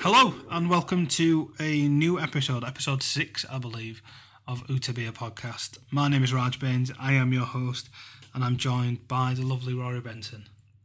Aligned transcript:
Hello 0.00 0.34
and 0.50 0.70
welcome 0.70 1.06
to 1.08 1.52
a 1.58 1.88
new 1.88 2.18
episode, 2.20 2.64
episode 2.64 3.02
six, 3.02 3.44
I 3.50 3.58
believe, 3.58 4.02
of 4.46 4.66
Utabia 4.68 5.10
podcast. 5.10 5.78
My 5.90 6.08
name 6.08 6.22
is 6.22 6.32
Raj 6.32 6.60
Bains. 6.60 6.92
I 6.98 7.12
am 7.14 7.32
your 7.32 7.44
host, 7.44 7.88
and 8.34 8.44
I'm 8.44 8.56
joined 8.56 9.08
by 9.08 9.34
the 9.34 9.42
lovely 9.44 9.74
Rory 9.74 10.00
Benson. 10.00 10.44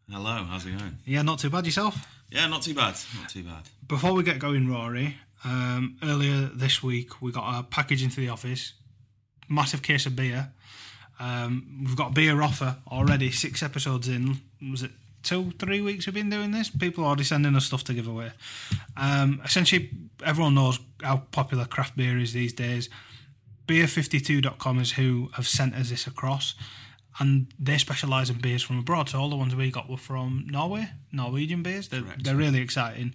Hello, 0.09 0.43
how's 0.43 0.65
it 0.65 0.77
going? 0.77 0.97
Yeah, 1.05 1.21
not 1.21 1.39
too 1.39 1.49
bad 1.49 1.65
yourself. 1.65 2.05
Yeah, 2.29 2.47
not 2.47 2.63
too 2.63 2.73
bad. 2.73 2.95
Not 3.19 3.29
too 3.29 3.43
bad. 3.43 3.63
Before 3.87 4.13
we 4.13 4.23
get 4.23 4.39
going, 4.39 4.69
Rory, 4.69 5.17
um, 5.43 5.97
earlier 6.03 6.49
this 6.53 6.81
week 6.81 7.21
we 7.21 7.31
got 7.31 7.59
a 7.59 7.63
package 7.63 8.03
into 8.03 8.19
the 8.21 8.29
office, 8.29 8.73
massive 9.49 9.81
case 9.81 10.05
of 10.05 10.15
beer. 10.15 10.51
Um, 11.19 11.83
we've 11.85 11.95
got 11.95 12.09
a 12.11 12.13
beer 12.13 12.41
offer 12.41 12.77
already. 12.91 13.29
Six 13.31 13.61
episodes 13.61 14.07
in. 14.07 14.37
Was 14.71 14.81
it 14.83 14.91
two, 15.23 15.51
three 15.59 15.81
weeks 15.81 16.05
we've 16.05 16.13
been 16.15 16.29
doing 16.29 16.51
this? 16.51 16.69
People 16.69 17.03
are 17.03 17.07
already 17.07 17.23
sending 17.23 17.55
us 17.55 17.65
stuff 17.65 17.83
to 17.85 17.93
give 17.93 18.07
away. 18.07 18.31
Um, 18.97 19.41
essentially, 19.43 19.89
everyone 20.25 20.55
knows 20.55 20.79
how 21.01 21.23
popular 21.31 21.65
craft 21.65 21.95
beer 21.97 22.17
is 22.17 22.33
these 22.33 22.53
days. 22.53 22.89
Beer52.com 23.67 24.79
is 24.79 24.93
who 24.93 25.29
have 25.33 25.47
sent 25.47 25.75
us 25.75 25.89
this 25.89 26.07
across, 26.07 26.55
and 27.19 27.47
they 27.59 27.77
specialise 27.77 28.29
in 28.29 28.39
beers 28.39 28.63
from 28.63 28.79
abroad. 28.79 29.09
So 29.09 29.19
all 29.19 29.29
the 29.29 29.35
ones 29.35 29.55
we 29.55 29.71
got 29.71 29.89
were 29.89 29.97
from 29.97 30.45
Norway, 30.49 30.89
Norwegian 31.11 31.63
beers. 31.63 31.87
They're, 31.87 32.03
they're 32.17 32.35
really 32.35 32.59
exciting. 32.59 33.13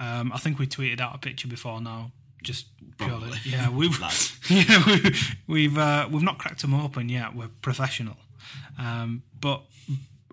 Um, 0.00 0.32
I 0.32 0.38
think 0.38 0.58
we 0.58 0.66
tweeted 0.66 1.00
out 1.00 1.14
a 1.14 1.18
picture 1.18 1.48
before 1.48 1.80
now. 1.80 2.10
Just 2.42 2.66
purely, 2.98 3.20
Probably. 3.20 3.38
yeah, 3.44 3.70
we've 3.70 4.00
yeah, 4.50 4.82
we, 4.86 5.14
we've 5.46 5.78
uh, 5.78 6.08
we've 6.10 6.24
not 6.24 6.38
cracked 6.38 6.62
them 6.62 6.74
open 6.74 7.08
yet. 7.08 7.36
We're 7.36 7.50
professional, 7.60 8.16
um, 8.78 9.22
but 9.40 9.62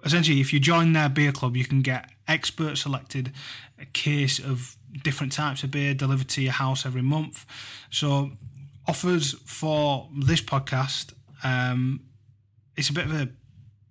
essentially, 0.03 0.41
if 0.41 0.53
you 0.53 0.59
join 0.59 0.93
their 0.93 1.09
beer 1.09 1.31
club, 1.31 1.55
you 1.55 1.65
can 1.65 1.81
get 1.81 2.09
expert 2.27 2.77
selected 2.77 3.31
a 3.79 3.85
case 3.85 4.39
of 4.39 4.75
different 5.03 5.31
types 5.31 5.63
of 5.63 5.71
beer 5.71 5.93
delivered 5.93 6.29
to 6.29 6.41
your 6.41 6.53
house 6.53 6.85
every 6.85 7.01
month. 7.01 7.45
So, 7.89 8.31
offers 8.87 9.33
for 9.45 10.09
this 10.17 10.41
podcast, 10.41 11.13
um, 11.43 12.01
it's 12.75 12.89
a 12.89 12.93
bit 12.93 13.05
of 13.05 13.13
a 13.13 13.29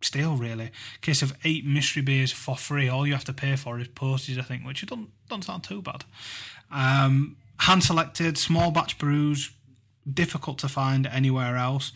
steal, 0.01 0.37
really. 0.37 0.71
Case 1.01 1.23
of 1.23 1.37
eight 1.45 1.65
mystery 1.65 2.03
beers 2.03 2.33
for 2.33 2.57
free. 2.57 2.89
All 2.89 3.07
you 3.07 3.13
have 3.13 3.25
to 3.25 3.33
pay 3.33 3.57
for 3.57 3.79
is 3.79 3.89
postage, 3.89 4.39
I 4.39 4.43
think, 4.43 4.65
which 4.65 4.85
don't 4.87 5.11
don't 5.29 5.45
sound 5.45 5.65
too 5.65 5.83
bad. 5.83 6.05
Um, 6.71 7.37
hand 7.59 7.85
selected, 7.85 8.39
small 8.39 8.71
batch 8.71 8.99
brews, 8.99 9.51
difficult 10.13 10.59
to 10.59 10.69
find 10.69 11.07
anywhere 11.07 11.57
else. 11.57 11.93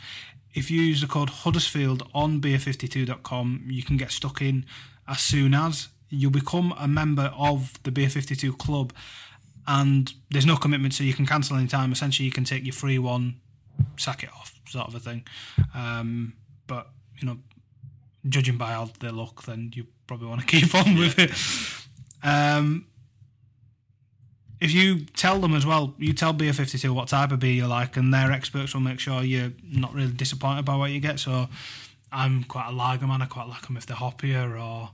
If 0.55 0.71
you 0.71 0.81
use 0.81 1.01
the 1.01 1.07
code 1.07 1.31
Huddersfield 1.31 2.09
on 2.15 2.41
beer52.com, 2.41 3.65
you 3.69 3.83
can 3.83 3.97
get 3.97 4.11
stuck 4.11 4.43
in 4.43 4.67
as 5.09 5.21
soon 5.21 5.55
as 5.55 5.89
you 6.11 6.31
become 6.31 6.75
a 6.79 6.87
member 6.87 7.33
of 7.37 7.73
the 7.85 7.91
Beer 7.91 8.11
52 8.11 8.53
club. 8.55 8.93
And 9.67 10.13
there's 10.31 10.45
no 10.45 10.57
commitment, 10.57 10.93
so 10.95 11.05
you 11.05 11.15
can 11.15 11.27
cancel 11.27 11.57
any 11.57 11.69
time. 11.69 11.93
Essentially, 11.93 12.27
you 12.27 12.33
can 12.33 12.45
take 12.45 12.65
your 12.65 12.75
free 12.75 12.99
one, 12.99 13.41
sack 13.97 14.23
it 14.23 14.31
off, 14.31 14.55
sort 14.69 14.89
of 14.89 14.95
a 14.95 15.01
thing. 15.01 15.25
Um, 15.75 16.35
but, 16.67 16.89
you 17.19 17.27
know, 17.27 17.39
judging 18.29 18.59
by 18.59 18.73
how 18.73 18.91
they 19.01 19.09
look, 19.09 19.45
then 19.45 19.73
you 19.75 19.87
probably 20.07 20.29
want 20.29 20.41
to 20.43 20.47
keep 20.61 20.75
on 20.75 20.97
with 20.97 21.19
it. 21.19 21.31
Um, 22.27 22.87
if 24.63 24.73
you 24.73 25.01
tell 25.17 25.41
them 25.41 25.55
as 25.55 25.67
well, 25.67 25.93
you 25.99 26.13
tell 26.13 26.33
Beer 26.33 26.53
52 26.53 26.95
what 26.95 27.09
type 27.09 27.33
of 27.33 27.41
beer 27.41 27.53
you 27.53 27.67
like, 27.67 27.97
and 27.97 28.15
their 28.15 28.31
experts 28.31 28.73
will 28.73 28.81
make 28.81 29.01
sure 29.01 29.23
you're 29.23 29.53
not 29.65 29.93
really 29.93 30.13
disappointed 30.13 30.65
by 30.65 30.77
what 30.77 30.93
you 30.93 31.01
get. 31.01 31.19
So 31.19 31.49
I'm 32.13 32.45
quite 32.45 32.69
a 32.69 32.73
lager 32.73 33.09
man. 33.09 33.23
I 33.23 33.27
quite 33.27 33.49
like 33.49 33.67
them 33.67 33.77
if 33.77 33.87
they're 33.87 33.97
hoppier 33.97 34.57
or 34.57 34.91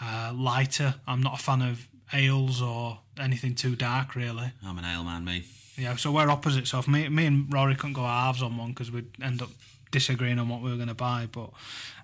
uh, 0.00 0.32
lighter. 0.32 0.94
I'm 1.08 1.20
not 1.20 1.40
a 1.40 1.42
fan 1.42 1.62
of 1.62 1.84
ales 2.12 2.62
or 2.62 3.00
anything 3.18 3.56
too 3.56 3.74
dark, 3.74 4.14
really. 4.14 4.52
I'm 4.64 4.78
an 4.78 4.84
ale 4.84 5.02
man, 5.02 5.24
me. 5.24 5.42
Yeah, 5.76 5.96
so 5.96 6.12
we're 6.12 6.30
opposite. 6.30 6.68
So 6.68 6.78
if 6.78 6.86
me, 6.86 7.08
me 7.08 7.26
and 7.26 7.52
Rory 7.52 7.74
couldn't 7.74 7.94
go 7.94 8.02
halves 8.02 8.40
on 8.40 8.56
one 8.56 8.68
because 8.68 8.92
we'd 8.92 9.10
end 9.20 9.42
up 9.42 9.50
disagreeing 9.90 10.38
on 10.38 10.48
what 10.48 10.62
we 10.62 10.70
were 10.70 10.76
going 10.76 10.88
to 10.88 10.94
buy. 10.94 11.28
But 11.30 11.50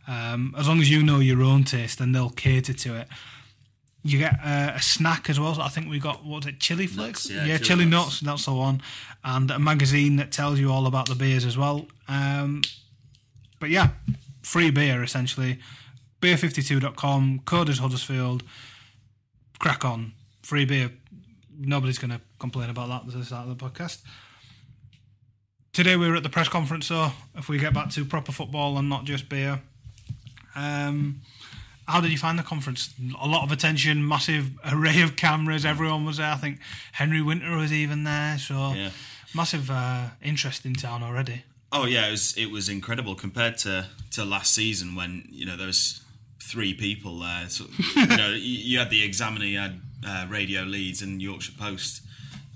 um, 0.08 0.52
as 0.58 0.66
long 0.66 0.80
as 0.80 0.90
you 0.90 1.04
know 1.04 1.20
your 1.20 1.42
own 1.42 1.62
taste, 1.62 2.00
then 2.00 2.10
they'll 2.10 2.30
cater 2.30 2.72
to 2.72 2.96
it. 2.96 3.08
You 4.06 4.18
get 4.18 4.34
uh, 4.44 4.72
a 4.74 4.82
snack 4.82 5.30
as 5.30 5.40
well. 5.40 5.54
So 5.54 5.62
I 5.62 5.68
think 5.68 5.88
we 5.88 5.98
got 5.98 6.24
what 6.24 6.44
was 6.44 6.46
it, 6.46 6.60
chili 6.60 6.86
flakes? 6.86 7.28
Nuts, 7.28 7.48
yeah, 7.48 7.56
chili, 7.56 7.64
chili 7.64 7.84
nuts. 7.86 8.22
nuts. 8.22 8.44
That's 8.44 8.44
the 8.44 8.52
one, 8.52 8.82
and 9.24 9.50
a 9.50 9.58
magazine 9.58 10.16
that 10.16 10.30
tells 10.30 10.60
you 10.60 10.70
all 10.70 10.86
about 10.86 11.08
the 11.08 11.14
beers 11.14 11.44
as 11.46 11.56
well. 11.56 11.86
Um, 12.06 12.62
but 13.60 13.70
yeah, 13.70 13.88
free 14.42 14.70
beer 14.70 15.02
essentially. 15.02 15.58
Beer52.com. 16.20 17.40
Code 17.44 17.68
is 17.68 17.78
Huddersfield. 17.78 18.44
Crack 19.58 19.84
on. 19.84 20.12
Free 20.42 20.64
beer. 20.64 20.90
Nobody's 21.58 21.98
going 21.98 22.10
to 22.10 22.20
complain 22.38 22.70
about 22.70 22.88
that 22.88 23.12
at 23.12 23.18
the 23.18 23.24
start 23.24 23.48
of 23.48 23.58
the 23.58 23.62
podcast. 23.64 24.02
Today 25.74 25.96
we 25.96 26.08
were 26.08 26.16
at 26.16 26.22
the 26.22 26.30
press 26.30 26.48
conference, 26.48 26.86
so 26.86 27.10
if 27.34 27.48
we 27.48 27.58
get 27.58 27.74
back 27.74 27.90
to 27.90 28.04
proper 28.04 28.32
football 28.32 28.78
and 28.78 28.88
not 28.88 29.04
just 29.04 29.28
beer. 29.28 29.60
Um, 30.54 31.20
how 31.86 32.00
did 32.00 32.10
you 32.10 32.18
find 32.18 32.38
the 32.38 32.42
conference? 32.42 32.92
A 33.20 33.26
lot 33.26 33.42
of 33.44 33.52
attention, 33.52 34.06
massive 34.06 34.50
array 34.64 35.02
of 35.02 35.16
cameras. 35.16 35.64
Everyone 35.64 36.04
was 36.04 36.16
there. 36.18 36.30
I 36.30 36.36
think 36.36 36.58
Henry 36.92 37.20
Winter 37.22 37.56
was 37.56 37.72
even 37.72 38.04
there. 38.04 38.38
So 38.38 38.74
Yeah. 38.74 38.90
massive 39.34 39.70
uh, 39.70 40.08
interest 40.22 40.64
in 40.64 40.74
town 40.74 41.02
already. 41.02 41.42
Oh 41.72 41.86
yeah, 41.86 42.06
it 42.06 42.10
was 42.12 42.36
it 42.36 42.50
was 42.50 42.68
incredible 42.68 43.14
compared 43.16 43.58
to 43.58 43.86
to 44.12 44.24
last 44.24 44.54
season 44.54 44.94
when 44.94 45.26
you 45.30 45.44
know 45.44 45.56
there 45.56 45.66
was 45.66 46.00
three 46.40 46.72
people 46.74 47.18
there. 47.20 47.48
So, 47.48 47.64
you 47.96 48.06
know, 48.06 48.28
you, 48.30 48.38
you 48.70 48.78
had 48.78 48.90
the 48.90 49.02
Examiner, 49.02 49.44
you 49.46 49.58
had 49.58 49.80
uh, 50.06 50.26
Radio 50.28 50.62
Leeds 50.62 51.02
and 51.02 51.20
Yorkshire 51.20 51.54
Post, 51.58 52.02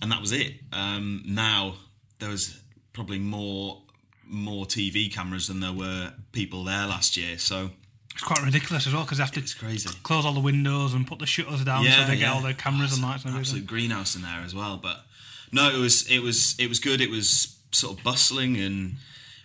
and 0.01 0.13
that 0.13 0.21
was 0.21 0.31
it. 0.31 0.55
Um, 0.73 1.23
now 1.27 1.75
there 2.21 2.29
was 2.29 2.61
probably 2.93 3.19
more 3.19 3.83
more 4.25 4.67
TV 4.67 5.13
cameras 5.13 5.49
than 5.49 5.61
there 5.61 5.73
were 5.73 6.13
people 6.33 6.63
there 6.65 6.87
last 6.87 7.17
year. 7.17 7.39
So 7.39 7.71
It's 8.19 8.27
quite 8.27 8.43
ridiculous 8.43 8.85
as 8.85 8.93
well 8.93 9.05
because 9.05 9.19
they 9.19 9.23
have 9.23 9.33
to 9.35 9.41
it's 9.41 9.55
crazy. 9.55 9.89
close 10.03 10.27
all 10.27 10.33
the 10.33 10.41
windows 10.41 10.93
and 10.93 11.07
put 11.07 11.21
the 11.21 11.27
shutters 11.27 11.65
down 11.65 11.85
so 11.85 12.05
they 12.05 12.17
get 12.17 12.31
all 12.31 12.41
their 12.41 12.53
cameras 12.53 12.93
and 12.93 13.01
lights 13.01 13.23
and 13.23 13.33
everything. 13.33 13.59
Absolute 13.59 13.67
greenhouse 13.69 14.17
in 14.17 14.23
there 14.23 14.43
as 14.45 14.57
well. 14.57 14.77
But 14.77 15.05
no, 15.53 15.71
it 15.71 15.79
was 15.79 16.11
it 16.11 16.19
was 16.19 16.57
it 16.59 16.69
was 16.69 16.81
good. 16.81 17.01
It 17.01 17.11
was 17.11 17.57
sort 17.71 17.97
of 17.97 18.03
bustling 18.03 18.57
and 18.57 18.97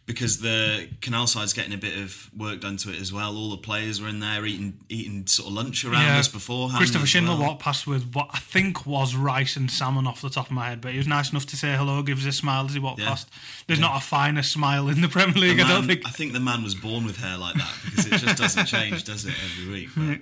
because 0.05 0.39
the 0.39 0.89
canal 0.99 1.27
side's 1.27 1.53
getting 1.53 1.71
a 1.73 1.77
bit 1.77 1.97
of 1.97 2.29
work 2.37 2.59
done 2.59 2.75
to 2.75 2.91
it 2.91 2.99
as 2.99 3.13
well. 3.13 3.37
All 3.37 3.49
the 3.51 3.57
players 3.57 4.01
were 4.01 4.09
in 4.09 4.19
there 4.19 4.45
eating 4.45 4.79
eating 4.89 5.25
sort 5.27 5.47
of 5.47 5.53
lunch 5.53 5.85
around 5.85 6.05
us 6.17 6.27
beforehand. 6.27 6.77
Christopher 6.77 7.05
Schindler 7.05 7.35
well. 7.37 7.49
walked 7.49 7.61
past 7.61 7.87
with 7.87 8.11
what 8.13 8.27
I 8.33 8.39
think 8.39 8.85
was 8.85 9.15
rice 9.15 9.55
and 9.55 9.71
salmon 9.71 10.05
off 10.05 10.21
the 10.21 10.29
top 10.29 10.47
of 10.47 10.51
my 10.51 10.67
head, 10.69 10.81
but 10.81 10.91
he 10.91 10.97
was 10.97 11.07
nice 11.07 11.31
enough 11.31 11.45
to 11.47 11.55
say 11.55 11.75
hello, 11.77 12.03
gives 12.03 12.27
us 12.27 12.35
a 12.35 12.37
smile 12.37 12.65
as 12.65 12.73
he 12.73 12.79
walked 12.79 12.99
Yeah. 12.99 13.07
past. 13.09 13.29
There's 13.67 13.79
not 13.79 13.95
a 13.95 14.05
finer 14.05 14.43
smile 14.43 14.89
in 14.89 14.99
the 15.01 15.07
Premier 15.07 15.35
League, 15.35 15.57
The 15.57 15.63
I 15.63 15.67
don't 15.69 15.87
think. 15.87 16.01
I 16.05 16.09
think 16.11 16.33
the 16.33 16.39
man 16.41 16.63
was 16.63 16.75
born 16.75 17.05
with 17.05 17.17
hair 17.17 17.37
like 17.37 17.55
that 17.55 17.73
because 17.85 18.05
it 18.07 18.17
just 18.19 18.37
doesn't 18.37 18.65
change, 18.65 19.05
does 19.05 19.25
it, 19.25 19.33
every 19.45 19.71
week? 19.73 19.89
But 19.95 20.19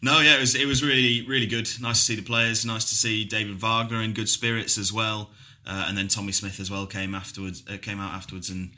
no, 0.00 0.20
yeah, 0.20 0.36
it 0.36 0.40
was 0.40 0.54
it 0.54 0.66
was 0.66 0.82
really 0.82 1.26
really 1.26 1.46
good. 1.46 1.68
Nice 1.82 1.98
to 1.98 2.04
see 2.04 2.14
the 2.16 2.22
players. 2.22 2.64
Nice 2.64 2.86
to 2.86 2.94
see 2.94 3.24
David 3.26 3.60
Wagner 3.60 4.00
in 4.00 4.14
good 4.14 4.28
spirits 4.30 4.78
as 4.78 4.90
well, 4.90 5.28
uh, 5.66 5.84
and 5.86 5.98
then 5.98 6.08
Tommy 6.08 6.32
Smith 6.32 6.58
as 6.60 6.70
well 6.70 6.86
came 6.86 7.14
afterwards. 7.14 7.62
Uh, 7.70 7.76
came 7.76 8.00
out 8.00 8.14
afterwards, 8.14 8.48
and 8.48 8.70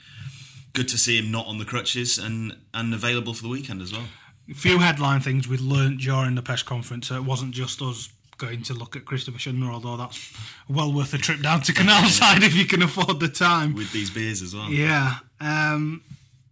good 0.73 0.89
to 0.89 0.99
see 0.99 1.19
him 1.19 1.31
not 1.31 1.47
on 1.47 1.59
the 1.59 1.65
crutches 1.65 2.19
and 2.19 2.57
and 2.75 2.95
available 2.95 3.35
for 3.35 3.43
the 3.43 3.49
weekend 3.49 3.83
as 3.83 3.93
well. 3.93 4.07
A 4.51 4.55
few 4.55 4.79
headline 4.79 5.21
things 5.21 5.47
we 5.49 5.57
learnt 5.59 6.01
during 6.01 6.35
the 6.35 6.43
press 6.43 6.63
conference. 6.63 7.09
So 7.09 7.15
it 7.17 7.25
wasn't 7.25 7.53
just 7.55 7.81
us 7.83 8.09
going 8.39 8.63
to 8.63 8.75
look 8.75 8.97
at 8.97 9.05
Christopher 9.05 9.39
Schindler, 9.39 9.71
although 9.71 9.97
that's 9.97 10.33
well 10.69 10.93
worth 10.93 11.13
a 11.15 11.19
trip 11.19 11.41
down 11.43 11.61
to 11.63 11.73
Canal 11.73 12.09
Side 12.09 12.43
if 12.43 12.55
you 12.57 12.65
can 12.65 12.83
afford 12.83 13.21
the 13.21 13.29
time. 13.29 13.75
With 13.75 13.93
these 13.93 14.11
beers 14.11 14.43
as 14.43 14.55
well. 14.55 14.71
Yeah. 14.71 15.17
Um, 15.41 16.03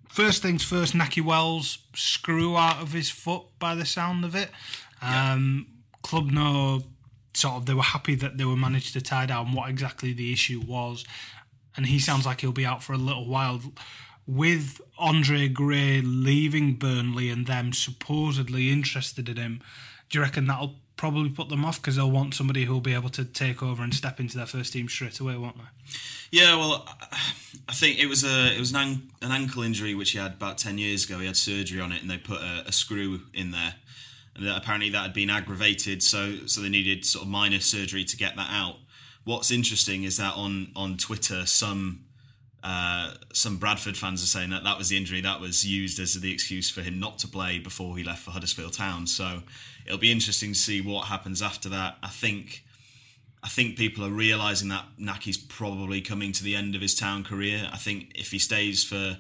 first 0.09 0.43
things 0.43 0.63
first, 0.63 0.95
Nahki 0.95 1.25
Wells 1.25 1.79
screw 1.95 2.57
out 2.57 2.83
of 2.83 2.93
his 2.93 3.11
foot 3.11 3.43
by 3.59 3.75
the 3.75 3.87
sound 3.87 4.25
of 4.25 4.35
it. 4.35 4.51
Um, 5.03 5.67
Club 6.03 6.31
no 6.31 6.83
sort 7.35 7.55
of 7.55 7.67
they 7.67 7.75
were 7.75 7.83
happy 7.83 8.15
that 8.17 8.37
they 8.37 8.45
were 8.45 8.57
managed 8.57 8.93
to 8.93 9.01
tie 9.01 9.27
down 9.27 9.53
what 9.53 9.71
exactly 9.71 10.13
the 10.13 10.33
issue 10.33 10.61
was. 10.61 11.05
and 11.77 11.87
he 11.87 11.99
sounds 11.99 12.27
like 12.27 12.41
he'll 12.41 12.53
be 12.53 12.67
out 12.67 12.83
for 12.83 12.93
a 12.93 12.99
little 12.99 13.27
while. 13.27 13.61
With 14.29 14.81
Andre 14.99 15.49
Gray 15.49 16.03
leaving 16.03 16.75
Burnley 16.75 17.31
and 17.31 17.47
them 17.47 17.73
supposedly 17.73 18.71
interested 18.71 19.29
in 19.29 19.39
him, 19.39 19.63
do 20.11 20.19
you 20.19 20.23
reckon 20.23 20.47
that'll 20.47 20.77
probably 20.99 21.31
put 21.31 21.49
them 21.49 21.65
off 21.65 21.81
because 21.81 21.97
they'll 21.97 22.11
want 22.11 22.35
somebody 22.35 22.65
who'll 22.65 22.83
be 22.83 22.93
able 22.93 23.09
to 23.09 23.25
take 23.25 23.63
over 23.63 23.83
and 23.83 23.95
step 23.95 24.21
into 24.21 24.37
their 24.37 24.47
first 24.47 24.75
team 24.75 24.89
straight 24.89 25.19
away, 25.19 25.37
won't 25.37 25.57
they? 25.57 25.63
Yeah, 26.31 26.57
well, 26.57 26.87
I 27.67 27.73
think 27.73 27.99
it 27.99 28.07
was 28.07 28.23
a 28.23 28.55
it 28.55 28.59
was 28.59 28.75
an, 28.75 29.11
an 29.23 29.33
ankle 29.33 29.63
injury 29.63 29.95
which 29.95 30.11
he 30.11 30.19
had 30.19 30.33
about 30.33 30.59
ten 30.59 30.77
years 30.77 31.07
ago. 31.07 31.19
He 31.21 31.27
had 31.27 31.37
surgery 31.37 31.81
on 31.81 31.93
it, 31.93 32.03
and 32.03 32.11
they 32.11 32.19
put 32.19 32.43
a, 32.43 32.65
a 32.67 32.73
screw 32.73 33.21
in 33.33 33.53
there, 33.53 33.77
and 34.37 34.47
apparently 34.47 34.91
that 34.91 35.03
had 35.03 35.15
been 35.15 35.31
aggravated, 35.31 36.03
so 36.03 36.47
so 36.47 36.61
they 36.61 36.69
needed 36.69 37.07
sort 37.07 37.25
of 37.25 37.31
minor 37.31 37.61
surgery 37.61 38.05
to 38.05 38.17
get 38.17 38.37
that 38.37 38.49
out. 38.51 38.77
What's 39.25 39.51
interesting 39.51 40.03
is 40.03 40.19
that 40.19 40.35
on 40.35 40.73
on 40.77 40.99
Twitter, 40.99 41.47
some 41.47 42.05
uh, 42.63 43.15
some 43.33 43.57
Bradford 43.57 43.97
fans 43.97 44.23
are 44.23 44.27
saying 44.27 44.51
that 44.51 44.65
that 44.65 44.79
was 44.79 44.89
the 44.89 44.97
injury 44.97 45.21
that 45.21 45.41
was 45.41 45.65
used 45.65 46.01
as 46.01 46.15
the 46.15 46.33
excuse 46.33 46.69
for 46.69 46.83
him 46.83 46.99
not 46.99 47.19
to 47.21 47.29
play 47.29 47.59
before 47.59 47.97
he 47.97 48.03
left 48.03 48.23
for 48.23 48.33
Huddersfield 48.33 48.73
Town. 48.73 49.07
So 49.07 49.43
it'll 49.87 49.99
be 49.99 50.11
interesting 50.11 50.53
to 50.53 50.59
see 50.59 50.81
what 50.81 51.07
happens 51.07 51.41
after 51.41 51.69
that. 51.69 51.99
I 52.03 52.09
think 52.09 52.65
I 53.43 53.49
think 53.49 53.77
people 53.77 54.05
are 54.05 54.11
realizing 54.11 54.69
that 54.71 54.85
Nahki's 55.01 55.39
probably 55.39 56.01
coming 56.01 56.33
to 56.33 56.43
the 56.43 56.57
end 56.57 56.75
of 56.75 56.81
his 56.81 56.95
town 56.95 57.23
career. 57.23 57.71
I 57.73 57.77
think 57.77 58.11
if 58.17 58.33
he 58.33 58.39
stays 58.41 58.83
for 58.83 59.19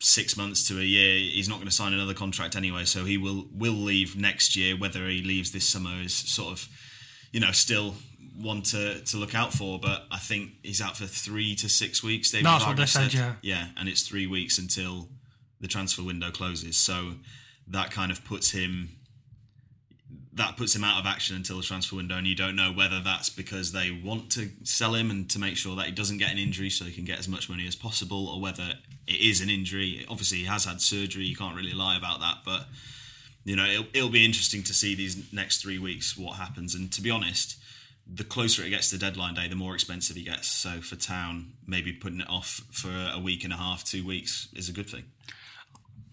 six 0.00 0.36
months 0.36 0.68
to 0.68 0.78
a 0.78 0.82
year, 0.82 1.18
he's 1.18 1.48
not 1.48 1.56
going 1.56 1.68
to 1.68 1.74
sign 1.74 1.94
another 1.94 2.14
contract 2.14 2.54
anyway. 2.54 2.84
So 2.84 3.04
he 3.04 3.16
will 3.16 3.46
will 3.52 3.72
leave 3.72 4.16
next 4.16 4.54
year. 4.54 4.76
Whether 4.76 5.08
he 5.08 5.22
leaves 5.22 5.52
this 5.52 5.66
summer 5.66 6.02
is 6.02 6.14
sort 6.14 6.52
of, 6.52 6.68
you 7.32 7.40
know, 7.40 7.52
still 7.52 7.94
one 8.40 8.62
to, 8.62 9.00
to 9.00 9.16
look 9.16 9.34
out 9.34 9.52
for. 9.52 9.78
But 9.78 10.04
I 10.10 10.18
think 10.18 10.52
he's 10.62 10.80
out 10.80 10.96
for 10.96 11.06
three 11.06 11.54
to 11.56 11.68
six 11.68 12.02
weeks. 12.02 12.30
David 12.30 12.46
That's 12.46 12.66
what 12.66 12.76
they 12.76 12.86
said, 12.86 13.14
yeah. 13.14 13.34
Yeah, 13.42 13.66
and 13.76 13.88
it's 13.88 14.02
three 14.02 14.26
weeks 14.26 14.58
until 14.58 15.08
the 15.60 15.68
transfer 15.68 16.02
window 16.02 16.30
closes. 16.30 16.76
So 16.76 17.14
that 17.66 17.90
kind 17.90 18.10
of 18.10 18.24
puts 18.24 18.50
him 18.50 18.90
that 20.38 20.56
puts 20.56 20.74
him 20.74 20.84
out 20.84 21.00
of 21.00 21.06
action 21.06 21.34
until 21.36 21.56
the 21.56 21.62
transfer 21.62 21.96
window, 21.96 22.16
and 22.16 22.26
you 22.26 22.34
don't 22.34 22.54
know 22.54 22.72
whether 22.72 23.00
that's 23.00 23.28
because 23.28 23.72
they 23.72 23.90
want 23.90 24.30
to 24.30 24.50
sell 24.62 24.94
him 24.94 25.10
and 25.10 25.28
to 25.30 25.38
make 25.38 25.56
sure 25.56 25.74
that 25.76 25.86
he 25.86 25.92
doesn't 25.92 26.18
get 26.18 26.30
an 26.30 26.38
injury 26.38 26.70
so 26.70 26.84
he 26.84 26.92
can 26.92 27.04
get 27.04 27.18
as 27.18 27.28
much 27.28 27.50
money 27.50 27.66
as 27.66 27.74
possible, 27.74 28.28
or 28.28 28.40
whether 28.40 28.74
it 29.06 29.20
is 29.20 29.40
an 29.40 29.50
injury. 29.50 30.06
Obviously, 30.08 30.38
he 30.38 30.44
has 30.44 30.64
had 30.64 30.80
surgery; 30.80 31.24
you 31.24 31.36
can't 31.36 31.56
really 31.56 31.74
lie 31.74 31.96
about 31.96 32.20
that. 32.20 32.38
But 32.44 32.66
you 33.44 33.56
know, 33.56 33.66
it'll, 33.66 33.86
it'll 33.92 34.10
be 34.10 34.24
interesting 34.24 34.62
to 34.64 34.72
see 34.72 34.94
these 34.94 35.32
next 35.32 35.60
three 35.60 35.78
weeks 35.78 36.16
what 36.16 36.36
happens. 36.36 36.74
And 36.74 36.90
to 36.92 37.02
be 37.02 37.10
honest, 37.10 37.56
the 38.12 38.24
closer 38.24 38.62
it 38.62 38.70
gets 38.70 38.90
to 38.90 38.98
deadline 38.98 39.34
day, 39.34 39.48
the 39.48 39.56
more 39.56 39.74
expensive 39.74 40.16
he 40.16 40.22
gets. 40.22 40.48
So 40.48 40.80
for 40.80 40.96
Town, 40.96 41.52
maybe 41.66 41.92
putting 41.92 42.20
it 42.20 42.30
off 42.30 42.62
for 42.70 42.90
a 42.90 43.18
week 43.18 43.44
and 43.44 43.52
a 43.52 43.56
half, 43.56 43.84
two 43.84 44.06
weeks 44.06 44.48
is 44.54 44.68
a 44.68 44.72
good 44.72 44.88
thing. 44.88 45.04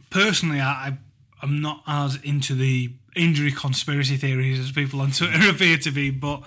Personally, 0.09 0.59
I 0.59 0.97
I'm 1.42 1.62
not 1.62 1.83
as 1.86 2.15
into 2.24 2.56
the 2.56 2.94
injury 3.15 3.51
conspiracy 3.51 4.18
theories 4.18 4.59
as 4.59 4.71
people 4.71 5.01
on 5.01 5.12
Twitter 5.12 5.50
appear 5.50 5.77
to 5.77 5.92
be, 5.92 6.09
but 6.09 6.44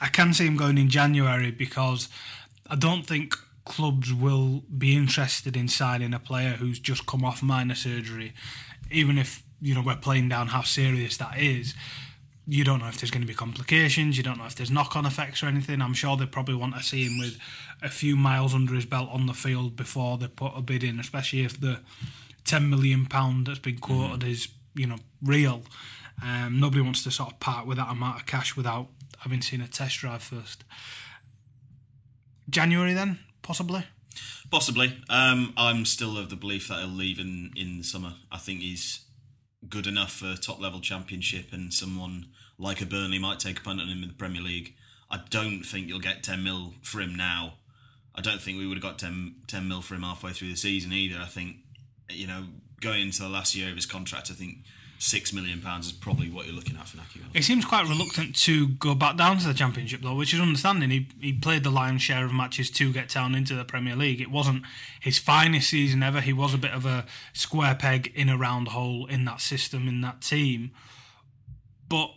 I 0.00 0.08
can 0.08 0.34
see 0.34 0.46
him 0.46 0.56
going 0.56 0.78
in 0.78 0.88
January 0.88 1.50
because 1.50 2.08
I 2.68 2.76
don't 2.76 3.06
think 3.06 3.34
clubs 3.64 4.12
will 4.12 4.62
be 4.76 4.96
interested 4.96 5.56
in 5.56 5.68
signing 5.68 6.12
a 6.12 6.18
player 6.18 6.50
who's 6.50 6.78
just 6.78 7.06
come 7.06 7.24
off 7.24 7.42
minor 7.42 7.74
surgery, 7.74 8.34
even 8.90 9.18
if 9.18 9.42
you 9.60 9.74
know 9.74 9.82
we're 9.84 9.96
playing 9.96 10.28
down 10.28 10.48
how 10.48 10.62
serious 10.62 11.16
that 11.16 11.38
is. 11.38 11.74
You 12.46 12.64
don't 12.64 12.80
know 12.80 12.88
if 12.88 12.98
there's 12.98 13.10
going 13.10 13.22
to 13.22 13.26
be 13.26 13.34
complications. 13.34 14.16
You 14.16 14.24
don't 14.24 14.38
know 14.38 14.46
if 14.46 14.56
there's 14.56 14.70
knock-on 14.70 15.06
effects 15.06 15.42
or 15.42 15.46
anything. 15.46 15.80
I'm 15.80 15.94
sure 15.94 16.16
they 16.16 16.26
probably 16.26 16.56
want 16.56 16.74
to 16.74 16.82
see 16.82 17.04
him 17.04 17.18
with 17.18 17.38
a 17.80 17.88
few 17.88 18.16
miles 18.16 18.52
under 18.52 18.74
his 18.74 18.84
belt 18.84 19.10
on 19.12 19.26
the 19.26 19.32
field 19.32 19.76
before 19.76 20.18
they 20.18 20.26
put 20.26 20.52
a 20.56 20.60
bid 20.60 20.82
in, 20.82 20.98
especially 20.98 21.42
if 21.44 21.60
the 21.60 21.80
ten 22.44 22.68
million 22.68 23.06
pound 23.06 23.46
that's 23.46 23.60
been 23.60 23.78
quoted 23.78 24.20
mm. 24.20 24.30
is 24.30 24.48
you 24.74 24.86
know 24.86 24.96
real. 25.22 25.62
Um, 26.22 26.60
nobody 26.60 26.82
wants 26.82 27.04
to 27.04 27.10
sort 27.10 27.32
of 27.32 27.40
part 27.40 27.66
with 27.66 27.78
that 27.78 27.90
amount 27.90 28.20
of 28.20 28.26
cash 28.26 28.56
without 28.56 28.88
having 29.18 29.40
seen 29.40 29.60
a 29.60 29.68
test 29.68 29.98
drive 29.98 30.22
first. 30.22 30.64
January 32.50 32.92
then, 32.92 33.18
possibly. 33.42 33.84
Possibly. 34.50 34.98
Um, 35.08 35.54
I'm 35.56 35.84
still 35.84 36.18
of 36.18 36.28
the 36.28 36.36
belief 36.36 36.68
that 36.68 36.80
he'll 36.80 36.88
leave 36.88 37.18
in 37.18 37.52
in 37.56 37.78
the 37.78 37.84
summer. 37.84 38.14
I 38.30 38.38
think 38.38 38.60
he's 38.60 39.00
good 39.68 39.86
enough 39.86 40.12
for 40.12 40.34
top 40.36 40.60
level 40.60 40.80
championship, 40.80 41.52
and 41.52 41.72
someone 41.72 42.26
like 42.58 42.80
a 42.80 42.86
Burnley 42.86 43.18
might 43.18 43.40
take 43.40 43.58
a 43.58 43.62
punt 43.62 43.80
on 43.80 43.88
him 43.88 44.02
in 44.02 44.08
the 44.08 44.14
Premier 44.14 44.42
League. 44.42 44.74
I 45.10 45.20
don't 45.30 45.62
think 45.62 45.88
you'll 45.88 46.00
get 46.00 46.22
10 46.22 46.42
mil 46.42 46.74
for 46.82 47.00
him 47.00 47.14
now. 47.14 47.54
I 48.14 48.20
don't 48.20 48.40
think 48.40 48.58
we 48.58 48.66
would 48.66 48.76
have 48.76 48.82
got 48.82 48.98
10, 48.98 49.36
10 49.46 49.68
mil 49.68 49.82
for 49.82 49.94
him 49.94 50.02
halfway 50.02 50.32
through 50.32 50.50
the 50.50 50.56
season 50.56 50.92
either. 50.92 51.18
I 51.20 51.26
think 51.26 51.56
you 52.14 52.26
know, 52.26 52.44
going 52.80 53.02
into 53.02 53.22
the 53.22 53.28
last 53.28 53.54
year 53.54 53.68
of 53.68 53.76
his 53.76 53.86
contract, 53.86 54.30
I 54.30 54.34
think 54.34 54.58
six 55.02 55.32
million 55.32 55.60
pounds 55.60 55.86
is 55.86 55.92
probably 55.92 56.30
what 56.30 56.46
you're 56.46 56.54
looking 56.54 56.76
at 56.76 56.86
for 56.86 56.96
Nahki. 56.96 57.20
He 57.34 57.42
seems 57.42 57.64
quite 57.64 57.88
reluctant 57.88 58.36
to 58.36 58.68
go 58.68 58.94
back 58.94 59.16
down 59.16 59.38
to 59.38 59.48
the 59.48 59.54
Championship 59.54 60.00
though, 60.00 60.14
which 60.14 60.32
is 60.32 60.40
understanding. 60.40 60.90
He 60.90 61.08
he 61.20 61.32
played 61.32 61.64
the 61.64 61.70
lion's 61.70 62.02
share 62.02 62.24
of 62.24 62.32
matches 62.32 62.70
to 62.70 62.92
get 62.92 63.08
down 63.08 63.34
into 63.34 63.54
the 63.54 63.64
Premier 63.64 63.96
League. 63.96 64.20
It 64.20 64.30
wasn't 64.30 64.62
his 65.00 65.18
finest 65.18 65.70
season 65.70 66.04
ever. 66.04 66.20
He 66.20 66.32
was 66.32 66.54
a 66.54 66.58
bit 66.58 66.70
of 66.70 66.86
a 66.86 67.04
square 67.32 67.74
peg 67.74 68.12
in 68.14 68.28
a 68.28 68.38
round 68.38 68.68
hole 68.68 69.06
in 69.06 69.24
that 69.24 69.40
system 69.40 69.88
in 69.88 70.00
that 70.02 70.22
team, 70.22 70.70
but. 71.88 72.10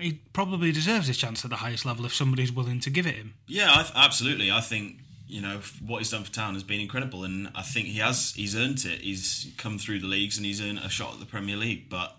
He 0.00 0.20
probably 0.32 0.72
deserves 0.72 1.06
his 1.06 1.16
chance 1.16 1.44
at 1.44 1.50
the 1.50 1.56
highest 1.58 1.86
level 1.86 2.04
if 2.04 2.12
somebody's 2.12 2.50
willing 2.50 2.80
to 2.80 2.90
give 2.90 3.06
it 3.06 3.14
him. 3.14 3.34
Yeah, 3.46 3.70
I, 3.70 3.88
absolutely. 3.94 4.50
I 4.50 4.60
think 4.60 4.96
you 5.28 5.40
know 5.40 5.60
what 5.84 5.98
he's 5.98 6.10
done 6.10 6.24
for 6.24 6.32
town 6.32 6.54
has 6.54 6.62
been 6.62 6.80
incredible, 6.80 7.24
and 7.24 7.50
I 7.54 7.62
think 7.62 7.86
he 7.86 7.98
has 7.98 8.32
he's 8.34 8.56
earned 8.56 8.84
it. 8.84 9.00
He's 9.00 9.52
come 9.58 9.78
through 9.78 10.00
the 10.00 10.06
leagues 10.06 10.36
and 10.36 10.46
he's 10.46 10.60
earned 10.60 10.78
a 10.78 10.88
shot 10.88 11.14
at 11.14 11.20
the 11.20 11.26
Premier 11.26 11.56
League. 11.56 11.88
But 11.88 12.16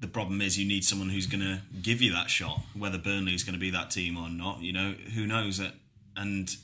the 0.00 0.08
problem 0.08 0.40
is, 0.40 0.58
you 0.58 0.66
need 0.66 0.84
someone 0.84 1.10
who's 1.10 1.26
going 1.26 1.42
to 1.42 1.60
give 1.80 2.02
you 2.02 2.12
that 2.12 2.28
shot. 2.28 2.60
Whether 2.76 2.98
Burnley 2.98 3.34
is 3.34 3.44
going 3.44 3.54
to 3.54 3.60
be 3.60 3.70
that 3.70 3.90
team 3.90 4.16
or 4.16 4.28
not, 4.28 4.60
you 4.60 4.72
know, 4.72 4.94
who 5.14 5.26
knows 5.26 5.60
it. 5.60 5.72
And 6.16 6.54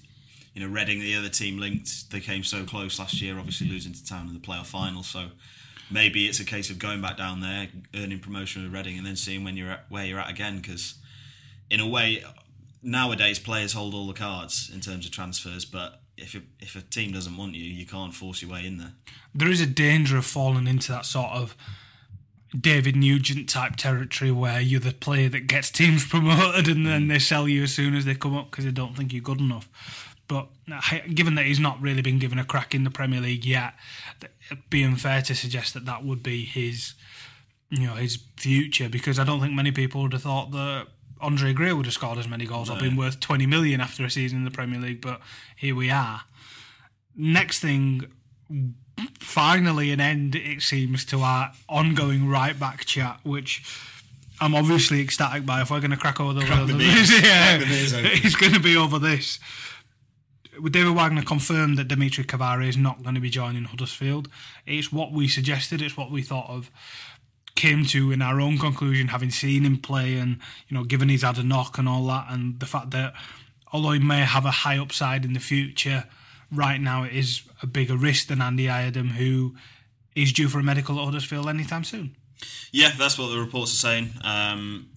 you 0.56 0.66
know, 0.66 0.72
Reading, 0.72 1.00
the 1.00 1.14
other 1.14 1.28
team 1.28 1.58
linked, 1.58 2.10
they 2.10 2.20
came 2.20 2.42
so 2.42 2.64
close 2.64 2.98
last 2.98 3.20
year, 3.20 3.38
obviously 3.38 3.68
losing 3.68 3.92
to 3.92 4.04
Town 4.04 4.26
in 4.26 4.32
the 4.32 4.40
playoff 4.40 4.66
final. 4.66 5.02
So 5.02 5.26
maybe 5.90 6.26
it's 6.26 6.40
a 6.40 6.46
case 6.46 6.70
of 6.70 6.78
going 6.78 7.02
back 7.02 7.18
down 7.18 7.42
there, 7.42 7.68
earning 7.94 8.20
promotion 8.20 8.62
with 8.62 8.72
Reading, 8.72 8.96
and 8.96 9.06
then 9.06 9.16
seeing 9.16 9.44
when 9.44 9.58
you're 9.58 9.72
at, 9.72 9.84
where 9.90 10.06
you're 10.06 10.18
at 10.18 10.30
again. 10.30 10.56
Because 10.56 10.94
in 11.70 11.80
a 11.80 11.86
way, 11.86 12.24
nowadays 12.86 13.38
players 13.38 13.72
hold 13.72 13.92
all 13.92 14.06
the 14.06 14.14
cards 14.14 14.70
in 14.72 14.80
terms 14.80 15.04
of 15.04 15.12
transfers, 15.12 15.64
but 15.64 16.00
if 16.16 16.34
a, 16.34 16.40
if 16.60 16.76
a 16.76 16.80
team 16.80 17.12
doesn't 17.12 17.36
want 17.36 17.54
you, 17.54 17.64
you 17.64 17.84
can't 17.84 18.14
force 18.14 18.40
your 18.40 18.52
way 18.52 18.64
in 18.64 18.78
there. 18.78 18.92
There 19.34 19.50
is 19.50 19.60
a 19.60 19.66
danger 19.66 20.16
of 20.16 20.24
falling 20.24 20.66
into 20.66 20.92
that 20.92 21.04
sort 21.04 21.32
of 21.32 21.56
David 22.58 22.96
Nugent 22.96 23.48
type 23.48 23.76
territory 23.76 24.30
where 24.30 24.60
you're 24.60 24.80
the 24.80 24.92
player 24.92 25.28
that 25.28 25.48
gets 25.48 25.70
teams 25.70 26.06
promoted 26.08 26.68
and 26.68 26.86
then 26.86 27.02
mm. 27.02 27.08
they 27.08 27.18
sell 27.18 27.48
you 27.48 27.64
as 27.64 27.74
soon 27.74 27.94
as 27.94 28.04
they 28.04 28.14
come 28.14 28.36
up 28.36 28.50
because 28.50 28.64
they 28.64 28.70
don't 28.70 28.96
think 28.96 29.12
you're 29.12 29.20
good 29.20 29.40
enough. 29.40 29.68
But 30.28 30.48
given 31.14 31.34
that 31.36 31.46
he's 31.46 31.60
not 31.60 31.80
really 31.80 32.02
been 32.02 32.18
given 32.18 32.38
a 32.38 32.44
crack 32.44 32.74
in 32.74 32.84
the 32.84 32.90
Premier 32.90 33.20
League 33.20 33.44
yet, 33.44 33.74
it'd 34.50 34.70
be 34.70 34.82
unfair 34.82 35.22
to 35.22 35.34
suggest 35.34 35.74
that 35.74 35.86
that 35.86 36.04
would 36.04 36.22
be 36.22 36.44
his, 36.44 36.94
you 37.70 37.86
know, 37.86 37.94
his 37.94 38.18
future 38.36 38.88
because 38.88 39.20
I 39.20 39.24
don't 39.24 39.40
think 39.40 39.54
many 39.54 39.70
people 39.70 40.02
would 40.02 40.12
have 40.12 40.22
thought 40.22 40.50
that 40.50 40.88
Andre 41.20 41.52
Gray 41.52 41.72
would 41.72 41.86
have 41.86 41.94
scored 41.94 42.18
as 42.18 42.28
many 42.28 42.46
goals 42.46 42.70
or 42.70 42.78
been 42.78 42.96
worth 42.96 43.20
20 43.20 43.46
million 43.46 43.80
after 43.80 44.04
a 44.04 44.10
season 44.10 44.38
in 44.38 44.44
the 44.44 44.50
Premier 44.50 44.78
League, 44.78 45.00
but 45.00 45.20
here 45.56 45.74
we 45.74 45.90
are. 45.90 46.22
Next 47.16 47.60
thing, 47.60 48.06
finally 49.18 49.90
an 49.92 50.00
end, 50.00 50.34
it 50.34 50.62
seems, 50.62 51.04
to 51.06 51.20
our 51.20 51.52
ongoing 51.68 52.28
right 52.28 52.58
back 52.58 52.84
chat, 52.84 53.20
which 53.22 53.64
I'm 54.40 54.54
obviously 54.54 55.00
ecstatic 55.00 55.46
by. 55.46 55.62
If 55.62 55.70
we're 55.70 55.80
going 55.80 55.90
to 55.90 55.96
crack 55.96 56.20
over 56.20 56.32
the, 56.32 56.44
crack 56.44 56.66
the, 56.66 56.74
yeah, 57.22 57.58
it's 57.60 58.36
going 58.36 58.52
to 58.52 58.60
be 58.60 58.76
over 58.76 58.98
this. 58.98 59.38
David 60.70 60.94
Wagner 60.94 61.22
confirmed 61.22 61.76
that 61.78 61.88
Dimitri 61.88 62.24
Cavaré 62.24 62.68
is 62.68 62.76
not 62.76 63.02
going 63.02 63.14
to 63.14 63.20
be 63.20 63.28
joining 63.30 63.64
Huddersfield. 63.64 64.28
It's 64.66 64.90
what 64.90 65.12
we 65.12 65.28
suggested. 65.28 65.82
It's 65.82 65.96
what 65.96 66.10
we 66.10 66.22
thought 66.22 66.48
of 66.48 66.70
came 67.56 67.84
to 67.86 68.12
in 68.12 68.22
our 68.22 68.40
own 68.40 68.58
conclusion, 68.58 69.08
having 69.08 69.30
seen 69.30 69.64
him 69.64 69.78
play 69.78 70.16
and 70.16 70.38
you 70.68 70.76
know, 70.76 70.84
given 70.84 71.08
he's 71.08 71.22
had 71.22 71.38
a 71.38 71.42
knock 71.42 71.78
and 71.78 71.88
all 71.88 72.06
that, 72.06 72.26
and 72.30 72.60
the 72.60 72.66
fact 72.66 72.90
that 72.92 73.14
although 73.72 73.92
he 73.92 73.98
may 73.98 74.20
have 74.20 74.44
a 74.44 74.50
high 74.50 74.78
upside 74.78 75.24
in 75.24 75.32
the 75.32 75.40
future, 75.40 76.04
right 76.52 76.80
now 76.80 77.02
it 77.02 77.12
is 77.12 77.42
a 77.62 77.66
bigger 77.66 77.96
risk 77.96 78.28
than 78.28 78.40
Andy 78.40 78.66
Yiadom, 78.66 79.12
who 79.12 79.56
is 80.14 80.32
due 80.32 80.48
for 80.48 80.58
a 80.58 80.62
medical 80.62 80.98
at 80.98 81.04
Huddersfield 81.04 81.48
anytime 81.48 81.84
soon. 81.84 82.16
Yeah, 82.70 82.92
that's 82.96 83.18
what 83.18 83.28
the 83.28 83.38
reports 83.38 83.72
are 83.72 83.76
saying. 83.76 84.10
Um, 84.22 84.88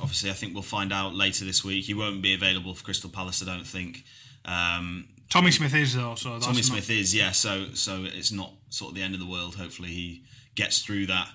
obviously, 0.00 0.30
I 0.30 0.34
think 0.34 0.54
we'll 0.54 0.62
find 0.62 0.92
out 0.92 1.14
later 1.14 1.44
this 1.44 1.64
week. 1.64 1.84
He 1.84 1.94
won't 1.94 2.22
be 2.22 2.34
available 2.34 2.74
for 2.74 2.84
Crystal 2.84 3.10
Palace, 3.10 3.42
I 3.42 3.46
don't 3.46 3.66
think. 3.66 4.04
Um, 4.44 5.08
Tommy 5.28 5.50
Smith 5.50 5.74
is 5.74 5.94
though, 5.94 6.14
so 6.14 6.38
Tommy 6.38 6.62
Smith 6.62 6.88
is, 6.88 7.14
yeah. 7.14 7.32
So, 7.32 7.66
so 7.74 8.04
it's 8.04 8.32
not 8.32 8.52
sort 8.70 8.90
of 8.90 8.96
the 8.96 9.02
end 9.02 9.14
of 9.14 9.20
the 9.20 9.26
world. 9.26 9.56
Hopefully, 9.56 9.88
he 9.88 10.22
gets 10.54 10.80
through 10.82 11.06
that 11.06 11.28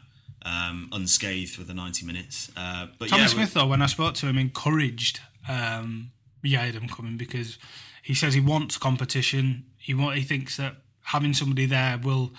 um, 0.45 0.89
unscathed 0.91 1.51
for 1.53 1.63
the 1.63 1.73
90 1.73 2.05
minutes. 2.05 2.51
Uh, 2.55 2.87
but 2.99 3.09
Tommy 3.09 3.23
yeah, 3.23 3.27
Smith, 3.27 3.53
though, 3.53 3.67
when 3.67 3.81
I 3.81 3.85
spoke 3.85 4.15
to 4.15 4.27
him, 4.27 4.37
encouraged 4.37 5.19
um, 5.47 6.11
Yiadom 6.43 6.89
coming 6.89 7.17
because 7.17 7.57
he 8.01 8.13
says 8.13 8.33
he 8.33 8.41
wants 8.41 8.77
competition. 8.77 9.65
He 9.77 9.93
want, 9.93 10.17
he 10.17 10.23
thinks 10.23 10.57
that 10.57 10.75
having 11.03 11.33
somebody 11.33 11.65
there 11.65 11.99
will 12.01 12.31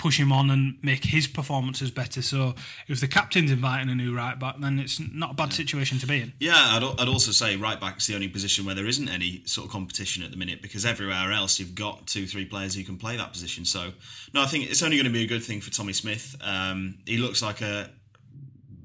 push 0.00 0.18
him 0.18 0.32
on 0.32 0.48
and 0.48 0.78
make 0.80 1.04
his 1.04 1.26
performances 1.26 1.90
better. 1.90 2.22
So 2.22 2.54
if 2.88 3.00
the 3.00 3.06
captain's 3.06 3.50
inviting 3.50 3.90
a 3.90 3.94
new 3.94 4.16
right 4.16 4.38
back, 4.38 4.56
then 4.58 4.78
it's 4.78 4.98
not 4.98 5.32
a 5.32 5.34
bad 5.34 5.52
situation 5.52 5.98
to 5.98 6.06
be 6.06 6.22
in. 6.22 6.32
Yeah, 6.40 6.54
I'd, 6.56 6.82
I'd 6.82 7.06
also 7.06 7.32
say 7.32 7.56
right 7.56 7.78
back's 7.78 8.06
the 8.06 8.14
only 8.14 8.28
position 8.28 8.64
where 8.64 8.74
there 8.74 8.86
isn't 8.86 9.10
any 9.10 9.42
sort 9.44 9.66
of 9.66 9.72
competition 9.72 10.22
at 10.22 10.30
the 10.30 10.38
minute 10.38 10.62
because 10.62 10.86
everywhere 10.86 11.30
else 11.32 11.60
you've 11.60 11.74
got 11.74 12.06
two, 12.06 12.26
three 12.26 12.46
players 12.46 12.74
who 12.74 12.82
can 12.82 12.96
play 12.96 13.18
that 13.18 13.30
position. 13.30 13.66
So 13.66 13.92
no, 14.32 14.40
I 14.40 14.46
think 14.46 14.70
it's 14.70 14.82
only 14.82 14.96
going 14.96 15.04
to 15.04 15.12
be 15.12 15.22
a 15.22 15.28
good 15.28 15.44
thing 15.44 15.60
for 15.60 15.70
Tommy 15.70 15.92
Smith. 15.92 16.34
Um, 16.40 17.00
he 17.04 17.18
looks 17.18 17.42
like 17.42 17.60
a 17.60 17.90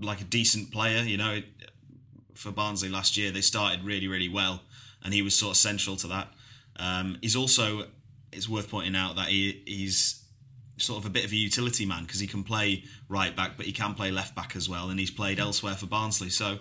like 0.01 0.19
a 0.19 0.25
decent 0.25 0.73
player. 0.73 1.01
You 1.01 1.15
know, 1.15 1.39
for 2.33 2.51
Barnsley 2.51 2.89
last 2.89 3.15
year 3.15 3.31
they 3.31 3.39
started 3.39 3.85
really, 3.85 4.09
really 4.09 4.27
well, 4.27 4.63
and 5.01 5.13
he 5.13 5.21
was 5.21 5.33
sort 5.33 5.51
of 5.51 5.57
central 5.57 5.95
to 5.95 6.07
that. 6.07 6.27
Um, 6.75 7.19
he's 7.21 7.37
also 7.37 7.85
it's 8.33 8.49
worth 8.49 8.69
pointing 8.69 8.97
out 8.97 9.15
that 9.15 9.29
he, 9.29 9.63
he's 9.65 10.24
sort 10.77 10.99
of 10.99 11.05
a 11.05 11.09
bit 11.09 11.25
of 11.25 11.31
a 11.31 11.35
utility 11.35 11.85
man 11.85 12.03
because 12.03 12.19
he 12.19 12.27
can 12.27 12.43
play 12.43 12.83
right 13.07 13.35
back, 13.35 13.57
but 13.57 13.65
he 13.65 13.71
can 13.71 13.93
play 13.93 14.11
left 14.11 14.35
back 14.35 14.55
as 14.55 14.67
well, 14.67 14.89
and 14.89 14.99
he's 14.99 15.11
played 15.11 15.39
elsewhere 15.39 15.75
for 15.75 15.85
Barnsley. 15.85 16.29
So 16.29 16.59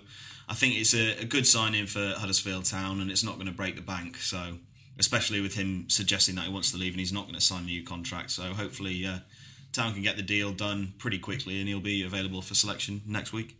I 0.48 0.54
think 0.54 0.76
it's 0.76 0.94
a, 0.94 1.22
a 1.22 1.24
good 1.24 1.46
signing 1.46 1.86
for 1.86 2.14
Huddersfield 2.16 2.64
Town, 2.64 3.00
and 3.00 3.10
it's 3.10 3.24
not 3.24 3.34
going 3.34 3.46
to 3.46 3.52
break 3.52 3.76
the 3.76 3.82
bank. 3.82 4.18
So 4.18 4.58
especially 4.98 5.40
with 5.40 5.54
him 5.54 5.88
suggesting 5.88 6.36
that 6.36 6.44
he 6.44 6.52
wants 6.52 6.70
to 6.70 6.76
leave 6.76 6.92
and 6.92 7.00
he's 7.00 7.12
not 7.12 7.24
going 7.24 7.34
to 7.34 7.40
sign 7.40 7.62
a 7.62 7.66
new 7.66 7.82
contract. 7.82 8.30
So 8.30 8.42
hopefully 8.52 9.04
uh, 9.04 9.18
Town 9.72 9.92
can 9.92 10.02
get 10.02 10.16
the 10.16 10.22
deal 10.22 10.52
done 10.52 10.94
pretty 10.98 11.18
quickly, 11.18 11.58
and 11.58 11.68
he'll 11.68 11.80
be 11.80 12.02
available 12.02 12.42
for 12.42 12.54
selection 12.54 13.02
next 13.06 13.32
week 13.32 13.58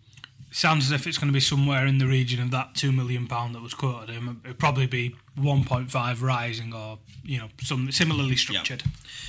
sounds 0.54 0.86
as 0.86 0.92
if 0.92 1.06
it's 1.06 1.18
going 1.18 1.28
to 1.28 1.32
be 1.32 1.40
somewhere 1.40 1.84
in 1.84 1.98
the 1.98 2.06
region 2.06 2.40
of 2.40 2.50
that 2.52 2.74
two 2.74 2.92
million 2.92 3.26
pound 3.26 3.54
that 3.54 3.62
was 3.62 3.74
quoted. 3.74 4.10
Him. 4.10 4.40
It'd 4.44 4.58
probably 4.58 4.86
be 4.86 5.16
one 5.36 5.64
point 5.64 5.90
five 5.90 6.22
rising, 6.22 6.72
or 6.72 6.98
you 7.24 7.38
know, 7.38 7.48
some 7.60 7.90
similarly 7.90 8.36
structured. 8.36 8.84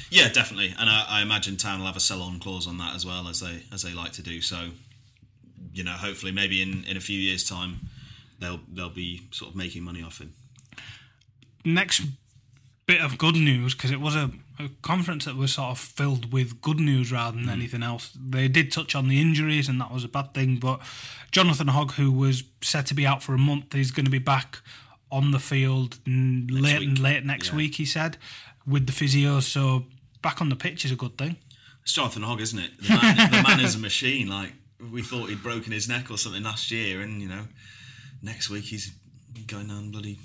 Yeah, 0.09 0.23
yeah 0.23 0.31
definitely. 0.31 0.73
And 0.77 0.89
I, 0.89 1.05
I, 1.09 1.21
imagine 1.21 1.57
Town 1.57 1.79
will 1.79 1.87
have 1.87 1.97
a 1.97 2.01
sell-on 2.01 2.39
clause 2.39 2.67
on 2.67 2.77
that 2.77 2.95
as 2.95 3.05
well 3.05 3.27
as 3.27 3.39
they 3.39 3.63
as 3.73 3.81
they 3.81 3.93
like 3.93 4.11
to 4.13 4.21
do. 4.21 4.39
So, 4.39 4.69
you 5.73 5.83
know, 5.83 5.91
hopefully, 5.93 6.31
maybe 6.31 6.61
in, 6.61 6.83
in 6.85 6.95
a 6.95 7.01
few 7.01 7.19
years' 7.19 7.43
time, 7.43 7.89
they'll 8.39 8.59
they'll 8.71 8.89
be 8.89 9.23
sort 9.31 9.51
of 9.51 9.57
making 9.57 9.83
money 9.83 10.03
off 10.03 10.21
him. 10.21 10.33
Next 11.65 12.03
bit 12.85 13.01
of 13.01 13.17
good 13.17 13.35
news 13.35 13.73
because 13.73 13.89
it 13.89 13.99
was 13.99 14.15
a, 14.15 14.29
a, 14.59 14.69
conference 14.81 15.25
that 15.25 15.35
was 15.35 15.53
sort 15.53 15.71
of 15.71 15.79
filled 15.79 16.31
with 16.31 16.61
good 16.61 16.79
news 16.79 17.11
rather 17.11 17.37
than 17.37 17.47
mm. 17.47 17.51
anything 17.51 17.83
else. 17.83 18.11
They 18.19 18.47
did 18.47 18.71
touch 18.71 18.95
on 18.95 19.07
the 19.07 19.19
injuries, 19.21 19.67
and 19.67 19.79
that 19.81 19.91
was 19.91 20.03
a 20.03 20.07
bad 20.07 20.33
thing. 20.33 20.57
But 20.57 20.81
Jonathan 21.31 21.67
Hogg, 21.67 21.93
who 21.93 22.11
was 22.11 22.43
said 22.61 22.85
to 22.87 22.93
be 22.93 23.05
out 23.05 23.23
for 23.23 23.33
a 23.33 23.37
month, 23.37 23.73
he's 23.73 23.91
going 23.91 24.05
to 24.05 24.11
be 24.11 24.19
back 24.19 24.59
on 25.11 25.31
the 25.31 25.39
field 25.39 25.99
next 26.05 26.61
late 26.61 26.79
week. 26.79 26.99
late 26.99 27.25
next 27.25 27.49
yeah. 27.49 27.55
week. 27.55 27.75
He 27.75 27.85
said 27.85 28.17
with 28.65 28.87
the 28.87 28.93
physio, 28.93 29.39
so 29.39 29.85
back 30.21 30.41
on 30.41 30.49
the 30.49 30.55
pitch 30.55 30.85
is 30.85 30.91
a 30.91 30.95
good 30.95 31.17
thing. 31.17 31.37
It's 31.83 31.93
Jonathan 31.93 32.23
Hogg, 32.23 32.41
isn't 32.41 32.59
it? 32.59 32.71
The 32.81 32.89
man, 32.95 33.31
the 33.31 33.43
man 33.47 33.59
is 33.59 33.75
a 33.75 33.79
machine. 33.79 34.27
Like 34.27 34.53
we 34.91 35.01
thought 35.01 35.29
he'd 35.29 35.43
broken 35.43 35.71
his 35.71 35.87
neck 35.87 36.09
or 36.09 36.17
something 36.17 36.43
last 36.43 36.71
year, 36.71 37.01
and 37.01 37.21
you 37.21 37.29
know, 37.29 37.43
next 38.21 38.49
week 38.49 38.65
he's 38.65 38.91
going 39.47 39.67
down 39.67 39.91
bloody 39.91 40.17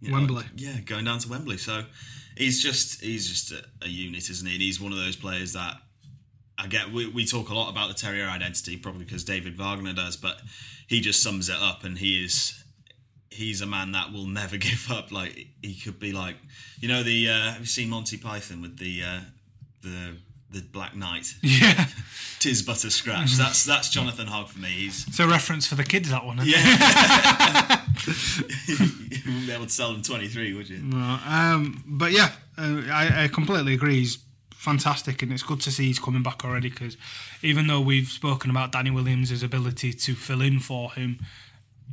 you 0.00 0.10
know, 0.10 0.16
Wembley. 0.16 0.44
Yeah, 0.56 0.80
going 0.80 1.04
down 1.04 1.18
to 1.20 1.28
Wembley. 1.28 1.58
So 1.58 1.84
he's 2.36 2.62
just 2.62 3.02
he's 3.02 3.28
just 3.28 3.52
a, 3.52 3.64
a, 3.84 3.88
unit, 3.88 4.28
isn't 4.30 4.46
he? 4.46 4.54
And 4.54 4.62
he's 4.62 4.80
one 4.80 4.92
of 4.92 4.98
those 4.98 5.16
players 5.16 5.52
that 5.52 5.76
I 6.58 6.66
get. 6.66 6.92
We, 6.92 7.06
we 7.06 7.24
talk 7.24 7.50
a 7.50 7.54
lot 7.54 7.70
about 7.70 7.88
the 7.88 7.94
Terrier 7.94 8.26
identity, 8.26 8.76
probably 8.76 9.04
because 9.04 9.24
David 9.24 9.56
Wagner 9.56 9.92
does, 9.92 10.16
but 10.16 10.40
he 10.86 11.00
just 11.00 11.22
sums 11.22 11.48
it 11.48 11.56
up, 11.60 11.84
and 11.84 11.98
he 11.98 12.24
is 12.24 12.62
he's 13.30 13.60
a 13.60 13.66
man 13.66 13.92
that 13.92 14.12
will 14.12 14.26
never 14.26 14.56
give 14.58 14.90
up. 14.90 15.12
Like 15.12 15.46
he 15.62 15.74
could 15.74 15.98
be 15.98 16.12
like, 16.12 16.36
you 16.80 16.88
know, 16.88 17.02
the 17.02 17.28
uh, 17.28 17.52
have 17.52 17.60
you 17.60 17.66
seen 17.66 17.90
Monty 17.90 18.16
Python 18.16 18.62
with 18.62 18.78
the 18.78 19.02
uh, 19.02 19.20
the 19.82 20.16
the 20.50 20.60
Black 20.60 20.96
Knight? 20.96 21.34
Yeah, 21.42 21.86
tis 22.38 22.62
but 22.62 22.84
a 22.84 22.90
scratch. 22.90 23.32
That's 23.32 23.64
that's 23.64 23.90
Jonathan 23.90 24.26
Hogg 24.26 24.48
for 24.48 24.58
me. 24.58 24.68
He's 24.68 25.06
it's 25.08 25.18
a 25.18 25.26
reference 25.26 25.66
for 25.66 25.74
the 25.74 25.84
kids. 25.84 26.10
That 26.10 26.24
one, 26.24 26.38
yeah. 26.42 26.46
you 28.66 28.76
wouldn't 28.78 29.46
be 29.46 29.52
able 29.52 29.66
to 29.66 29.70
sell 29.70 29.92
them 29.92 30.02
23, 30.02 30.54
would 30.54 30.68
you? 30.68 30.78
No, 30.78 31.18
um, 31.26 31.82
but 31.86 32.12
yeah, 32.12 32.30
uh, 32.56 32.82
I, 32.90 33.24
I, 33.24 33.28
completely 33.28 33.74
agree. 33.74 33.96
He's 33.96 34.18
fantastic, 34.50 35.22
and 35.22 35.32
it's 35.32 35.42
good 35.42 35.60
to 35.62 35.70
see 35.70 35.86
he's 35.86 35.98
coming 35.98 36.22
back 36.22 36.44
already 36.44 36.70
because 36.70 36.96
even 37.42 37.66
though 37.66 37.80
we've 37.80 38.08
spoken 38.08 38.50
about 38.50 38.72
Danny 38.72 38.90
Williams' 38.90 39.42
ability 39.42 39.92
to 39.92 40.14
fill 40.14 40.40
in 40.40 40.60
for 40.60 40.92
him, 40.92 41.18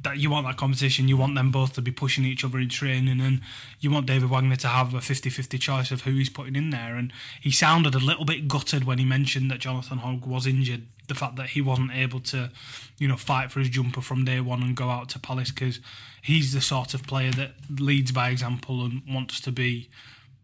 that 0.04 0.18
you 0.18 0.30
want 0.30 0.46
that 0.46 0.58
competition, 0.58 1.08
you 1.08 1.18
want 1.18 1.36
them 1.36 1.52
both 1.52 1.74
to 1.74 1.82
be 1.82 1.92
pushing 1.92 2.26
each 2.26 2.44
other 2.44 2.60
in 2.60 2.70
training, 2.70 3.20
and 3.20 3.42
you 3.80 3.92
want 3.92 4.06
David 4.06 4.30
Wagner 4.30 4.56
to 4.58 4.68
have 4.68 4.94
a 4.94 5.02
50 5.02 5.30
50 5.30 5.58
choice 5.58 5.92
of 5.92 6.02
who 6.02 6.12
he's 6.12 6.30
putting 6.30 6.56
in 6.56 6.70
there. 6.70 6.96
And 6.96 7.12
he 7.42 7.52
sounded 7.52 7.96
a 7.96 8.00
little 8.00 8.26
bit 8.26 8.48
gutted 8.48 8.84
when 8.84 9.00
he 9.00 9.06
mentioned 9.06 9.50
that 9.52 9.60
Jonathan 9.60 10.00
Hogg 10.00 10.26
was 10.26 10.46
injured 10.46 10.84
the 11.08 11.16
fact 11.16 11.38
that 11.38 11.50
he 11.50 11.62
wasn't 11.62 11.92
able 11.94 12.20
to, 12.20 12.52
you 13.00 13.08
know, 13.08 13.16
fight 13.16 13.52
for 13.52 13.60
his 13.60 13.70
jumper 13.70 14.02
from 14.02 14.26
day 14.26 14.40
one 14.40 14.62
and 14.62 14.76
go 14.76 14.90
out 14.90 15.10
to 15.10 15.20
Palace 15.20 15.52
because 15.52 15.80
he's 16.22 16.54
the 16.54 16.62
sort 16.62 16.94
of 16.94 17.04
player 17.04 17.32
that 17.32 17.54
leads 17.80 18.12
by 18.12 18.30
example 18.30 18.84
and 18.84 19.02
wants 19.10 19.40
to 19.42 19.52
be 19.52 19.90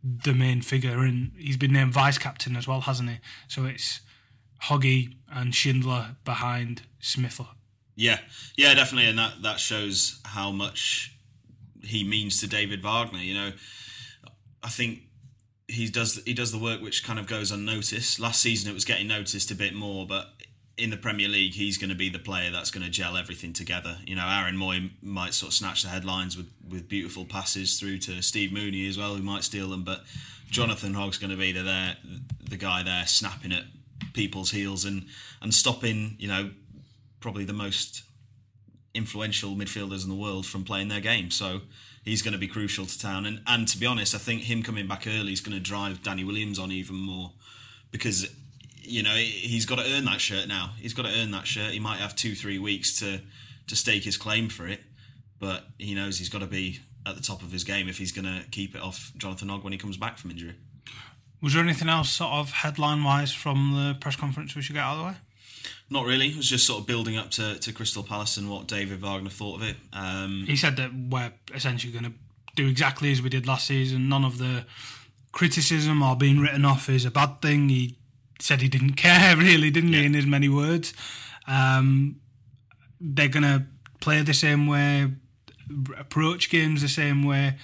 the 0.04 0.34
main 0.34 0.62
figure. 0.62 1.00
And 1.00 1.32
he's 1.38 1.58
been 1.58 1.74
named 1.74 1.94
vice 1.94 2.18
captain 2.18 2.56
as 2.56 2.68
well, 2.68 2.82
hasn't 2.82 3.10
he? 3.10 3.18
So 3.48 3.66
it's 3.66 4.02
Hoggy 4.64 5.16
and 5.30 5.54
Schindler 5.54 6.16
behind 6.24 6.84
Smith. 7.00 7.42
Yeah, 7.96 8.20
yeah, 8.58 8.74
definitely, 8.74 9.10
and 9.10 9.20
that 9.20 9.42
that 9.44 9.60
shows 9.60 10.20
how 10.26 10.52
much 10.52 11.16
he 11.84 12.04
means 12.04 12.40
to 12.42 12.48
David 12.48 12.82
Wagner. 12.82 13.20
You 13.20 13.34
know, 13.36 13.52
I 14.64 14.70
think 14.70 15.02
he 15.68 15.90
does 15.90 16.22
he 16.26 16.34
does 16.34 16.52
the 16.52 16.58
work 16.58 16.82
which 16.82 17.04
kind 17.04 17.20
of 17.20 17.28
goes 17.28 17.52
unnoticed. 17.52 18.20
Last 18.20 18.42
season 18.42 18.70
it 18.70 18.74
was 18.74 18.86
getting 18.86 19.08
noticed 19.08 19.52
a 19.52 19.56
bit 19.56 19.74
more, 19.74 20.08
but 20.08 20.30
in 20.78 20.90
the 20.90 20.98
Premier 20.98 21.28
League, 21.28 21.54
he's 21.54 21.78
going 21.78 21.90
to 21.90 21.96
be 21.96 22.10
the 22.10 22.20
player 22.20 22.50
that's 22.50 22.72
going 22.72 22.84
to 22.84 22.90
gel 22.90 23.16
everything 23.16 23.54
together. 23.54 23.98
You 24.08 24.16
know, 24.16 24.28
Aaron 24.28 24.56
Mooy 24.56 24.92
might 25.02 25.34
sort 25.34 25.50
of 25.50 25.54
snatch 25.54 25.84
the 25.84 25.90
headlines 25.90 26.36
with, 26.36 26.48
with 26.68 26.90
beautiful 26.90 27.26
passes 27.26 27.80
through 27.80 28.00
to 28.00 28.22
Steve 28.24 28.50
Mounié 28.50 28.90
as 28.90 28.98
well, 28.98 29.14
who 29.16 29.22
might 29.22 29.44
steal 29.44 29.70
them. 29.70 29.84
But 29.84 30.04
Jonathan 30.50 30.96
Hogg's 30.96 31.20
going 31.20 31.30
to 31.30 31.38
be 31.38 31.52
the 31.52 31.62
there, 31.62 31.98
the 32.50 32.58
guy 32.58 32.82
there 32.82 33.06
snapping 33.06 33.52
at 33.52 33.64
people's 34.14 34.52
heels 34.52 34.84
and 34.84 35.06
and 35.42 35.54
stopping. 35.54 36.16
You 36.18 36.28
know, 36.28 36.52
probably 37.24 37.46
the 37.46 37.54
most 37.54 38.04
influential 38.94 39.56
midfielders 39.56 40.04
in 40.04 40.10
the 40.10 40.16
world 40.16 40.46
from 40.46 40.64
playing 40.64 40.90
their 40.90 41.00
game. 41.00 41.32
So 41.32 41.62
he's 42.04 42.22
going 42.22 42.34
to 42.34 42.38
be 42.38 42.48
crucial 42.48 42.86
to 42.86 43.00
town. 43.00 43.26
And 43.26 43.42
and 43.48 43.68
to 43.70 43.78
be 43.80 43.88
honest, 43.88 44.14
I 44.14 44.20
think 44.20 44.44
him 44.44 44.62
coming 44.62 44.88
back 44.88 45.08
early 45.08 45.34
is 45.34 45.42
going 45.42 45.58
to 45.58 45.64
drive 45.64 46.04
Danny 46.04 46.24
Williams 46.24 46.60
on 46.60 46.72
even 46.72 46.98
more 46.98 47.32
because 47.92 48.30
you 48.86 49.02
know, 49.02 49.16
he's 49.16 49.66
got 49.66 49.80
to 49.80 49.86
earn 49.94 50.06
that 50.06 50.20
shirt 50.20 50.48
now. 50.48 50.74
He's 50.78 50.94
got 50.94 51.04
to 51.04 51.12
earn 51.18 51.32
that 51.32 51.48
shirt. 51.48 51.72
He 51.72 51.80
might 51.80 52.00
have 52.00 52.16
two, 52.16 52.36
three 52.36 52.60
weeks 52.60 53.00
to 53.00 53.22
to 53.68 53.76
stake 53.78 54.04
his 54.04 54.18
claim 54.18 54.50
for 54.50 54.68
it, 54.68 54.82
but 55.40 55.64
he 55.80 55.96
knows 55.96 56.20
he's 56.20 56.28
got 56.28 56.42
to 56.42 56.48
be 56.48 56.82
at 57.06 57.16
the 57.16 57.22
top 57.22 57.42
of 57.42 57.52
his 57.54 57.64
game 57.64 57.88
if 57.88 57.98
he's 57.98 58.12
going 58.12 58.26
to 58.26 58.44
keep 58.52 58.76
it 58.76 58.82
off 58.82 59.14
Jonathan 59.16 59.48
Hogg 59.48 59.64
when 59.64 59.72
he 59.72 59.80
comes 59.80 59.96
back 59.96 60.18
from 60.18 60.32
injury. 60.32 60.56
Was 61.42 61.54
there 61.54 61.64
anything 61.64 61.88
else, 61.88 62.10
sort 62.10 62.32
of 62.32 62.52
headline 62.52 63.04
wise, 63.04 63.32
from 63.32 63.74
the 63.74 63.98
press 64.00 64.18
conference 64.18 64.54
we 64.56 64.62
should 64.62 64.76
get 64.76 64.84
out 64.84 64.94
of 64.94 65.00
the 65.00 65.06
way? 65.06 65.16
Not 65.90 66.06
really. 66.06 66.30
It 66.30 66.38
was 66.38 66.50
just 66.50 66.66
sort 66.66 66.82
of 66.82 66.88
building 66.88 67.18
up 67.18 67.32
to, 67.32 67.60
to 67.60 67.72
Crystal 67.72 68.04
Palace 68.04 68.38
and 68.38 68.50
what 68.50 68.68
David 68.68 69.02
Wagner 69.02 69.30
thought 69.30 69.62
of 69.62 69.64
it. 69.64 69.78
Um, 69.92 70.46
he 70.48 70.56
said 70.56 70.76
that 70.78 70.92
we're 70.94 71.32
essentially 71.54 71.94
going 71.94 72.06
to 72.06 72.14
do 72.56 72.68
exactly 72.68 73.12
as 73.12 73.22
we 73.22 73.30
did 73.30 73.48
last 73.48 73.68
season. 73.68 74.10
None 74.10 74.26
of 74.26 74.38
the 74.38 74.66
criticism 75.32 76.02
or 76.02 76.16
being 76.16 76.40
written 76.40 76.66
off 76.66 76.90
is 76.90 77.06
a 77.06 77.12
bad 77.12 77.42
thing. 77.42 77.70
He 77.70 77.98
said 78.40 78.62
he 78.62 78.70
didn't 78.70 78.94
care, 78.98 79.36
really, 79.36 79.70
didn't 79.70 79.94
yeah. 79.94 80.00
he, 80.00 80.06
in 80.06 80.16
as 80.16 80.26
many 80.26 80.50
words? 80.50 80.94
Um, 81.48 82.18
they're 83.00 83.28
going 83.28 83.44
to 83.44 83.66
play 84.00 84.22
the 84.22 84.34
same 84.34 84.68
way, 84.68 85.12
approach 85.98 86.50
games 86.50 86.82
the 86.82 86.88
same 86.88 87.24
way, 87.24 87.58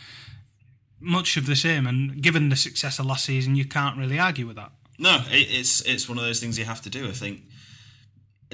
much 0.99 1.37
of 1.37 1.45
the 1.45 1.55
same. 1.55 1.87
And 1.87 2.21
given 2.21 2.49
the 2.49 2.55
success 2.55 2.99
of 2.99 3.05
last 3.05 3.25
season, 3.25 3.55
you 3.55 3.65
can't 3.65 3.97
really 3.97 4.19
argue 4.19 4.47
with 4.47 4.57
that. 4.57 4.71
No, 5.01 5.23
it's 5.29 5.79
it's 5.81 6.09
one 6.09 6.17
of 6.17 6.25
those 6.25 6.41
things 6.41 6.59
you 6.59 6.65
have 6.65 6.81
to 6.81 6.89
do. 6.89 7.07
I 7.07 7.13
think 7.13 7.43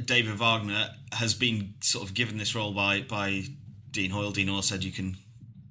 David 0.03 0.37
Wagner 0.37 0.89
has 1.13 1.33
been 1.33 1.75
sort 1.81 2.07
of 2.07 2.13
given 2.13 2.37
this 2.37 2.53
role 2.55 2.73
by 2.73 3.01
by 3.01 3.43
Dean 3.91 4.11
Hoyle. 4.11 4.31
Dean 4.31 4.47
Hoyle 4.47 4.61
said 4.61 4.83
you 4.83 4.91
can, 4.91 5.17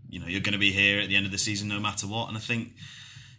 you 0.09 0.19
know, 0.19 0.27
you're 0.27 0.41
going 0.41 0.55
to 0.55 0.59
be 0.59 0.73
here 0.73 1.01
at 1.01 1.09
the 1.09 1.17
end 1.17 1.27
of 1.27 1.33
the 1.33 1.39
season 1.39 1.69
no 1.69 1.79
matter 1.79 2.07
what. 2.07 2.29
And 2.29 2.37
I 2.37 2.41
think 2.41 2.73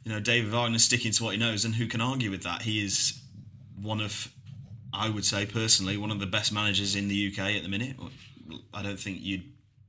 you 0.05 0.11
know, 0.11 0.19
David 0.19 0.51
Wagner 0.51 0.77
sticking 0.77 1.11
to 1.11 1.23
what 1.23 1.31
he 1.31 1.39
knows, 1.39 1.65
and 1.65 1.75
who 1.75 1.87
can 1.87 1.99
argue 1.99 2.29
with 2.29 2.43
that? 2.43 2.61
He 2.61 2.83
is 2.83 3.19
one 3.81 3.99
of, 3.99 4.31
I 4.93 5.09
would 5.09 5.25
say 5.25 5.47
personally, 5.47 5.97
one 5.97 6.11
of 6.11 6.19
the 6.19 6.27
best 6.27 6.53
managers 6.53 6.95
in 6.95 7.07
the 7.07 7.31
UK 7.31 7.55
at 7.55 7.63
the 7.63 7.69
minute. 7.69 7.95
I 8.71 8.83
don't 8.83 8.99
think 8.99 9.17
you'd 9.21 9.43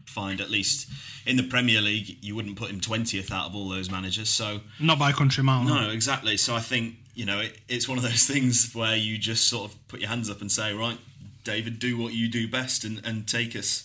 find, 0.06 0.40
at 0.40 0.48
least 0.48 0.90
in 1.26 1.36
the 1.36 1.42
Premier 1.42 1.82
League, 1.82 2.16
you 2.24 2.34
wouldn't 2.34 2.56
put 2.56 2.70
him 2.70 2.80
20th 2.80 3.30
out 3.30 3.46
of 3.46 3.54
all 3.54 3.68
those 3.68 3.90
managers. 3.90 4.30
So 4.30 4.60
Not 4.80 4.98
by 4.98 5.12
country 5.12 5.44
mile. 5.44 5.64
No, 5.64 5.90
exactly. 5.90 6.38
So 6.38 6.54
I 6.54 6.60
think, 6.60 6.94
you 7.16 7.24
know, 7.24 7.40
it, 7.40 7.58
it's 7.66 7.88
one 7.88 7.96
of 7.96 8.04
those 8.04 8.26
things 8.26 8.72
where 8.74 8.94
you 8.94 9.18
just 9.18 9.48
sort 9.48 9.70
of 9.72 9.88
put 9.88 10.00
your 10.00 10.10
hands 10.10 10.30
up 10.30 10.40
and 10.42 10.52
say, 10.52 10.72
right, 10.72 10.98
David, 11.42 11.78
do 11.78 11.96
what 11.98 12.12
you 12.12 12.28
do 12.28 12.46
best 12.46 12.84
and, 12.84 13.00
and 13.04 13.26
take 13.26 13.56
us 13.56 13.84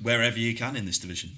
wherever 0.00 0.38
you 0.38 0.54
can 0.54 0.76
in 0.76 0.86
this 0.86 0.98
division 0.98 1.30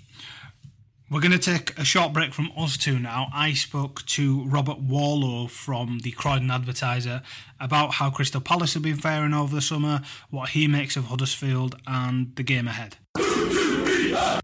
We're 1.11 1.21
going 1.21 1.33
to 1.33 1.39
take 1.39 1.77
a 1.79 1.85
short 1.85 2.13
break 2.13 2.33
from 2.35 2.53
us 2.57 2.77
two 2.77 2.99
now. 2.99 3.29
I 3.35 3.55
spoke 3.55 4.05
to 4.07 4.45
Robert 4.45 4.79
Warlow 4.79 5.47
from 5.47 6.01
the 6.01 6.13
Croydon 6.13 6.51
Advertiser 6.51 7.23
about 7.59 7.95
how 7.95 8.11
Crystal 8.11 8.41
Palace 8.41 8.75
have 8.75 8.83
been 8.83 8.97
faring 8.97 9.33
over 9.33 9.55
the 9.55 9.63
summer, 9.63 10.03
what 10.31 10.51
he 10.51 10.69
makes 10.69 10.97
of 10.97 11.07
Huddersfield, 11.07 11.77
and 11.87 12.37
the 12.37 12.43
game 12.43 12.69
ahead. 12.69 12.97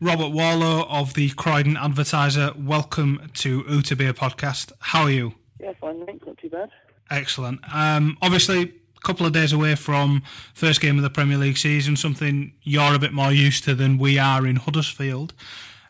Robert 0.00 0.30
Warlow 0.30 0.86
of 0.88 1.14
the 1.14 1.30
Croydon 1.30 1.76
Advertiser, 1.76 2.52
welcome 2.56 3.30
to 3.34 3.64
Uta 3.68 3.94
Beer 3.94 4.14
podcast. 4.14 4.72
How 4.80 5.02
are 5.02 5.10
you? 5.10 5.34
Yeah, 5.60 5.72
fine, 5.80 6.04
thanks. 6.06 6.26
Not 6.26 6.38
too 6.38 6.50
bad. 6.50 6.70
Excellent. 7.10 7.60
Um, 7.72 8.16
obviously, 8.22 8.62
a 8.62 9.00
couple 9.00 9.26
of 9.26 9.32
days 9.32 9.52
away 9.52 9.74
from 9.74 10.22
first 10.54 10.80
game 10.80 10.96
of 10.96 11.02
the 11.02 11.10
Premier 11.10 11.38
League 11.38 11.56
season, 11.56 11.96
something 11.96 12.52
you're 12.62 12.94
a 12.94 12.98
bit 12.98 13.12
more 13.12 13.32
used 13.32 13.64
to 13.64 13.74
than 13.74 13.98
we 13.98 14.18
are 14.18 14.46
in 14.46 14.56
Huddersfield. 14.56 15.34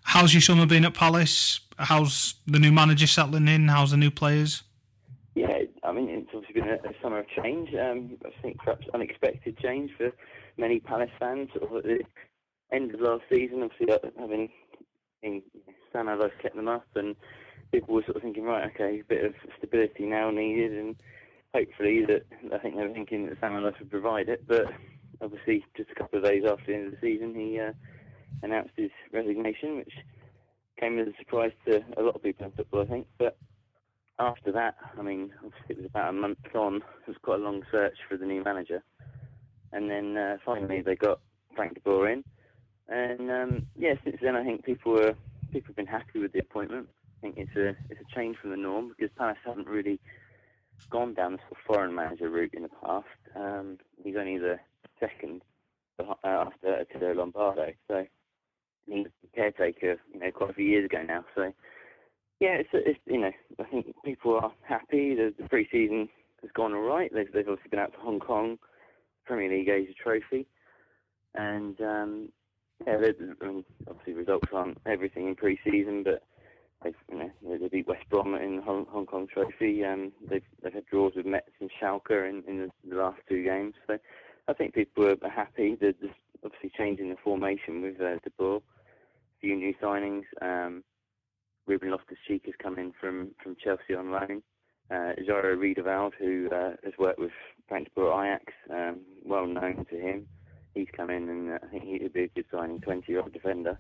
How's 0.05 0.33
your 0.33 0.41
summer 0.41 0.67
been 0.67 0.85
at 0.85 0.95
Palace? 0.95 1.61
How's 1.79 2.35
the 2.47 2.59
new 2.59 2.73
manager 2.73 3.07
settling 3.07 3.49
in? 3.49 3.69
How's 3.69 3.91
the 3.91 3.97
new 3.97 4.11
players? 4.11 4.63
Yeah, 5.35 5.59
I 5.85 5.93
mean, 5.93 6.09
it's 6.09 6.31
obviously 6.35 6.61
been 6.61 6.71
a, 6.71 6.79
summer 7.03 7.19
of 7.21 7.27
change. 7.29 7.75
Um, 7.75 8.17
I 8.25 8.31
think 8.43 8.59
perhaps 8.59 8.87
unexpected 8.95 9.59
change 9.59 9.91
for 9.97 10.11
many 10.57 10.81
Palace 10.81 11.11
fans. 11.19 11.51
Sort 11.53 11.71
of 11.71 11.77
at 11.77 11.85
the 11.85 12.01
end 12.73 12.95
of 12.95 13.01
last 13.01 13.23
season, 13.31 13.63
obviously 13.63 13.93
uh, 13.93 13.99
having 14.19 14.49
in 15.23 15.43
Sam 15.93 16.09
Allardyce 16.09 16.37
kept 16.43 16.57
them 16.57 16.69
up, 16.69 16.87
and 16.95 17.15
people 17.73 17.95
were 17.95 18.03
sort 18.05 18.17
of 18.17 18.23
thinking, 18.23 18.45
right, 18.45 18.71
okay, 18.75 19.01
a 19.01 19.05
bit 19.05 19.25
of 19.25 19.35
stability 19.59 20.05
now 20.05 20.31
needed, 20.31 20.73
and 20.73 20.97
hopefully 21.55 22.05
that 22.07 22.25
I 22.55 22.59
think 22.59 22.77
they 22.77 22.87
were 22.87 22.93
thinking 22.93 23.27
that 23.27 23.39
Sam 23.41 23.55
Allardyce 23.55 23.81
would 23.81 23.91
provide 23.91 24.29
it, 24.29 24.47
but 24.47 24.67
obviously 25.21 25.65
just 25.77 25.91
a 25.91 25.95
couple 25.95 26.19
of 26.19 26.25
days 26.25 26.45
after 26.49 26.65
the 26.67 26.75
end 26.75 26.87
of 26.87 26.93
the 26.93 26.99
season, 27.01 27.35
he 27.35 27.59
uh, 27.61 27.73
announced 28.43 28.73
his 28.77 28.91
resignation, 29.13 29.77
which 29.77 29.93
came 30.79 30.99
as 30.99 31.09
a 31.09 31.17
surprise 31.19 31.53
to 31.67 31.83
a 31.97 32.03
lot 32.03 32.15
of 32.15 32.23
people 32.23 32.47
in 32.47 32.53
football, 32.53 32.83
I 32.83 32.87
think. 32.87 33.07
But 33.19 33.37
after 34.19 34.53
that, 34.53 34.77
I 34.99 35.03
mean, 35.03 35.33
obviously 35.45 35.71
it 35.71 35.77
was 35.79 35.87
about 35.87 36.11
a 36.11 36.13
month 36.13 36.39
on. 36.55 36.77
It 36.77 37.09
was 37.09 37.17
quite 37.23 37.41
a 37.41 37.43
long 37.43 37.63
search 37.71 37.97
for 38.09 38.17
the 38.17 38.27
new 38.27 38.43
manager, 38.43 38.83
and 39.73 39.91
then 39.91 40.17
uh, 40.17 40.37
finally 40.45 40.83
they 40.83 40.97
got 40.97 41.21
Frank 41.55 41.75
de 41.75 41.81
Boer 41.81 42.09
in. 42.11 42.25
And 42.89 43.31
um, 43.31 43.67
yeah, 43.77 43.95
since 44.05 44.17
then 44.23 44.37
I 44.37 44.45
think 44.45 44.65
people 44.65 44.93
were 44.93 45.15
people 45.53 45.69
have 45.69 45.77
been 45.77 45.87
happy 45.87 46.19
with 46.19 46.33
the 46.33 46.41
appointment. 46.41 46.89
I 47.19 47.21
think 47.21 47.37
it's 47.37 47.57
a 47.57 47.69
it's 47.91 48.01
a 48.01 48.15
change 48.15 48.37
from 48.41 48.51
the 48.51 48.57
norm 48.57 48.89
because 48.89 49.11
Palace 49.17 49.37
haven't 49.45 49.67
really 49.67 50.01
gone 50.91 51.15
down 51.15 51.33
the 51.33 51.57
foreign 51.67 51.95
manager 51.95 52.31
route 52.31 52.55
in 52.55 52.63
the 52.63 52.69
past. 52.69 53.07
Um, 53.35 53.79
he's 54.03 54.17
only 54.17 54.39
the 54.39 54.59
second 55.01 55.43
uh, 55.99 56.15
after 56.25 56.79
Attilio 56.81 57.17
Lombardo, 57.17 57.73
so 57.89 58.07
he 58.87 59.05
the 59.23 59.29
caretaker, 59.35 59.97
you 60.13 60.21
know, 60.21 60.31
quite 60.31 60.51
a 60.51 60.55
few 60.55 60.65
years 60.65 60.85
ago 60.85 61.03
now. 61.03 61.25
So, 61.35 61.53
yeah, 62.41 62.55
it's, 62.55 62.71
it's 62.73 62.99
you 63.07 63.21
know, 63.21 63.33
I 63.59 63.65
think 63.65 63.95
people 64.05 64.39
are 64.41 64.53
happy. 64.63 65.15
The, 65.15 65.35
the 65.39 65.49
pre-season 65.49 66.09
has 66.43 66.51
gone 66.55 66.73
all 66.73 66.83
right. 66.83 67.11
They've, 67.13 67.31
they've 67.33 67.49
obviously 67.49 67.71
been 67.71 67.81
out 67.81 67.93
to 67.93 67.99
Hong 67.99 68.21
Kong, 68.21 68.59
Premier 69.27 69.51
League 69.51 69.69
Asia 69.69 69.93
Trophy, 70.01 70.47
and 71.35 71.81
um, 71.81 72.29
yeah, 72.87 72.97
I 72.97 73.45
mean, 73.45 73.65
obviously 73.89 74.15
results 74.15 74.49
aren't 74.53 74.79
everything 74.87 75.27
in 75.27 75.35
pre-season, 75.35 76.05
but 76.05 76.23
they've 76.83 76.95
you 77.11 77.19
know 77.19 77.31
they 77.59 77.69
beat 77.69 77.89
West 77.89 78.09
Brom 78.11 78.35
in 78.35 78.57
the 78.57 78.63
Hong, 78.63 78.87
Hong 78.91 79.07
Kong 79.07 79.27
Trophy. 79.33 79.85
Um, 79.85 80.13
they've 80.29 80.43
they've 80.63 80.73
had 80.73 80.87
draws 80.87 81.15
with 81.17 81.27
Metz 81.27 81.51
and 81.61 81.71
Schalke 81.81 82.29
in, 82.29 82.43
in 82.47 82.59
the, 82.59 82.71
the 82.89 82.97
last 82.97 83.21
two 83.29 83.43
games. 83.45 83.75
So 83.87 83.99
I 84.49 84.53
think 84.53 84.75
people 84.75 85.05
are 85.05 85.31
happy. 85.31 85.77
There's 85.81 85.95
obviously 86.45 86.73
changing 86.77 87.11
the 87.11 87.17
formation 87.23 87.83
with 87.83 88.01
uh, 88.01 88.19
De 88.25 88.31
Boer 88.39 88.57
A 88.57 88.61
few 89.41 89.57
new 89.57 89.75
signings. 89.83 90.25
Um, 90.41 90.85
Ruben 91.67 91.91
Loftus-Cheek 91.91 92.45
has 92.47 92.55
come 92.63 92.79
in 92.79 92.93
from, 92.99 93.33
from 93.43 93.57
Chelsea 93.63 93.95
on 93.95 94.11
loan. 94.11 94.43
Uh, 94.91 95.13
Jairo 95.29 95.59
Riedewald, 95.59 96.15
who 96.19 96.49
uh, 96.51 96.71
has 96.83 96.95
worked 96.99 97.19
with 97.19 97.31
Frank 97.69 97.89
de 97.89 97.91
Boer 97.95 98.25
Ajax, 98.25 98.45
um, 98.71 99.01
well 99.23 99.47
known 99.47 99.85
to 99.91 99.97
him. 99.97 100.27
He's 100.75 100.89
come 100.97 101.11
in 101.11 101.29
and 101.29 101.53
uh, 101.53 101.59
I 101.63 101.67
think 101.67 101.85
he'd 101.85 102.13
be 102.13 102.23
a 102.25 102.29
good 102.29 102.47
signing, 102.51 102.81
20-year-old 102.81 103.35
defender. 103.35 103.79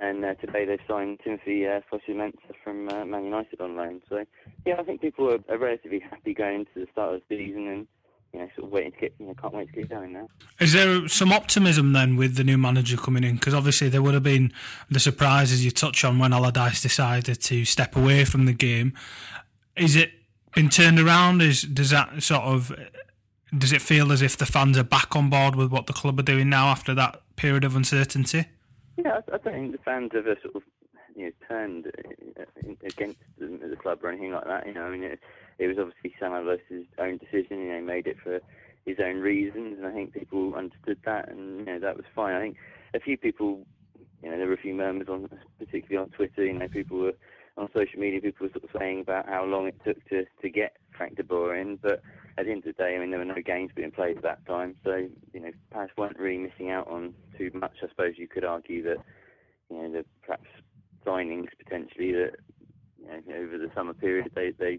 And 0.00 0.24
uh, 0.24 0.34
today 0.34 0.64
they've 0.64 0.78
signed 0.86 1.20
Timothy 1.24 1.66
uh, 1.66 1.80
Fosu-Mensah 1.90 2.54
from 2.62 2.88
uh, 2.88 3.04
Man 3.04 3.24
United 3.24 3.60
on 3.60 3.76
loan. 3.76 4.00
So, 4.08 4.24
yeah, 4.64 4.76
I 4.78 4.84
think 4.84 5.00
people 5.00 5.28
are, 5.32 5.40
are 5.48 5.58
relatively 5.58 5.98
happy 5.98 6.34
going 6.34 6.60
into 6.60 6.70
the 6.76 6.86
start 6.92 7.14
of 7.14 7.22
the 7.28 7.36
season 7.36 7.66
and 7.66 7.86
you 8.32 8.40
know, 8.40 8.48
sort 8.54 8.66
of 8.66 8.72
waiting 8.72 8.92
to 8.92 8.98
get, 8.98 9.14
you 9.18 9.26
know, 9.26 9.34
can't 9.34 9.54
wait 9.54 9.68
to 9.68 9.72
get 9.72 9.88
going 9.88 10.12
now. 10.12 10.28
Is 10.60 10.72
there 10.72 11.08
some 11.08 11.32
optimism 11.32 11.92
then 11.92 12.16
with 12.16 12.36
the 12.36 12.44
new 12.44 12.58
manager 12.58 12.96
coming 12.96 13.24
in? 13.24 13.34
Because 13.34 13.54
obviously 13.54 13.88
there 13.88 14.02
would 14.02 14.14
have 14.14 14.22
been 14.22 14.52
the 14.90 15.00
surprises 15.00 15.64
you 15.64 15.70
touch 15.70 16.04
on 16.04 16.18
when 16.18 16.32
Allardyce 16.32 16.82
decided 16.82 17.40
to 17.40 17.64
step 17.64 17.96
away 17.96 18.24
from 18.24 18.44
the 18.44 18.52
game. 18.52 18.92
Is 19.76 19.96
it 19.96 20.12
been 20.54 20.68
turned 20.68 21.00
around? 21.00 21.40
Is 21.40 21.62
does 21.62 21.90
that 21.90 22.22
sort 22.22 22.42
of 22.42 22.72
does 23.56 23.72
it 23.72 23.80
feel 23.80 24.12
as 24.12 24.20
if 24.20 24.36
the 24.36 24.46
fans 24.46 24.76
are 24.76 24.84
back 24.84 25.16
on 25.16 25.30
board 25.30 25.56
with 25.56 25.70
what 25.70 25.86
the 25.86 25.92
club 25.92 26.18
are 26.18 26.24
doing 26.24 26.48
now 26.48 26.66
after 26.66 26.94
that 26.94 27.22
period 27.36 27.64
of 27.64 27.76
uncertainty? 27.76 28.46
Yeah, 28.98 29.20
I, 29.32 29.34
I 29.34 29.38
don't 29.38 29.54
think 29.54 29.72
the 29.72 29.78
fans 29.78 30.10
have 30.12 30.24
sort 30.42 30.56
of 30.56 30.62
you 31.16 31.26
know 31.26 31.30
turned 31.48 31.86
uh, 32.38 32.42
against 32.84 33.20
the, 33.38 33.76
club 33.80 34.00
or 34.02 34.10
anything 34.10 34.32
like 34.32 34.44
that. 34.44 34.66
You 34.66 34.74
know, 34.74 34.82
I 34.82 34.90
mean. 34.90 35.04
It, 35.04 35.20
it 35.58 35.66
was 35.66 35.78
obviously 35.78 36.14
Sam 36.18 36.32
own 36.32 37.18
decision. 37.18 37.58
You 37.58 37.68
know, 37.70 37.76
he 37.76 37.82
made 37.84 38.06
it 38.06 38.16
for 38.22 38.40
his 38.86 38.98
own 39.04 39.16
reasons, 39.16 39.78
and 39.78 39.86
I 39.86 39.92
think 39.92 40.14
people 40.14 40.54
understood 40.54 40.98
that, 41.04 41.28
and 41.28 41.60
you 41.60 41.64
know 41.66 41.80
that 41.80 41.96
was 41.96 42.06
fine. 42.14 42.34
I 42.34 42.40
think 42.40 42.56
a 42.94 43.00
few 43.00 43.18
people, 43.18 43.66
you 44.22 44.30
know, 44.30 44.38
there 44.38 44.46
were 44.46 44.54
a 44.54 44.58
few 44.58 44.74
murmurs 44.74 45.08
on, 45.08 45.28
particularly 45.58 45.96
on 46.04 46.10
Twitter. 46.10 46.44
You 46.44 46.54
know, 46.54 46.68
people 46.68 46.98
were 46.98 47.14
on 47.58 47.68
social 47.74 47.98
media. 47.98 48.20
People 48.20 48.46
were 48.46 48.52
sort 48.52 48.64
of 48.64 48.70
saying 48.78 49.00
about 49.00 49.28
how 49.28 49.44
long 49.44 49.66
it 49.66 49.80
took 49.84 50.02
to 50.08 50.24
to 50.42 50.48
get 50.48 50.76
Boer 51.28 51.54
in, 51.54 51.76
but 51.76 52.02
at 52.36 52.46
the 52.46 52.50
end 52.50 52.66
of 52.66 52.76
the 52.76 52.82
day, 52.82 52.96
I 52.96 52.98
mean, 52.98 53.10
there 53.10 53.20
were 53.20 53.24
no 53.24 53.40
games 53.44 53.70
being 53.74 53.92
played 53.92 54.16
at 54.16 54.22
that 54.24 54.46
time, 54.46 54.74
so 54.84 55.08
you 55.32 55.40
know, 55.40 55.50
Palace 55.70 55.90
weren't 55.96 56.18
really 56.18 56.38
missing 56.38 56.70
out 56.70 56.88
on 56.88 57.14
too 57.36 57.50
much. 57.54 57.76
I 57.82 57.88
suppose 57.88 58.14
you 58.16 58.26
could 58.26 58.44
argue 58.44 58.82
that 58.84 58.98
you 59.70 59.76
know, 59.76 59.92
the 59.92 60.04
perhaps 60.22 60.48
signings 61.06 61.48
potentially 61.62 62.12
that 62.12 62.36
you 62.98 63.06
know, 63.06 63.36
over 63.36 63.58
the 63.58 63.70
summer 63.74 63.94
period 63.94 64.30
they 64.34 64.50
they 64.58 64.78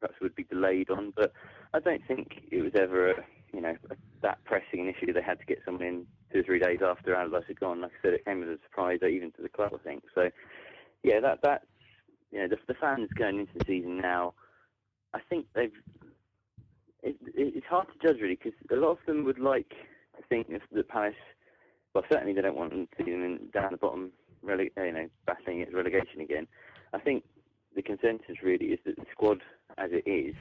perhaps 0.00 0.20
would 0.20 0.34
be 0.34 0.44
delayed 0.44 0.90
on. 0.90 1.12
But 1.14 1.32
I 1.74 1.80
don't 1.80 2.02
think 2.06 2.42
it 2.50 2.62
was 2.62 2.72
ever, 2.74 3.10
a, 3.10 3.24
you 3.52 3.60
know, 3.60 3.76
a, 3.90 3.96
that 4.22 4.42
pressing 4.44 4.80
an 4.80 4.88
issue. 4.88 5.12
They 5.12 5.22
had 5.22 5.38
to 5.40 5.46
get 5.46 5.58
someone 5.64 5.84
in 5.84 6.06
two 6.32 6.40
or 6.40 6.42
three 6.42 6.58
days 6.58 6.80
after 6.82 7.14
Allardyce 7.14 7.48
had 7.48 7.60
gone. 7.60 7.80
Like 7.80 7.92
I 8.00 8.02
said, 8.02 8.14
it 8.14 8.24
came 8.24 8.42
as 8.42 8.48
a 8.48 8.58
surprise 8.64 9.00
even 9.02 9.30
to 9.32 9.42
the 9.42 9.48
club. 9.48 9.72
I 9.74 9.78
think 9.78 10.04
so. 10.14 10.30
Yeah, 11.02 11.20
that 11.20 11.42
that 11.42 11.62
you 12.30 12.40
know 12.40 12.48
the, 12.48 12.56
the 12.66 12.74
fans 12.74 13.08
going 13.16 13.38
into 13.40 13.52
the 13.54 13.62
season 13.66 14.00
now. 14.00 14.34
I 15.14 15.20
think 15.28 15.46
they've. 15.54 15.72
It, 17.02 17.16
it, 17.34 17.54
it's 17.56 17.66
hard 17.66 17.86
to 17.88 18.06
judge 18.06 18.20
really 18.20 18.36
because 18.36 18.52
a 18.70 18.76
lot 18.76 18.90
of 18.90 18.98
them 19.06 19.24
would 19.24 19.38
like 19.38 19.70
to 19.70 20.22
think 20.28 20.48
that 20.48 20.88
Palace. 20.88 21.14
Well, 21.94 22.04
certainly 22.10 22.34
they 22.34 22.42
don't 22.42 22.56
want 22.56 22.70
them 22.70 22.88
to 22.98 23.04
be 23.04 23.10
down 23.52 23.72
the 23.72 23.76
bottom, 23.76 24.12
rele- 24.44 24.70
you 24.76 24.92
know, 24.92 25.08
battling 25.26 25.62
against 25.62 25.74
relegation 25.74 26.20
again. 26.20 26.46
I 26.92 27.00
think 27.00 27.24
the 27.74 27.82
consensus 27.82 28.42
really 28.42 28.66
is 28.66 28.78
that 28.84 28.96
the 28.96 29.06
squad 29.10 29.42
as 29.78 29.90
it 29.92 30.08
is 30.08 30.34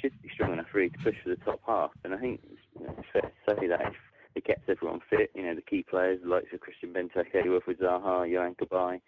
should 0.00 0.20
be 0.22 0.30
strong 0.32 0.52
enough 0.52 0.66
really 0.72 0.90
to 0.90 0.98
push 0.98 1.16
for 1.22 1.28
the 1.30 1.36
top 1.36 1.60
half. 1.66 1.90
And 2.04 2.14
I 2.14 2.18
think 2.18 2.40
it's 2.44 3.06
fair 3.12 3.22
to 3.22 3.60
say 3.60 3.66
that 3.68 3.80
if 3.82 3.94
it 4.34 4.44
kept 4.44 4.68
everyone 4.68 5.00
fit, 5.08 5.30
you 5.34 5.42
know, 5.42 5.54
the 5.54 5.62
key 5.62 5.84
players, 5.88 6.20
the 6.22 6.28
likes 6.28 6.52
of 6.52 6.60
Christian 6.60 6.92
Benteke, 6.92 7.44
Wilfried 7.44 7.80
Zaha, 7.80 8.26
Yohan 8.28 8.56
Cabaye, 8.56 9.00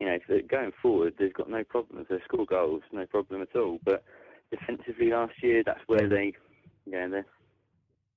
you 0.00 0.06
know, 0.06 0.18
going 0.48 0.72
forward, 0.80 1.14
they've 1.18 1.32
got 1.32 1.50
no 1.50 1.64
problems. 1.64 2.06
They 2.08 2.18
score 2.24 2.46
goals, 2.46 2.82
no 2.92 3.06
problem 3.06 3.42
at 3.42 3.56
all. 3.56 3.78
But 3.84 4.04
defensively 4.50 5.10
last 5.10 5.34
year, 5.42 5.62
that's 5.64 5.80
where 5.86 6.08
they, 6.08 6.34
you 6.86 6.92
know, 6.92 7.10
they, 7.10 7.22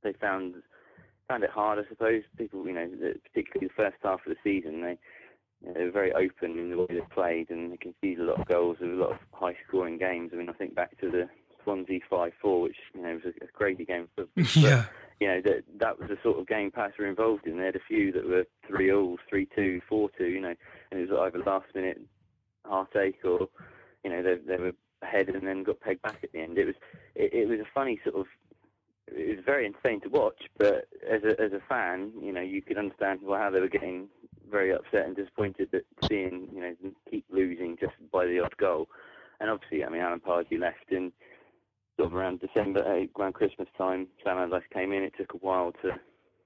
they 0.03 0.17
found 0.19 0.55
found 1.27 1.43
it 1.43 1.49
hard, 1.49 1.79
I 1.79 1.87
suppose. 1.89 2.23
People, 2.37 2.65
you 2.67 2.73
know, 2.73 2.87
particularly 3.33 3.67
the 3.67 3.73
first 3.75 3.97
half 4.03 4.19
of 4.25 4.33
the 4.33 4.35
season, 4.43 4.81
they 4.81 4.97
they 5.73 5.83
were 5.85 5.91
very 5.91 6.11
open 6.13 6.57
in 6.57 6.69
the 6.69 6.77
way 6.77 6.87
they 6.89 7.01
played, 7.13 7.49
and 7.49 7.71
they 7.71 7.77
conceded 7.77 8.19
a 8.19 8.29
lot 8.29 8.41
of 8.41 8.47
goals 8.47 8.77
with 8.79 8.91
a 8.91 8.95
lot 8.95 9.11
of 9.11 9.17
high-scoring 9.31 9.97
games. 9.97 10.31
I 10.33 10.37
mean, 10.37 10.49
I 10.49 10.53
think 10.53 10.73
back 10.75 10.99
to 10.99 11.09
the 11.09 11.29
Swansea 11.63 11.99
5-4, 12.11 12.61
which 12.63 12.77
you 12.93 13.01
know 13.01 13.13
was 13.13 13.33
a, 13.41 13.45
a 13.45 13.47
crazy 13.47 13.85
game 13.85 14.07
for. 14.15 14.25
yeah. 14.59 14.85
You 15.21 15.27
know 15.27 15.41
that 15.41 15.63
that 15.77 15.99
was 15.99 16.09
the 16.09 16.17
sort 16.23 16.39
of 16.39 16.47
game 16.47 16.71
Palace 16.71 16.93
were 16.97 17.05
involved 17.05 17.45
in. 17.45 17.59
They 17.59 17.65
had 17.65 17.75
a 17.75 17.87
few 17.87 18.11
that 18.11 18.27
were 18.27 18.45
three 18.67 18.91
all, 18.91 19.19
three 19.29 19.47
two, 19.55 19.79
four 19.87 20.09
two. 20.17 20.25
You 20.25 20.41
know, 20.41 20.55
and 20.89 20.99
it 20.99 21.07
was 21.07 21.19
either 21.21 21.43
last 21.45 21.67
minute 21.75 22.01
heartache 22.65 23.19
or 23.23 23.47
you 24.03 24.09
know 24.09 24.23
they 24.23 24.37
they 24.37 24.57
were 24.57 24.73
ahead 25.03 25.29
and 25.29 25.47
then 25.47 25.61
got 25.61 25.79
pegged 25.79 26.01
back 26.01 26.17
at 26.23 26.31
the 26.31 26.39
end. 26.39 26.57
It 26.57 26.65
was 26.65 26.75
it, 27.13 27.33
it 27.33 27.47
was 27.47 27.59
a 27.59 27.69
funny 27.71 27.99
sort 28.03 28.15
of 28.15 28.25
it 29.15 29.35
was 29.35 29.45
very 29.45 29.67
insane 29.67 30.01
to 30.01 30.09
watch, 30.09 30.41
but 30.57 30.87
as 31.07 31.23
a 31.23 31.39
as 31.39 31.53
a 31.53 31.61
fan, 31.69 32.11
you 32.19 32.31
know, 32.31 32.41
you 32.41 32.63
could 32.63 32.79
understand 32.79 33.19
how 33.27 33.51
they 33.51 33.59
were 33.59 33.67
getting 33.67 34.07
very 34.49 34.73
upset 34.73 35.05
and 35.05 35.15
disappointed 35.15 35.69
that 35.71 35.85
seeing 36.09 36.47
you 36.51 36.61
know 36.61 36.75
keep 37.09 37.25
losing 37.29 37.77
just 37.79 37.93
by 38.11 38.25
the 38.25 38.39
odd 38.39 38.57
goal. 38.57 38.87
And 39.39 39.49
obviously, 39.49 39.83
I 39.83 39.89
mean, 39.89 40.01
Alan 40.01 40.19
Pardew 40.19 40.59
left 40.59 40.91
in 40.91 41.11
sort 42.01 42.11
of 42.11 42.17
around 42.17 42.39
December, 42.39 42.83
uh, 42.83 43.19
around 43.19 43.33
Christmas 43.33 43.67
time. 43.77 44.07
Sam 44.23 44.37
Allardyce 44.37 44.67
came 44.73 44.91
in. 44.91 45.03
It 45.03 45.13
took 45.17 45.33
a 45.33 45.37
while 45.37 45.71
to 45.83 45.89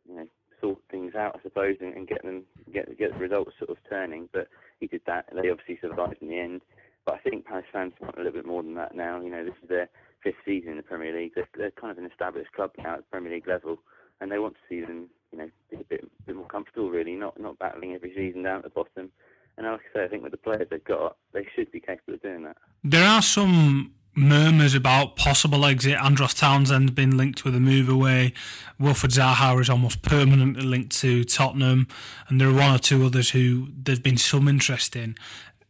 you 0.08 0.16
know 0.16 0.28
sort 0.60 0.80
things 0.92 1.16
out, 1.16 1.36
I 1.40 1.44
suppose, 1.44 1.78
and, 1.80 1.94
and 1.94 2.08
get 2.08 2.24
them 2.24 2.44
get 2.74 2.98
get 2.98 3.14
the 3.14 3.20
results 3.20 3.54
sort 3.58 3.72
of 3.72 3.78
turning. 3.90 4.28
But 4.34 4.48
he 4.80 4.88
did 4.88 5.02
that. 5.08 5.30
They 5.32 5.50
obviously 5.50 5.80
survived 5.82 6.18
in 6.22 6.30
the 6.30 6.40
end. 6.40 6.62
But 7.06 7.16
I 7.16 7.18
think 7.20 7.46
Palace 7.46 7.66
fans 7.72 7.94
want 8.02 8.16
a 8.16 8.18
little 8.18 8.34
bit 8.34 8.48
more 8.48 8.64
than 8.64 8.74
that 8.76 8.96
now. 8.96 9.22
You 9.22 9.30
know, 9.30 9.46
this 9.46 9.54
is 9.62 9.70
their 9.70 9.90
fifth 10.24 10.36
season 10.44 10.72
in 10.72 10.78
the 10.78 10.84
Premier 10.84 11.16
League. 11.16 11.34
They're, 11.36 11.48
they're 11.56 11.72
kind 11.72 11.92
of 11.92 12.00
an 12.00 12.10
established 12.10 12.52
club 12.54 12.72
now 12.78 12.96
at 12.96 13.12
Premier 13.12 13.32
League 13.32 13.48
level, 13.48 13.78
and 14.20 14.32
they 14.32 14.40
want 14.40 14.56
to 14.56 14.60
see 14.68 14.82
them, 14.82 15.08
you 15.32 15.38
know, 15.38 15.50
be 15.70 15.78
a 15.78 15.84
bit, 15.84 16.10
bit 16.26 16.36
more 16.36 16.48
comfortable. 16.48 16.90
Really, 16.90 17.14
not 17.14 17.40
not 17.40 17.60
battling 17.60 17.94
every 17.94 18.14
season 18.14 18.44
down 18.44 18.58
at 18.58 18.64
the 18.64 18.70
bottom. 18.70 19.12
And 19.58 19.66
like 19.66 19.80
I 19.94 20.00
say, 20.00 20.04
I 20.04 20.08
think 20.10 20.24
with 20.24 20.34
the 20.34 20.38
players 20.38 20.68
they've 20.70 20.84
got, 20.84 21.16
they 21.32 21.48
should 21.56 21.72
be 21.72 21.80
capable 21.80 22.16
of 22.16 22.22
doing 22.22 22.44
that. 22.44 22.58
There 22.84 23.08
are 23.08 23.22
some 23.22 23.94
murmurs 24.16 24.74
about 24.74 25.16
possible 25.16 25.66
exit. 25.66 25.98
Andros 26.02 26.34
Townsend 26.34 26.96
been 26.96 27.18
linked 27.18 27.44
with 27.44 27.56
a 27.56 27.60
move 27.60 27.90
away. 27.90 28.34
Wilfried 28.80 29.12
Zaha 29.12 29.60
is 29.60 29.70
almost 29.70 30.02
permanently 30.02 30.64
linked 30.64 30.96
to 31.02 31.24
Tottenham, 31.24 31.88
and 32.28 32.40
there 32.40 32.50
are 32.50 32.54
one 32.54 32.74
or 32.74 32.80
two 32.80 33.06
others 33.06 33.32
who 33.32 33.68
there's 33.76 34.00
been 34.00 34.18
some 34.18 34.48
interest 34.48 34.96
in. 34.96 35.16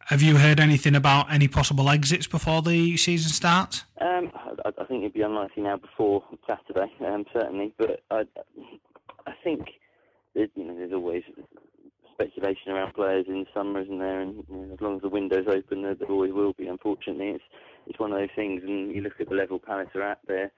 Have 0.08 0.22
you 0.22 0.38
heard 0.38 0.60
anything 0.60 0.96
about 0.96 1.32
any 1.34 1.48
possible 1.48 1.90
exits 1.90 2.28
before 2.28 2.62
the 2.62 2.96
season 2.96 3.32
starts? 3.32 3.86
Um, 4.00 4.32
I, 4.36 4.70
I, 4.80 4.86
think 4.86 5.02
it'd 5.02 5.14
be 5.14 5.22
unlikely 5.22 5.64
now 5.64 5.78
before 5.78 6.24
Saturday, 6.46 6.94
um, 7.08 7.26
certainly. 7.34 7.74
But 7.76 8.04
I, 8.12 8.26
I 9.26 9.34
think 9.44 9.70
you 10.36 10.50
know 10.58 10.76
there's 10.76 10.94
always 10.94 11.24
speculation 12.16 12.72
around 12.72 12.94
players 12.94 13.26
in 13.28 13.42
the 13.42 13.48
summer, 13.54 13.82
isn't 13.82 14.00
there? 14.00 14.22
And 14.22 14.44
you 14.50 14.56
know, 14.56 14.74
as 14.74 14.82
long 14.82 14.96
as 14.96 15.02
the 15.02 15.10
window's 15.10 15.48
open, 15.48 15.84
there, 15.84 15.96
there 15.96 16.10
always 16.10 16.34
will 16.34 16.54
be. 16.54 16.68
Unfortunately, 16.68 17.30
it's 17.30 17.44
it's 17.88 18.00
one 18.00 18.12
of 18.12 18.18
those 18.18 18.36
things. 18.36 18.64
And 18.64 18.94
you 18.94 19.02
look 19.02 19.20
at 19.20 19.30
the 19.30 19.36
level 19.36 19.60
Palace 19.60 19.90
are 19.96 20.02
at 20.02 20.20
there. 20.28 20.52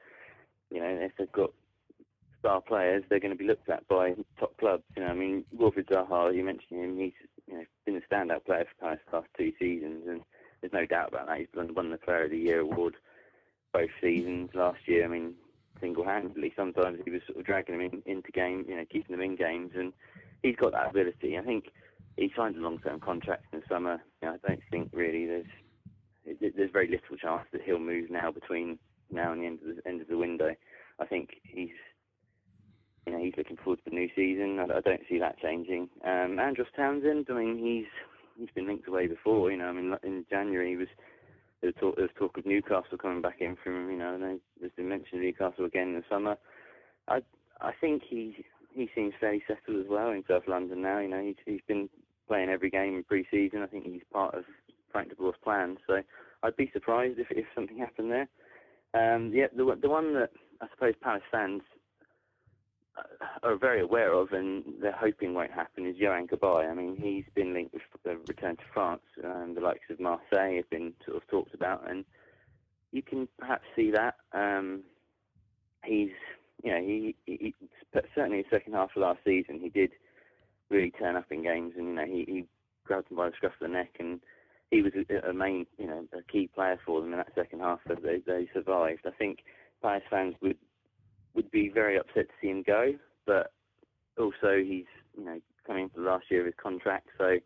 You 0.72 0.82
know, 0.82 0.88
if 1.02 1.12
they've 1.17 1.32
got 1.32 1.52
star 2.39 2.62
players, 2.62 3.04
they're 3.10 3.20
going 3.20 3.36
to 3.36 3.38
be 3.38 3.48
looked 3.48 3.70
at 3.70 3.88
by 3.88 4.15
top 4.39 4.58
clubs. 4.58 4.84
You 4.96 5.04
know, 5.04 5.10
I 5.10 5.13
mean, 5.13 5.43
Wilfried 5.56 5.89
Zaha, 5.89 6.34
you 6.34 6.43
mentioned 6.43 6.84
him. 6.84 6.98
He's 6.98 7.13
you 7.48 7.58
know 7.58 7.65
been 7.86 7.98
a 7.98 8.13
standout 8.13 8.46
player 8.46 8.65
for 8.65 8.86
Palace 8.86 9.00
the 9.10 9.17
last 9.17 9.30
two 9.38 9.52
seasons, 9.60 10.04
and 10.08 10.22
there's 10.62 10.74
no 10.74 10.86
doubt 10.86 11.10
about 11.10 11.28
that. 11.28 11.39
He's 11.39 11.48
won, 11.56 11.89
the 11.89 11.98
Player 11.98 12.26
of 12.26 12.32
the 12.32 12.38
Year 12.38 12.60
award 12.60 12.96
both 13.74 13.89
seasons 14.02 14.50
last 14.54 14.80
year. 14.86 15.06
I 15.06 15.08
mean, 15.08 15.34
single-handedly. 15.80 16.54
Sometimes 16.56 17.00
he 17.06 17.12
was 17.12 17.22
sort 17.28 17.39
of 17.39 17.46
dragging 17.46 17.78
them 17.78 18.02
in, 18.06 18.12
into 18.12 18.32
game, 18.32 18.65
you 18.67 18.76
know, 18.76 18.86
keeping 18.89 19.15
them 19.15 19.24
in 19.24 19.36
games, 19.36 19.72
and 19.76 19.93
he's 20.43 20.56
got 20.56 20.71
that 20.73 20.89
ability. 20.89 21.38
I 21.38 21.41
think 21.41 21.65
he 22.15 22.32
signed 22.36 22.56
a 22.56 22.60
long-term 22.60 23.00
contract 23.00 23.45
in 23.54 23.60
the 23.60 23.65
summer. 23.69 24.02
You 24.21 24.30
know, 24.30 24.38
I 24.43 24.47
don't 24.47 24.62
think 24.71 24.89
really 24.93 25.26
there's 25.26 25.45
there's 26.56 26.71
very 26.71 26.88
little 26.88 27.15
chance 27.17 27.47
that 27.52 27.62
he'll 27.62 27.80
move 27.80 28.10
now 28.10 28.32
between 28.32 28.80
now 29.12 29.32
and 29.32 29.41
the 29.41 29.45
end 29.45 29.60
of 29.67 29.76
the 29.76 29.88
end 29.88 30.02
of 30.02 30.08
the 30.08 30.17
window. 30.17 30.56
I 31.00 31.06
think 31.06 31.30
he's 31.43 31.69
you 33.06 33.13
know 33.13 33.19
he's 33.19 33.34
looking 33.38 33.58
forward 33.58 33.80
to 33.84 33.89
the 33.89 33.95
new 33.95 34.10
season. 34.15 34.60
I, 34.60 34.78
I 34.78 34.82
don't 34.82 35.02
see 35.10 35.19
that 35.19 35.39
changing. 35.39 35.89
Um, 36.04 36.39
Andros 36.39 36.67
Townsend, 36.76 37.28
I 37.30 37.34
mean 37.34 37.58
he's 37.58 37.86
he's 38.38 38.54
been 38.54 38.67
linked 38.67 38.88
away 38.88 39.08
before. 39.08 39.52
You 39.52 39.58
know, 39.58 39.67
I 39.67 39.73
mean 39.73 39.95
in 40.04 40.26
January 40.30 40.71
he 40.71 40.78
was 40.78 40.88
there 41.62 41.69
was 41.69 41.76
talk, 41.80 41.95
there 41.95 42.06
was 42.06 42.15
talk 42.17 42.38
of 42.38 42.45
Newcastle 42.45 42.97
coming 42.97 43.21
back 43.21 43.38
in 43.39 43.56
from 43.63 43.89
you 43.89 43.97
know 43.97 44.39
there's 44.60 44.71
been 44.76 44.89
mention 44.89 45.19
of 45.19 45.23
Newcastle 45.23 45.65
again 45.65 45.89
in 45.89 45.95
the 45.95 46.04
summer. 46.10 46.38
I 47.08 47.21
I 47.62 47.71
think 47.80 48.04
he 48.08 48.45
he 48.78 48.90
seems 48.96 49.13
fairly 49.20 49.44
settled 49.48 49.84
as 49.84 49.90
well 49.90 50.12
in 50.12 50.24
South 50.28 50.48
London 50.48 50.82
now. 50.82 51.00
You 51.00 51.10
know 51.10 51.22
he's 51.22 51.36
he's 51.46 51.62
been 51.68 51.90
playing 52.28 52.50
every 52.50 52.70
game 52.70 52.96
in 52.96 53.04
pre-season. 53.04 53.63
I 53.63 53.68
think 53.68 53.86
he's 53.86 54.02
part 54.12 54.36
of 54.36 54.44
Frank 54.92 55.10
de 55.10 55.16
Boer's 55.16 55.36
plan. 55.44 55.78
So 55.88 56.02
I'd 56.44 56.56
be 56.56 56.70
surprised 56.74 57.20
if, 57.20 57.28
if 57.32 57.46
something 57.56 57.78
happened 57.78 58.12
there. 58.12 58.28
Um, 58.94 59.32
yeah, 59.34 59.48
the 59.56 59.78
the 59.82 59.90
one 59.90 60.13
that 60.13 60.32
I 60.62 60.68
suppose 60.74 60.94
Palace 61.02 61.24
fans 61.32 61.62
uh, 62.98 63.26
are 63.44 63.58
very 63.58 63.82
aware 63.82 64.13
of 64.13 64.32
and 64.32 64.63
they're 64.82 64.92
hoping 64.92 65.34
won't 65.34 65.52
happen 65.52 65.86
is 65.86 65.96
Yohan 65.98 66.30
Cabaye. 66.30 66.70
I 66.70 66.74
mean, 66.74 66.98
he's 67.00 67.26
been 67.36 67.54
linked 67.54 67.74
with 67.74 67.84
the 68.04 68.18
return 68.28 68.58
to 68.58 68.63
France. 68.74 69.02
Um, 69.24 69.54
the 69.56 69.62
likes 69.62 69.90
of 69.90 70.00
Marseille 70.00 70.56
have 70.56 70.70
been 70.70 70.94
sort 71.06 71.18
of 71.18 71.28
talked 71.28 71.54
about, 71.54 71.90
and 71.90 72.06
you 72.92 73.02
can 73.02 73.28
perhaps 73.38 73.66
see 73.76 73.92
that. 73.92 74.16
Um, 74.34 74.84
he's, 75.84 76.10
you 76.63 76.72
know, 76.72 76.82
he, 76.82 77.15
he, 77.26 77.54
certainly 78.15 78.39
in 78.39 78.43
the 78.50 78.56
second 78.56 78.74
half 78.74 78.89
of 78.96 79.02
last 79.02 79.20
season 79.26 79.60
he 79.62 79.70
did 79.70 79.91
really 80.70 80.91
turn 80.91 81.15
up 81.15 81.32
in 81.32 81.43
games, 81.43 81.74
and 81.78 81.88
you 81.88 81.93
know 81.93 82.06
he, 82.06 82.26
he 82.28 82.46
grabbed 82.86 83.12
him 83.12 83.17
by 83.17 83.30
the 83.30 83.36
scruff 83.36 83.54
of 83.62 83.67
the 83.67 83.74
neck 83.74 83.96
and 84.00 84.20
he 84.72 84.82
was 84.82 84.91
a, 84.96 85.30
a, 85.30 85.34
main, 85.34 85.65
you 85.78 85.88
know, 85.88 86.04
a 86.13 86.22
key 86.30 86.50
player 86.54 86.78
for 86.86 87.00
them 87.00 87.13
in 87.13 87.17
that 87.17 87.32
second 87.36 87.62
half 87.62 87.80
that 87.88 88.04
they, 88.04 88.22
they 88.26 88.50
survived. 88.54 89.06
I 89.06 89.12
think 89.12 89.39
Palace 89.82 90.04
fans 90.10 90.36
would 90.41 90.58
would 91.36 91.50
be 91.52 91.70
very 91.70 91.98
upset 91.98 92.28
to 92.28 92.34
see 92.41 92.48
him 92.48 92.63
go, 92.65 92.93
but 93.28 93.52
also 94.17 94.58
he's, 94.58 94.86
you 95.15 95.24
know, 95.24 95.39
coming 95.67 95.84
into 95.84 96.02
the 96.02 96.10
last 96.10 96.26
year 96.32 96.39
of 96.39 96.48
his 96.48 96.56
contract, 96.62 97.10
so 97.17 97.38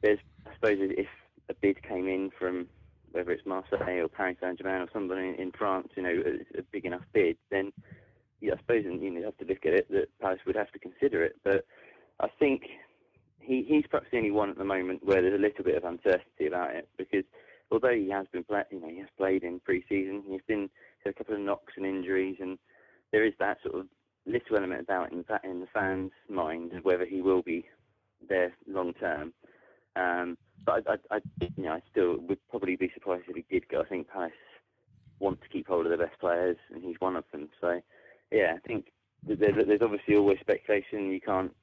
there's, 0.00 0.18
I 0.46 0.54
suppose, 0.54 0.78
if 0.80 1.06
a 1.50 1.54
bid 1.54 1.82
came 1.82 2.08
in 2.08 2.30
from 2.38 2.66
whether 3.12 3.30
it's 3.30 3.46
Marseille 3.46 4.00
or 4.00 4.08
Paris 4.08 4.38
Saint-Germain 4.40 4.82
or 4.82 4.88
somebody 4.92 5.28
in, 5.28 5.34
in 5.34 5.52
France, 5.52 5.88
you 5.96 6.02
know, 6.02 6.10
a, 6.26 6.60
a, 6.60 6.62
big 6.72 6.84
enough 6.84 7.02
bid, 7.12 7.36
then 7.50 7.72
I 8.52 8.56
suppose 8.58 8.84
you, 8.84 9.10
know, 9.10 9.18
you 9.20 9.24
have 9.24 9.38
to 9.38 9.44
look 9.44 9.66
at 9.66 9.74
it 9.74 9.90
that 9.90 10.18
Palace 10.20 10.40
would 10.46 10.56
have 10.56 10.72
to 10.72 10.78
consider 10.78 11.24
it. 11.24 11.36
But 11.42 11.66
I 12.20 12.28
think 12.38 12.62
he, 13.40 13.64
he's 13.66 13.84
perhaps 13.90 14.08
the 14.10 14.18
only 14.18 14.30
one 14.30 14.50
at 14.50 14.58
the 14.58 14.64
moment 14.64 15.04
where 15.04 15.22
there's 15.22 15.38
a 15.38 15.42
little 15.42 15.64
bit 15.64 15.76
of 15.76 15.84
uncertainty 15.84 16.46
about 16.46 16.74
it 16.74 16.88
because 16.96 17.24
although 17.70 17.94
he 17.94 18.10
has 18.10 18.26
been 18.32 18.44
play, 18.44 18.62
you 18.70 18.80
know, 18.80 18.88
he 18.88 18.98
has 18.98 19.08
played 19.16 19.42
in 19.42 19.60
pre-season, 19.60 20.22
he's 20.28 20.40
been 20.46 20.70
had 21.04 21.10
a 21.10 21.14
couple 21.14 21.34
of 21.34 21.40
knocks 21.40 21.74
and 21.76 21.86
injuries, 21.86 22.36
and 22.40 22.58
there 23.12 23.24
is 23.24 23.34
that 23.38 23.58
sort 23.62 23.80
of 23.80 23.86
little 24.26 24.56
element 24.56 24.80
of 24.80 24.86
doubt 24.86 25.12
in 25.12 25.24
the, 25.28 25.40
in 25.48 25.60
the 25.60 25.66
fans' 25.72 26.12
mind 26.28 26.72
of 26.72 26.84
whether 26.84 27.04
he 27.04 27.20
will 27.20 27.42
be 27.42 27.66
there 28.28 28.54
long 28.66 28.94
term. 28.94 29.32
Um, 29.96 30.38
but 30.64 30.88
I, 30.88 30.94
I, 30.94 31.16
I, 31.16 31.20
you 31.56 31.64
know, 31.64 31.72
I 31.72 31.82
still 31.90 32.18
would 32.20 32.38
probably 32.48 32.76
be 32.76 32.90
surprised 32.94 33.24
if 33.28 33.36
he 33.36 33.44
did 33.50 33.68
go. 33.68 33.82
I 33.82 33.84
think 33.84 34.08
Palace 34.08 34.32
want 35.20 35.40
to 35.42 35.48
keep 35.48 35.68
hold 35.68 35.86
of 35.86 35.90
their 35.90 36.06
best 36.06 36.18
players, 36.18 36.56
and 36.72 36.82
he's 36.82 36.96
one 36.98 37.16
of 37.16 37.24
them. 37.32 37.48
So, 37.60 37.80
yeah, 38.30 38.54
I 38.56 38.66
think 38.66 38.86
there's, 39.26 39.82
obviously 39.82 40.16
always 40.16 40.38
speculation. 40.40 41.10
You 41.10 41.20
can't 41.20 41.54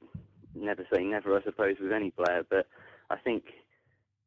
never 0.54 0.86
say 0.92 1.04
never, 1.04 1.36
I 1.36 1.42
suppose, 1.42 1.76
with 1.80 1.92
any 1.92 2.10
player. 2.10 2.44
But 2.48 2.66
I 3.10 3.16
think 3.16 3.44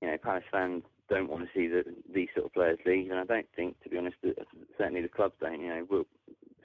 you 0.02 0.08
know 0.08 0.17
Palace 0.17 0.43
fans 0.52 0.84
don't 1.10 1.30
want 1.30 1.43
to 1.43 1.50
see 1.54 1.67
the, 1.67 1.84
these 2.13 2.30
sort 2.34 2.48
of 2.48 2.54
players 2.54 2.80
leave, 2.86 3.12
and 3.12 3.19
I 3.19 3.26
don't 3.26 3.48
think, 3.56 3.82
to 3.84 3.89
be 3.89 3.98
honest, 3.98 4.17
certainly 4.78 5.02
the 5.02 5.08
clubs 5.08 5.36
don't. 5.39 5.62
You 5.62 5.69
know, 5.69 5.88
Will, 5.89 6.06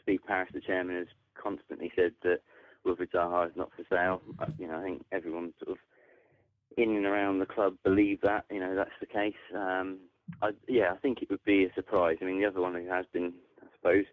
Steve 0.02 0.20
Parish, 0.26 0.50
the 0.52 0.60
chairman, 0.60 0.96
has 0.96 1.08
constantly 1.40 1.92
said 1.94 2.12
that 2.22 2.40
Wilfried 2.86 3.12
Zaha 3.12 3.48
is 3.48 3.56
not 3.56 3.70
for 3.76 3.84
sale. 3.90 4.22
You 4.58 4.68
know, 4.68 4.80
I 4.80 4.82
think 4.82 5.04
everyone 5.12 5.52
sort 5.62 5.76
of 5.76 5.78
in 6.76 6.96
and 6.96 7.06
around 7.06 7.38
the 7.38 7.46
club 7.46 7.74
believe 7.84 8.20
that. 8.22 8.44
You 8.50 8.60
know, 8.60 8.74
that's 8.74 8.90
the 9.00 9.06
case. 9.06 9.34
Um, 9.54 9.98
I, 10.42 10.50
yeah, 10.68 10.92
I 10.92 10.96
think 10.96 11.22
it 11.22 11.30
would 11.30 11.44
be 11.44 11.64
a 11.64 11.74
surprise. 11.74 12.18
I 12.20 12.24
mean, 12.24 12.40
the 12.40 12.46
other 12.46 12.60
one 12.60 12.74
who 12.74 12.88
has 12.88 13.04
been, 13.12 13.32
I 13.60 13.66
suppose, 13.76 14.04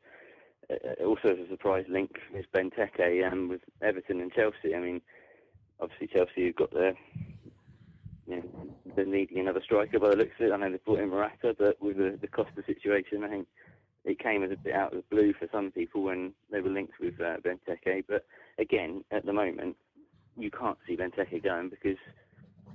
uh, 0.69 1.03
also 1.03 1.30
as 1.30 1.39
a 1.39 1.47
surprise 1.49 1.86
link 1.89 2.12
is 2.34 2.45
Benteke 2.53 3.32
um, 3.32 3.49
with 3.49 3.62
Everton 3.82 4.21
and 4.21 4.32
Chelsea. 4.32 4.75
I 4.75 4.80
mean, 4.80 5.01
obviously 5.80 6.08
Chelsea 6.08 6.47
have 6.47 6.56
got 6.56 6.73
their 6.73 6.93
you 8.27 8.36
know, 8.36 8.43
they're 8.95 9.06
needing 9.06 9.39
another 9.39 9.62
striker 9.63 9.99
by 9.99 10.10
the 10.10 10.15
looks 10.17 10.34
of 10.39 10.47
it. 10.47 10.51
I 10.51 10.58
know 10.58 10.71
they 10.71 10.77
brought 10.77 10.99
in 10.99 11.10
Morata, 11.10 11.56
but 11.58 11.82
with 11.82 11.97
the, 11.97 12.27
cost 12.27 12.49
of 12.49 12.56
the 12.56 12.62
Costa 12.62 12.63
situation, 12.65 13.23
I 13.23 13.30
think 13.30 13.47
it 14.03 14.19
came 14.19 14.43
as 14.43 14.51
a 14.51 14.58
bit 14.58 14.73
out 14.73 14.93
of 14.93 15.03
the 15.03 15.15
blue 15.15 15.34
for 15.34 15.47
some 15.51 15.71
people 15.71 16.03
when 16.03 16.34
they 16.51 16.62
were 16.62 16.69
linked 16.69 16.99
with 16.99 17.19
uh. 17.21 17.38
But 18.08 18.25
again, 18.60 19.03
at 19.12 19.25
the 19.25 19.34
moment, 19.34 19.77
you 20.38 20.51
can't 20.51 20.77
see 20.86 20.97
Benteke 20.97 21.43
going 21.43 21.69
because 21.69 21.97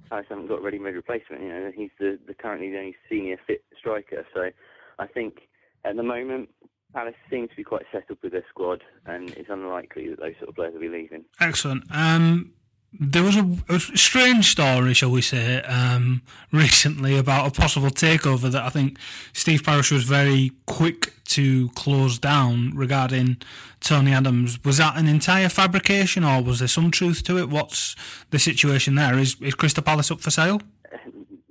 Palace 0.08 0.26
haven't 0.28 0.48
got 0.48 0.58
a 0.58 0.62
ready-made 0.62 0.94
replacement. 0.94 1.42
You 1.42 1.48
know, 1.48 1.72
he's 1.74 1.90
the, 1.98 2.18
the 2.26 2.34
currently 2.34 2.70
the 2.70 2.78
only 2.78 2.96
senior 3.08 3.36
fit 3.46 3.64
striker. 3.78 4.26
So 4.34 4.50
I 4.98 5.06
think 5.06 5.48
at 5.84 5.96
the 5.96 6.02
moment, 6.02 6.50
Palace 6.92 7.14
seems 7.30 7.50
to 7.50 7.56
be 7.56 7.64
quite 7.64 7.84
settled 7.92 8.18
with 8.22 8.32
their 8.32 8.44
squad, 8.48 8.82
and 9.06 9.30
it's 9.30 9.48
unlikely 9.48 10.10
that 10.10 10.20
those 10.20 10.34
sort 10.38 10.50
of 10.50 10.54
players 10.54 10.74
will 10.74 10.80
be 10.80 10.88
leaving. 10.88 11.24
Excellent. 11.40 11.84
Um, 11.90 12.52
there 12.92 13.22
was 13.22 13.36
a, 13.36 13.56
a, 13.70 13.80
strange 13.80 14.50
story, 14.50 14.92
shall 14.92 15.10
we 15.10 15.22
say, 15.22 15.62
um, 15.62 16.22
recently 16.52 17.16
about 17.16 17.46
a 17.46 17.60
possible 17.60 17.88
takeover 17.88 18.50
that 18.50 18.62
I 18.62 18.68
think 18.68 18.98
Steve 19.32 19.64
Parish 19.64 19.90
was 19.90 20.04
very 20.04 20.52
quick 20.66 21.14
to 21.30 21.70
close 21.70 22.18
down 22.18 22.72
regarding 22.76 23.38
Tony 23.80 24.12
Adams. 24.12 24.62
Was 24.64 24.76
that 24.76 24.98
an 24.98 25.08
entire 25.08 25.48
fabrication, 25.48 26.24
or 26.24 26.42
was 26.42 26.58
there 26.58 26.68
some 26.68 26.90
truth 26.90 27.22
to 27.24 27.38
it? 27.38 27.48
What's 27.48 27.96
the 28.30 28.38
situation 28.38 28.94
there? 28.96 29.18
Is 29.18 29.36
is 29.40 29.54
Crystal 29.54 29.82
Palace 29.82 30.10
up 30.10 30.20
for 30.20 30.30
sale? 30.30 30.60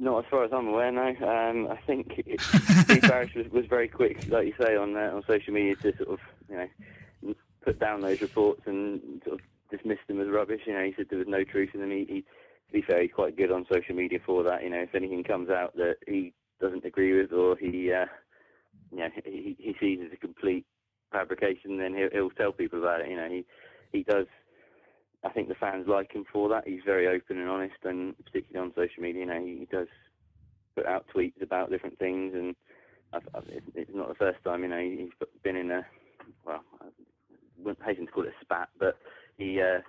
Not 0.01 0.25
as 0.25 0.29
far 0.31 0.43
as 0.43 0.51
I'm 0.51 0.67
aware, 0.67 0.91
no. 0.91 1.09
Um, 1.09 1.67
I 1.67 1.79
think 1.85 2.23
it, 2.25 2.41
Steve 2.41 3.03
Parish 3.03 3.35
was, 3.35 3.47
was 3.51 3.67
very 3.67 3.87
quick, 3.87 4.27
like 4.29 4.47
you 4.47 4.53
say, 4.59 4.75
on 4.75 4.97
uh, 4.97 5.11
on 5.13 5.21
social 5.27 5.53
media 5.53 5.75
to 5.75 5.95
sort 5.95 6.09
of 6.09 6.19
you 6.49 6.55
know 6.57 7.35
put 7.63 7.79
down 7.79 8.01
those 8.01 8.19
reports 8.19 8.63
and 8.65 9.21
sort 9.23 9.39
of 9.39 9.45
dismissed 9.69 10.07
them 10.07 10.19
as 10.19 10.27
rubbish. 10.27 10.61
You 10.65 10.73
know, 10.73 10.83
he 10.83 10.95
said 10.97 11.05
there 11.11 11.19
was 11.19 11.27
no 11.27 11.43
truth 11.43 11.69
in 11.75 11.81
them. 11.81 11.91
He, 11.91 12.05
he, 12.09 12.21
to 12.21 12.73
be 12.73 12.81
fair, 12.81 13.03
he's 13.03 13.11
quite 13.13 13.37
good 13.37 13.51
on 13.51 13.67
social 13.71 13.93
media 13.93 14.17
for 14.25 14.43
that. 14.43 14.63
You 14.63 14.71
know, 14.71 14.79
if 14.79 14.95
anything 14.95 15.23
comes 15.23 15.51
out 15.51 15.75
that 15.75 15.97
he 16.07 16.33
doesn't 16.59 16.83
agree 16.83 17.21
with 17.21 17.31
or 17.31 17.55
he, 17.55 17.93
uh, 17.93 18.07
you 18.91 18.97
know, 18.97 19.09
he, 19.23 19.55
he 19.59 19.75
sees 19.79 19.99
as 20.03 20.11
a 20.11 20.17
complete 20.17 20.65
fabrication, 21.11 21.77
then 21.77 21.93
he'll, 21.93 22.09
he'll 22.11 22.29
tell 22.31 22.51
people 22.51 22.79
about 22.79 23.01
it. 23.01 23.09
You 23.09 23.17
know, 23.17 23.29
he 23.29 23.45
he 23.91 24.01
does 24.01 24.25
I 25.23 25.29
think 25.29 25.47
the 25.47 25.55
fans 25.55 25.87
like 25.87 26.13
him 26.13 26.25
for 26.31 26.49
that. 26.49 26.67
He's 26.67 26.81
very 26.85 27.07
open 27.07 27.37
and 27.37 27.49
honest, 27.49 27.75
and 27.83 28.15
particularly 28.25 28.67
on 28.67 28.73
social 28.75 29.03
media, 29.03 29.21
you 29.21 29.27
know, 29.27 29.43
he 29.43 29.67
does 29.71 29.87
put 30.75 30.85
out 30.85 31.05
tweets 31.13 31.41
about 31.41 31.69
different 31.69 31.99
things, 31.99 32.33
and 32.33 32.55
I've, 33.13 33.27
I've, 33.35 33.43
it's 33.75 33.91
not 33.93 34.09
the 34.09 34.15
first 34.15 34.43
time, 34.43 34.63
you 34.63 34.69
know, 34.69 34.79
he's 34.79 35.09
been 35.43 35.55
in 35.55 35.69
a 35.69 35.85
well, 36.45 36.63
I 36.81 36.85
wouldn't 37.57 37.85
hasten 37.85 38.05
to 38.05 38.11
call 38.11 38.23
it 38.23 38.33
a 38.39 38.43
spat, 38.45 38.69
but 38.79 38.97
he 39.37 39.61
uh, 39.61 39.79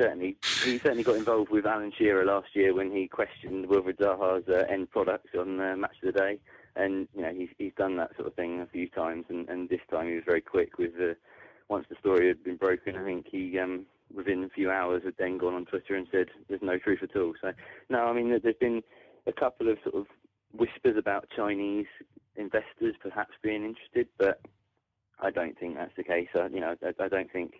certainly 0.00 0.36
he 0.64 0.78
certainly 0.78 1.02
got 1.02 1.16
involved 1.16 1.50
with 1.50 1.66
Alan 1.66 1.92
Shearer 1.96 2.24
last 2.24 2.48
year 2.54 2.74
when 2.74 2.90
he 2.90 3.08
questioned 3.08 3.66
Wilfried 3.66 3.98
Zaha's 3.98 4.48
uh, 4.48 4.64
end 4.68 4.90
product 4.90 5.34
on 5.34 5.60
uh, 5.60 5.76
Match 5.76 5.96
of 6.02 6.12
the 6.12 6.20
Day, 6.20 6.38
and 6.74 7.08
you 7.14 7.22
know 7.22 7.32
he's 7.32 7.48
he's 7.58 7.72
done 7.76 7.96
that 7.96 8.14
sort 8.16 8.28
of 8.28 8.34
thing 8.34 8.60
a 8.60 8.66
few 8.66 8.88
times, 8.88 9.26
and, 9.28 9.48
and 9.48 9.68
this 9.68 9.80
time 9.90 10.08
he 10.08 10.14
was 10.14 10.24
very 10.24 10.40
quick 10.40 10.78
with 10.78 10.96
the 10.96 11.16
once 11.68 11.86
the 11.88 11.96
story 12.00 12.28
had 12.28 12.42
been 12.44 12.56
broken. 12.56 12.96
I 12.96 13.04
think 13.04 13.26
he 13.30 13.58
um, 13.58 13.86
within 14.14 14.44
a 14.44 14.48
few 14.48 14.70
hours 14.70 15.02
had 15.04 15.14
then 15.18 15.38
gone 15.38 15.54
on 15.54 15.66
Twitter 15.66 15.94
and 15.94 16.06
said 16.10 16.28
there's 16.48 16.62
no 16.62 16.78
truth 16.78 17.00
at 17.02 17.16
all. 17.16 17.34
So 17.40 17.52
no, 17.88 18.04
I 18.04 18.12
mean 18.12 18.30
there's 18.30 18.56
been 18.60 18.82
a 19.26 19.32
couple 19.32 19.68
of 19.68 19.78
sort 19.82 19.94
of 19.94 20.06
whispers 20.52 20.96
about 20.96 21.28
Chinese 21.34 21.86
investors 22.36 22.94
perhaps 23.00 23.34
being 23.42 23.64
interested, 23.64 24.08
but 24.18 24.40
I 25.20 25.30
don't 25.30 25.58
think 25.58 25.76
that's 25.76 25.96
the 25.96 26.04
case. 26.04 26.28
I, 26.34 26.46
you 26.46 26.60
know, 26.60 26.76
I, 26.82 27.04
I 27.04 27.08
don't 27.08 27.32
think 27.32 27.54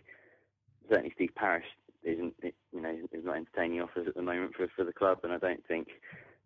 certainly 0.89 1.13
Steve 1.15 1.35
Parish 1.35 1.67
isn't 2.03 2.35
you 2.43 2.81
know 2.81 2.95
is 3.13 3.25
not 3.25 3.37
entertaining 3.37 3.81
offers 3.81 4.07
at 4.07 4.15
the 4.15 4.23
moment 4.23 4.55
for 4.55 4.69
for 4.77 4.85
the 4.85 4.93
club, 4.93 5.21
and 5.25 5.33
I 5.33 5.39
don't 5.39 5.67
think 5.67 5.89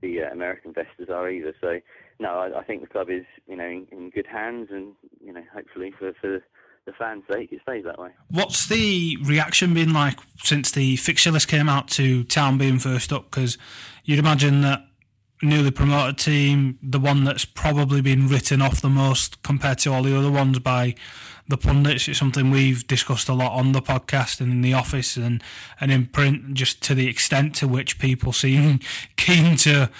the 0.00 0.22
uh, 0.22 0.32
American 0.32 0.68
investors 0.68 1.08
are 1.10 1.28
either. 1.30 1.54
So 1.60 1.80
no, 2.18 2.30
I, 2.30 2.60
I 2.60 2.64
think 2.64 2.80
the 2.80 2.88
club 2.88 3.10
is 3.10 3.24
you 3.46 3.56
know 3.56 3.66
in, 3.66 3.86
in, 3.92 4.10
good 4.10 4.26
hands, 4.26 4.68
and 4.70 4.94
you 5.22 5.32
know 5.32 5.42
hopefully 5.52 5.92
for 5.98 6.12
for 6.20 6.42
the 6.86 6.92
fans' 6.92 7.24
sake 7.30 7.52
it 7.52 7.60
stays 7.62 7.84
that 7.84 7.98
way. 7.98 8.10
What's 8.30 8.66
the 8.66 9.16
reaction 9.24 9.74
been 9.74 9.92
like 9.92 10.18
since 10.42 10.70
the 10.70 10.96
fixture 10.96 11.30
list 11.30 11.48
came 11.48 11.68
out 11.68 11.88
to 11.90 12.24
Town 12.24 12.58
being 12.58 12.78
first 12.78 13.12
up? 13.12 13.30
Because 13.30 13.58
you'd 14.04 14.18
imagine 14.18 14.62
that 14.62 14.84
newly 15.42 15.70
promoted 15.70 16.18
team, 16.18 16.78
the 16.82 17.00
one 17.00 17.24
that's 17.24 17.44
probably 17.44 18.00
been 18.00 18.28
written 18.28 18.60
off 18.60 18.80
the 18.80 18.90
most 18.90 19.42
compared 19.42 19.78
to 19.78 19.92
all 19.92 20.02
the 20.02 20.16
other 20.16 20.30
ones 20.30 20.58
by 20.58 20.94
the 21.48 21.56
pundits. 21.56 22.08
It's 22.08 22.18
something 22.18 22.50
we've 22.50 22.86
discussed 22.86 23.28
a 23.28 23.34
lot 23.34 23.52
on 23.52 23.72
the 23.72 23.80
podcast 23.80 24.40
and 24.40 24.52
in 24.52 24.60
the 24.60 24.74
office 24.74 25.16
and, 25.16 25.42
and 25.80 25.90
in 25.90 26.06
print, 26.06 26.54
just 26.54 26.82
to 26.84 26.94
the 26.94 27.08
extent 27.08 27.54
to 27.56 27.68
which 27.68 27.98
people 27.98 28.32
seem 28.32 28.80
keen 29.16 29.56
to 29.58 29.90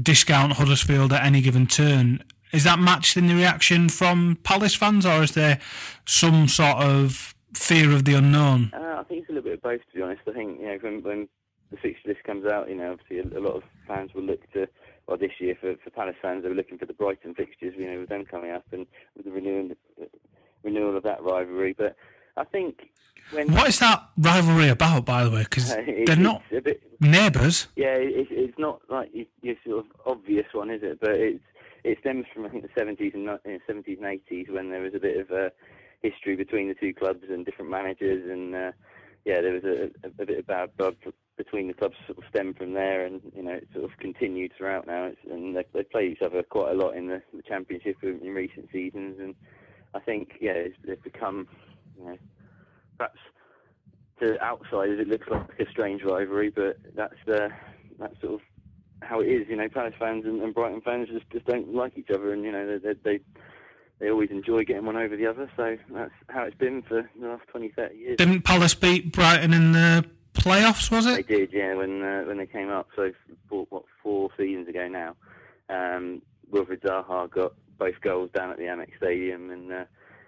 discount 0.00 0.54
Huddersfield 0.54 1.12
at 1.12 1.24
any 1.24 1.40
given 1.40 1.66
turn. 1.66 2.24
Is 2.52 2.64
that 2.64 2.78
matched 2.78 3.16
in 3.16 3.26
the 3.26 3.34
reaction 3.34 3.88
from 3.88 4.38
Palace 4.42 4.74
fans, 4.74 5.04
or 5.04 5.22
is 5.22 5.32
there 5.32 5.60
some 6.06 6.48
sort 6.48 6.76
of 6.78 7.34
fear 7.54 7.92
of 7.92 8.04
the 8.04 8.14
unknown? 8.14 8.70
Uh, 8.74 8.96
I 9.00 9.04
think 9.04 9.22
it's 9.22 9.30
a 9.30 9.32
little 9.32 9.50
bit 9.50 9.54
of 9.58 9.62
both, 9.62 9.80
to 9.80 9.96
be 9.96 10.02
honest. 10.02 10.22
I 10.26 10.32
think 10.32 10.60
you 10.60 10.66
know 10.66 10.78
when, 10.80 11.02
when 11.02 11.28
the 11.70 11.76
fixture 11.76 12.08
list 12.08 12.24
comes 12.24 12.46
out, 12.46 12.68
you 12.68 12.76
know, 12.76 12.92
obviously 12.92 13.18
a, 13.18 13.38
a 13.38 13.42
lot 13.42 13.56
of 13.56 13.62
fans 13.86 14.14
will 14.14 14.22
look 14.22 14.50
to 14.52 14.68
well, 15.08 15.16
this 15.16 15.32
year 15.40 15.56
for, 15.58 15.74
for 15.82 15.90
Palace 15.90 16.16
fans, 16.20 16.42
they 16.42 16.50
were 16.50 16.54
looking 16.54 16.76
for 16.76 16.84
the 16.84 16.92
Brighton 16.92 17.34
fixtures, 17.34 17.74
you 17.76 17.90
know, 17.90 18.00
with 18.00 18.10
them 18.10 18.26
coming 18.26 18.50
up 18.50 18.64
and 18.72 18.86
with 19.16 19.24
the 19.24 19.32
renewal, 19.32 19.70
renewal 20.62 20.96
of 20.96 21.02
that 21.04 21.22
rivalry. 21.22 21.74
But 21.76 21.96
I 22.36 22.44
think 22.44 22.90
when. 23.32 23.50
What 23.52 23.68
is 23.68 23.78
that 23.78 24.02
rivalry 24.18 24.68
about, 24.68 25.06
by 25.06 25.24
the 25.24 25.30
way? 25.30 25.44
Because 25.44 25.72
uh, 25.72 25.82
they're 26.06 26.14
not 26.14 26.42
bit, 26.50 26.82
neighbours. 27.00 27.68
Yeah, 27.74 27.94
it, 27.94 28.28
it's 28.30 28.58
not 28.58 28.82
like 28.90 29.10
your, 29.40 29.56
sort 29.66 29.78
of 29.78 29.86
obvious 30.04 30.46
one, 30.52 30.70
is 30.70 30.82
it? 30.82 31.00
But 31.00 31.12
it's 31.12 31.42
it 31.92 31.98
stems 32.00 32.26
from 32.32 32.46
I 32.46 32.48
think 32.48 32.62
the 32.62 32.80
70s 32.80 33.14
and 33.14 33.26
70s 33.26 33.98
and 33.98 34.20
80s 34.28 34.50
when 34.50 34.70
there 34.70 34.82
was 34.82 34.94
a 34.94 35.00
bit 35.00 35.18
of 35.18 35.30
a 35.30 35.50
history 36.02 36.36
between 36.36 36.68
the 36.68 36.74
two 36.74 36.94
clubs 36.94 37.24
and 37.28 37.44
different 37.44 37.70
managers 37.70 38.30
and. 38.30 38.54
Uh, 38.54 38.72
yeah, 39.24 39.42
there 39.42 39.52
was 39.52 39.64
a, 39.64 39.90
a, 40.06 40.22
a 40.22 40.26
bit 40.26 40.38
of 40.38 40.46
bad 40.46 40.76
blood 40.76 40.96
between 41.36 41.68
the 41.68 41.74
clubs 41.74 41.96
sort 42.06 42.18
of 42.18 42.24
stemmed 42.30 42.56
from 42.56 42.72
there, 42.72 43.04
and 43.04 43.20
you 43.34 43.42
know 43.42 43.52
it 43.52 43.68
sort 43.74 43.84
of 43.84 43.96
continued 43.98 44.52
throughout 44.56 44.86
now. 44.86 45.04
It's, 45.04 45.18
and 45.30 45.54
they, 45.54 45.64
they 45.74 45.82
play 45.82 46.08
each 46.08 46.22
other 46.22 46.42
quite 46.42 46.72
a 46.72 46.74
lot 46.74 46.96
in 46.96 47.08
the, 47.08 47.22
the 47.34 47.42
championship 47.42 47.96
in, 48.02 48.20
in, 48.22 48.34
recent 48.34 48.70
seasons, 48.72 49.18
and 49.20 49.34
I 49.94 50.00
think 50.00 50.38
yeah, 50.40 50.52
it's, 50.52 50.76
they've 50.84 51.02
become 51.02 51.46
you 51.98 52.04
know 52.06 52.18
perhaps 52.96 53.18
to 54.20 54.40
outsiders 54.42 55.00
it 55.00 55.08
looks 55.08 55.28
like 55.30 55.46
a 55.60 55.70
strange 55.70 56.02
rivalry, 56.02 56.50
but 56.50 56.78
that's 56.96 57.14
the 57.26 57.50
that's 57.98 58.20
sort 58.20 58.34
of 58.34 58.40
how 59.02 59.20
it 59.20 59.26
is. 59.26 59.48
You 59.48 59.56
know, 59.56 59.68
Palace 59.68 59.94
fans 59.98 60.24
and, 60.24 60.42
and 60.42 60.54
Brighton 60.54 60.80
fans 60.80 61.08
just 61.08 61.28
just 61.30 61.46
don't 61.46 61.74
like 61.74 61.96
each 61.96 62.10
other, 62.10 62.32
and 62.32 62.44
you 62.44 62.52
know 62.52 62.78
they, 62.78 62.94
they 63.02 63.20
they 63.98 64.10
always 64.10 64.30
enjoy 64.30 64.64
getting 64.64 64.86
one 64.86 64.96
over 64.96 65.16
the 65.16 65.26
other. 65.26 65.50
So 65.56 65.76
that's 65.90 66.12
how 66.28 66.44
it's 66.44 66.56
been 66.56 66.82
for 66.82 67.08
the 67.20 67.26
last 67.26 67.48
20, 67.48 67.70
30 67.70 67.96
years. 67.96 68.16
Didn't 68.16 68.42
Palace 68.42 68.74
beat 68.74 69.12
Brighton 69.12 69.52
in 69.52 69.72
the 69.72 70.04
playoffs, 70.34 70.90
was 70.90 71.06
it? 71.06 71.26
They 71.26 71.36
did, 71.36 71.52
yeah, 71.52 71.74
when 71.74 72.02
uh, 72.02 72.22
when 72.22 72.38
they 72.38 72.46
came 72.46 72.70
up. 72.70 72.88
So 72.96 73.12
four, 73.48 73.66
what 73.70 73.84
four 74.02 74.30
seasons 74.36 74.68
ago 74.68 74.88
now, 74.88 75.16
um, 75.68 76.22
Wilfried 76.52 76.82
Zaha 76.82 77.30
got 77.30 77.54
both 77.78 78.00
goals 78.00 78.30
down 78.34 78.50
at 78.50 78.56
the 78.56 78.64
Amex 78.64 78.96
Stadium, 78.96 79.50
and 79.50 79.72
uh, 79.72 79.84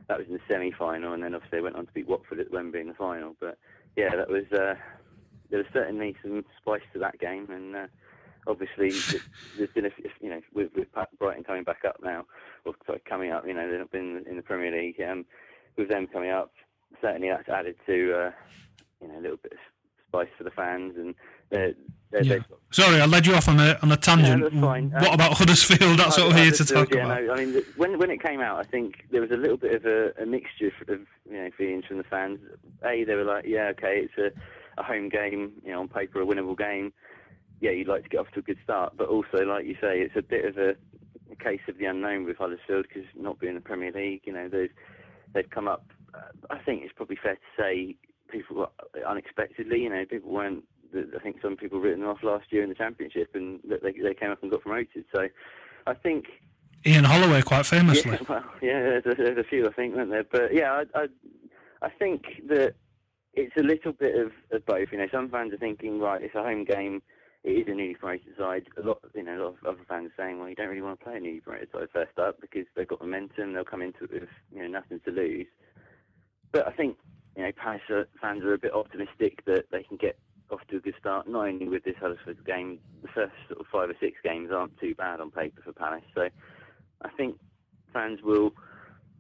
that 0.09 0.19
was 0.19 0.27
in 0.27 0.35
the 0.35 0.41
semi-final. 0.49 1.13
And 1.13 1.23
then 1.23 1.35
obviously 1.35 1.59
they 1.59 1.63
went 1.63 1.77
on 1.77 1.87
to 1.87 1.93
beat 1.93 2.09
Watford 2.09 2.41
at 2.41 2.51
Wembley 2.51 2.81
in 2.81 2.89
the 2.89 2.95
final. 2.95 3.37
But 3.41 3.59
yeah, 3.97 4.15
that 4.17 4.29
was 4.29 4.45
uh, 4.53 4.75
there 5.51 5.59
was 5.59 5.67
certainly 5.73 6.17
some 6.23 6.45
spice 6.61 6.83
to 6.93 6.99
that 7.01 7.19
game, 7.19 7.49
and 7.51 7.77
uh, 7.77 7.87
obviously 8.47 8.91
there's 9.57 9.71
been 9.71 9.87
a 9.87 9.91
you 10.21 10.31
know 10.31 10.41
with, 10.53 10.71
with 10.75 10.89
Brighton 11.19 11.45
coming 11.45 11.65
back 11.65 11.85
up 11.87 11.97
now, 12.03 12.27
or 12.65 12.75
sorry, 12.87 13.01
coming 13.09 13.33
up. 13.33 13.47
You 13.47 13.55
know 13.55 13.71
they've 13.71 13.91
been 13.91 14.25
in 14.29 14.37
the 14.37 14.43
Premier 14.43 14.71
League. 14.73 15.01
Um, 15.01 15.25
with 15.77 15.89
them 15.89 16.07
coming 16.07 16.31
up, 16.31 16.53
certainly 17.01 17.29
that's 17.29 17.49
added 17.49 17.77
to 17.87 18.13
uh, 18.13 18.31
you 19.01 19.09
know 19.09 19.19
a 19.19 19.23
little 19.23 19.39
bit 19.39 19.53
of 19.53 19.59
spice 20.11 20.29
for 20.37 20.45
the 20.45 20.51
fans 20.51 20.95
and 20.97 21.15
they're, 21.51 21.73
they're, 22.11 22.25
yeah. 22.25 22.39
Sorry, 22.73 23.01
I 23.01 23.07
led 23.07 23.27
you 23.27 23.35
off 23.35 23.49
on 23.49 23.61
a 23.61 23.79
on 23.83 23.93
a 23.93 23.97
tangent. 23.97 24.53
Yeah, 24.53 24.61
what 24.61 25.09
um, 25.09 25.15
about 25.15 25.35
Huddersfield? 25.35 25.99
That's 25.99 26.19
what 26.19 26.29
we're 26.29 26.43
here 26.43 26.53
to 26.53 26.65
talk 26.65 26.93
yeah, 26.93 27.07
about. 27.07 27.25
No, 27.25 27.33
I 27.33 27.45
mean, 27.45 27.63
when 27.77 27.99
when 27.99 28.11
it 28.11 28.23
came 28.23 28.41
out, 28.41 28.59
I 28.59 28.65
think 28.65 29.05
there 29.11 29.21
was 29.21 29.31
a 29.31 29.37
little 29.37 29.57
bit 29.57 29.75
of 29.75 29.85
a, 29.85 30.13
a 30.21 30.27
mixture 30.27 30.73
of 30.89 31.01
you 31.29 31.37
know 31.37 31.51
feelings 31.57 31.85
from 31.87 31.99
the 31.99 32.05
fans. 32.05 32.41
A, 32.85 33.05
they 33.05 33.15
were 33.15 33.25
like, 33.25 33.45
yeah, 33.47 33.67
okay, 33.69 34.05
it's 34.05 34.19
a, 34.19 34.81
a 34.81 34.85
home 34.85 35.09
game, 35.09 35.53
you 35.65 35.73
know, 35.73 35.81
on 35.81 35.89
paper 35.89 36.21
a 36.21 36.27
winnable 36.27 36.59
game. 36.59 36.93
Yeah, 37.61 37.71
you'd 37.73 37.89
like 37.89 38.05
to 38.05 38.09
get 38.09 38.21
off 38.21 38.31
to 38.33 38.41
a 38.41 38.43
good 38.43 38.59
start, 38.65 38.95
but 38.97 39.09
also, 39.09 39.45
like 39.45 39.67
you 39.67 39.75
say, 39.75 40.01
it's 40.01 40.17
a 40.17 40.23
bit 40.23 40.45
of 40.45 40.57
a, 40.57 40.71
a 41.31 41.37
case 41.37 41.61
of 41.69 41.79
the 41.79 41.85
unknown 41.85 42.25
with 42.25 42.39
Huddersfield 42.39 42.87
because 42.89 43.09
not 43.15 43.39
being 43.39 43.51
in 43.51 43.57
the 43.57 43.61
Premier 43.61 43.93
League, 43.93 44.23
you 44.25 44.33
know, 44.33 44.49
they've 44.49 44.73
they've 45.35 45.51
come 45.51 45.69
up. 45.69 45.85
Uh, 46.15 46.21
I 46.51 46.59
think 46.59 46.83
it's 46.83 46.95
probably 46.95 47.19
fair 47.23 47.35
to 47.35 47.41
say 47.59 47.97
people 48.29 48.71
unexpectedly. 49.07 49.83
You 49.83 49.91
know, 49.91 50.05
people 50.05 50.31
weren't. 50.31 50.65
I 50.95 51.21
think 51.23 51.37
some 51.41 51.57
people 51.57 51.81
written 51.81 52.03
off 52.05 52.23
last 52.23 52.47
year 52.51 52.63
in 52.63 52.69
the 52.69 52.75
championship, 52.75 53.31
and 53.35 53.61
they 53.65 53.93
they 53.93 54.15
came 54.15 54.31
up 54.31 54.43
and 54.43 54.51
got 54.51 54.63
promoted. 54.63 55.05
So, 55.15 55.29
I 55.87 55.95
think 55.95 56.27
Ian 56.87 57.05
Holloway 57.05 57.43
quite 57.43 57.67
famously. 57.67 58.13
Yeah, 58.13 58.19
well, 58.29 58.45
yeah, 58.63 58.81
there's 58.81 59.07
a, 59.07 59.15
there's 59.15 59.39
a 59.39 59.45
few 59.45 59.69
I 59.69 59.73
think, 59.73 59.95
weren't 59.95 60.11
there? 60.11 60.25
But 60.25 60.55
yeah, 60.55 60.83
I, 60.95 61.01
I 61.03 61.07
I 61.83 61.91
think 61.91 62.43
that 62.49 62.75
it's 63.35 63.57
a 63.57 63.63
little 63.63 63.93
bit 63.93 64.17
of, 64.19 64.33
of 64.51 64.65
both. 64.67 64.89
You 64.93 64.99
know, 64.99 65.09
some 65.13 65.29
fans 65.29 65.53
are 65.53 65.59
thinking, 65.59 66.01
right, 66.01 66.23
it's 66.23 66.35
a 66.35 66.43
home 66.43 66.65
game. 66.65 67.03
It 67.43 67.51
is 67.51 67.69
a 67.69 67.75
newly 67.75 67.95
promoted 67.95 68.37
side. 68.39 68.67
A 68.77 68.87
lot, 68.87 68.99
you 69.15 69.23
know, 69.23 69.37
a 69.37 69.43
lot 69.45 69.55
of 69.55 69.67
other 69.67 69.85
fans 69.89 70.11
are 70.11 70.23
saying, 70.23 70.39
well, 70.39 70.49
you 70.49 70.55
don't 70.55 70.69
really 70.69 70.83
want 70.83 71.01
to 71.01 71.05
play 71.05 71.17
a 71.17 71.21
newly 71.21 71.41
promoted 71.41 71.71
side 71.73 71.89
first 71.93 72.19
up 72.19 72.41
because 72.41 72.67
they've 72.77 72.87
got 72.87 73.01
momentum. 73.01 73.55
They'll 73.55 73.65
come 73.65 73.83
into 73.83 74.05
it 74.05 74.13
with 74.13 74.29
you 74.53 74.63
know 74.63 74.69
nothing 74.69 75.01
to 75.07 75.11
lose. 75.11 75.47
But 76.53 76.67
I 76.69 76.73
think 76.73 76.99
you 77.37 77.43
know, 77.43 77.53
Palace 77.53 78.07
fans 78.21 78.45
are 78.45 78.55
a 78.55 78.59
bit 78.59 78.75
optimistic 78.75 79.45
that 79.47 79.65
they 79.71 79.83
can 79.83 79.97
get 79.97 80.19
off 80.51 80.61
to 80.69 80.77
a 80.77 80.81
good 80.81 80.95
start. 80.99 81.29
Not 81.29 81.47
only 81.47 81.69
with 81.69 81.85
this 81.85 81.95
Huddersfield 82.01 82.45
game, 82.45 82.79
the 83.03 83.09
first 83.09 83.33
sort 83.49 83.61
of 83.61 83.67
five 83.73 83.89
or 83.89 83.95
six 84.01 84.19
games 84.23 84.51
aren't 84.53 84.79
too 84.79 84.95
bad 84.95 85.21
on 85.21 85.31
paper 85.31 85.63
for 85.63 85.73
Palace. 85.73 86.03
So 86.15 86.29
I 87.03 87.09
think 87.17 87.39
fans 87.93 88.21
will, 88.23 88.53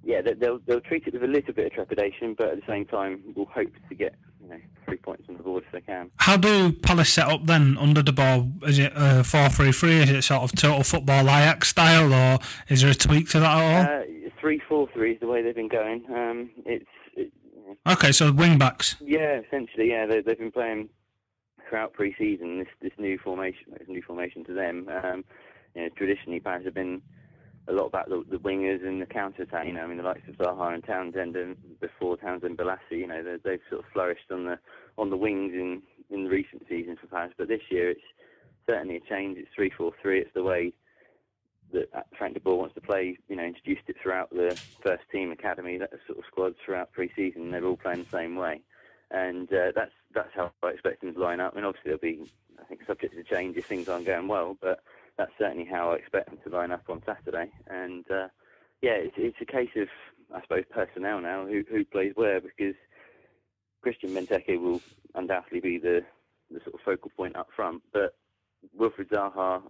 yeah, 0.02 0.20
they'll 0.20 0.59
they'll 0.66 0.80
treat 0.80 1.06
it 1.06 1.14
with 1.14 1.22
a 1.22 1.26
little 1.26 1.54
bit 1.54 1.66
of 1.66 1.72
trepidation, 1.72 2.35
but 2.37 2.48
at 2.48 2.56
the 2.56 2.66
same 2.66 2.85
time, 2.85 3.22
will 3.37 3.46
hope 3.46 3.72
to 3.88 3.94
get 3.94 4.14
you 4.42 4.48
know 4.48 4.61
three 4.90 4.98
points 4.98 5.24
on 5.29 5.37
the 5.37 5.42
board 5.42 5.64
if 5.66 5.72
they 5.72 5.81
can. 5.81 6.11
How 6.16 6.37
do 6.37 6.72
Palace 6.72 7.12
set 7.12 7.29
up 7.29 7.46
then 7.46 7.76
under 7.79 8.03
de 8.03 8.12
Boer? 8.12 8.46
Is 8.64 8.79
it 8.79 8.92
uh, 8.94 9.22
four 9.22 9.48
three 9.48 9.72
three? 9.72 10.03
Is 10.03 10.11
it 10.11 10.22
sort 10.22 10.42
of 10.42 10.53
total 10.53 10.85
football 10.85 11.22
Ajax 11.22 11.68
style, 11.68 12.12
or 12.12 12.38
is 12.68 12.83
there 12.83 12.90
a 12.90 12.94
tweak 12.94 13.29
to 13.31 13.40
that 13.40 13.59
at 13.59 13.62
all? 13.62 14.00
Uh, 14.00 14.31
three 14.40 14.61
four 14.68 14.88
three 14.92 15.12
is 15.12 15.20
the 15.20 15.26
way 15.26 15.42
they've 15.42 15.55
been 15.55 15.68
going. 15.68 16.05
Um, 16.12 16.50
it's 16.64 16.87
Okay, 17.87 18.12
so 18.12 18.33
wing 18.33 18.59
backs. 18.59 18.96
Yeah, 19.00 19.40
essentially, 19.46 19.90
yeah. 19.90 20.07
They, 20.07 20.16
have 20.16 20.38
been 20.38 20.53
playing 20.53 20.88
throughout 21.68 21.92
pre-season 21.92 22.59
this 22.59 22.68
this 22.81 22.92
new 22.98 23.18
formation, 23.18 23.72
this 23.79 23.88
new 23.88 24.03
formation 24.03 24.44
to 24.44 24.53
them. 24.53 24.88
Um, 24.88 25.24
you 25.74 25.83
know, 25.83 25.88
traditionally, 25.96 26.40
Palace 26.40 26.64
have 26.64 26.74
been 26.74 27.00
a 27.68 27.73
lot 27.73 27.87
about 27.87 28.09
the, 28.09 28.25
the 28.31 28.38
wingers 28.38 28.87
and 28.87 29.01
the 29.01 29.07
counter 29.07 29.42
attack. 29.42 29.66
You 29.66 29.75
know, 29.75 29.83
I 29.83 29.87
mean, 29.87 29.99
the 29.99 30.03
likes 30.03 30.29
of 30.29 30.37
Zaha 30.37 30.75
and 30.75 30.85
Townsend, 30.85 31.37
and 31.37 31.57
before 31.81 32.16
Townsend, 32.16 32.59
Bolasie. 32.59 32.79
You 32.92 33.07
know, 33.07 33.23
they, 33.23 33.51
have 33.53 33.61
sort 33.68 33.85
of 33.85 33.90
flourished 33.92 34.31
on 34.31 34.44
the 34.44 34.59
on 34.99 35.11
the 35.11 35.16
wings 35.16 35.53
in 35.55 35.83
in 36.11 36.25
the 36.25 36.31
recent 36.31 36.62
seasons 36.68 36.99
for 37.01 37.07
Palace. 37.07 37.33
But 37.37 37.49
this 37.49 37.62
year, 37.70 37.90
it's 37.90 38.01
certainly 38.68 38.96
a 38.96 39.01
change. 39.01 39.38
It's 39.38 39.51
three 39.55 39.70
four 39.70 39.92
three. 40.03 40.20
It's 40.20 40.35
the 40.35 40.42
way 40.42 40.73
that 41.73 42.07
Frank 42.18 42.35
de 42.35 42.40
Boer 42.40 42.59
wants 42.59 42.75
to 42.75 42.81
play, 42.81 43.16
you 43.29 43.37
know, 43.37 43.44
introduced 43.44 43.83
it 43.87 43.96
throughout 44.03 44.31
the 44.31 44.61
first 44.83 45.05
team 45.12 45.31
academy, 45.31 45.79
that 45.79 45.90
sort 46.07 46.18
of 46.18 46.25
squads 46.27 46.57
throughout 46.64 46.90
pre-season. 46.92 47.53
They're 47.53 47.64
all 47.64 47.77
playing 47.77 48.03
the 48.03 48.11
same 48.11 48.35
way. 48.35 48.61
and 49.11 49.53
uh, 49.53 49.73
that's 49.75 49.92
that's 50.14 50.31
how 50.35 50.53
I 50.62 50.68
expect 50.68 51.03
them 51.03 51.14
to 51.14 51.20
line 51.20 51.40
up. 51.40 51.57
And 51.57 51.64
obviously, 51.64 51.90
they'll 51.90 51.99
be, 51.99 52.31
I 52.61 52.64
think, 52.64 52.81
subject 52.87 53.14
to 53.14 53.23
change 53.23 53.57
if 53.57 53.66
things 53.66 53.88
aren't 53.88 54.07
going 54.07 54.29
well. 54.29 54.57
But 54.61 54.83
that's 55.20 55.33
certainly 55.38 55.68
how 55.70 55.90
I 55.90 55.96
expect 55.96 56.30
them 56.30 56.38
to 56.44 56.56
line 56.56 56.72
up 56.72 56.85
on 56.88 57.02
Saturday. 57.04 57.52
And 57.66 58.11
uh, 58.11 58.28
yeah, 58.80 58.92
it's, 58.92 59.14
it's 59.18 59.37
a 59.42 59.44
case 59.44 59.68
of, 59.76 59.88
I 60.35 60.40
suppose, 60.40 60.64
personnel 60.70 61.20
now 61.20 61.44
who 61.44 61.62
who 61.70 61.85
plays 61.85 62.12
where 62.14 62.40
because 62.40 62.74
Christian 63.83 64.14
Benteke 64.14 64.59
will 64.59 64.83
undoubtedly 65.14 65.61
be 65.61 65.78
the 65.78 66.00
the 66.50 66.61
sort 66.61 66.74
of 66.74 66.80
focal 66.87 67.11
point 67.14 67.37
up 67.37 67.48
front, 67.54 67.83
but 67.92 68.14
Wilfried 68.78 69.11
Zaha, 69.11 69.62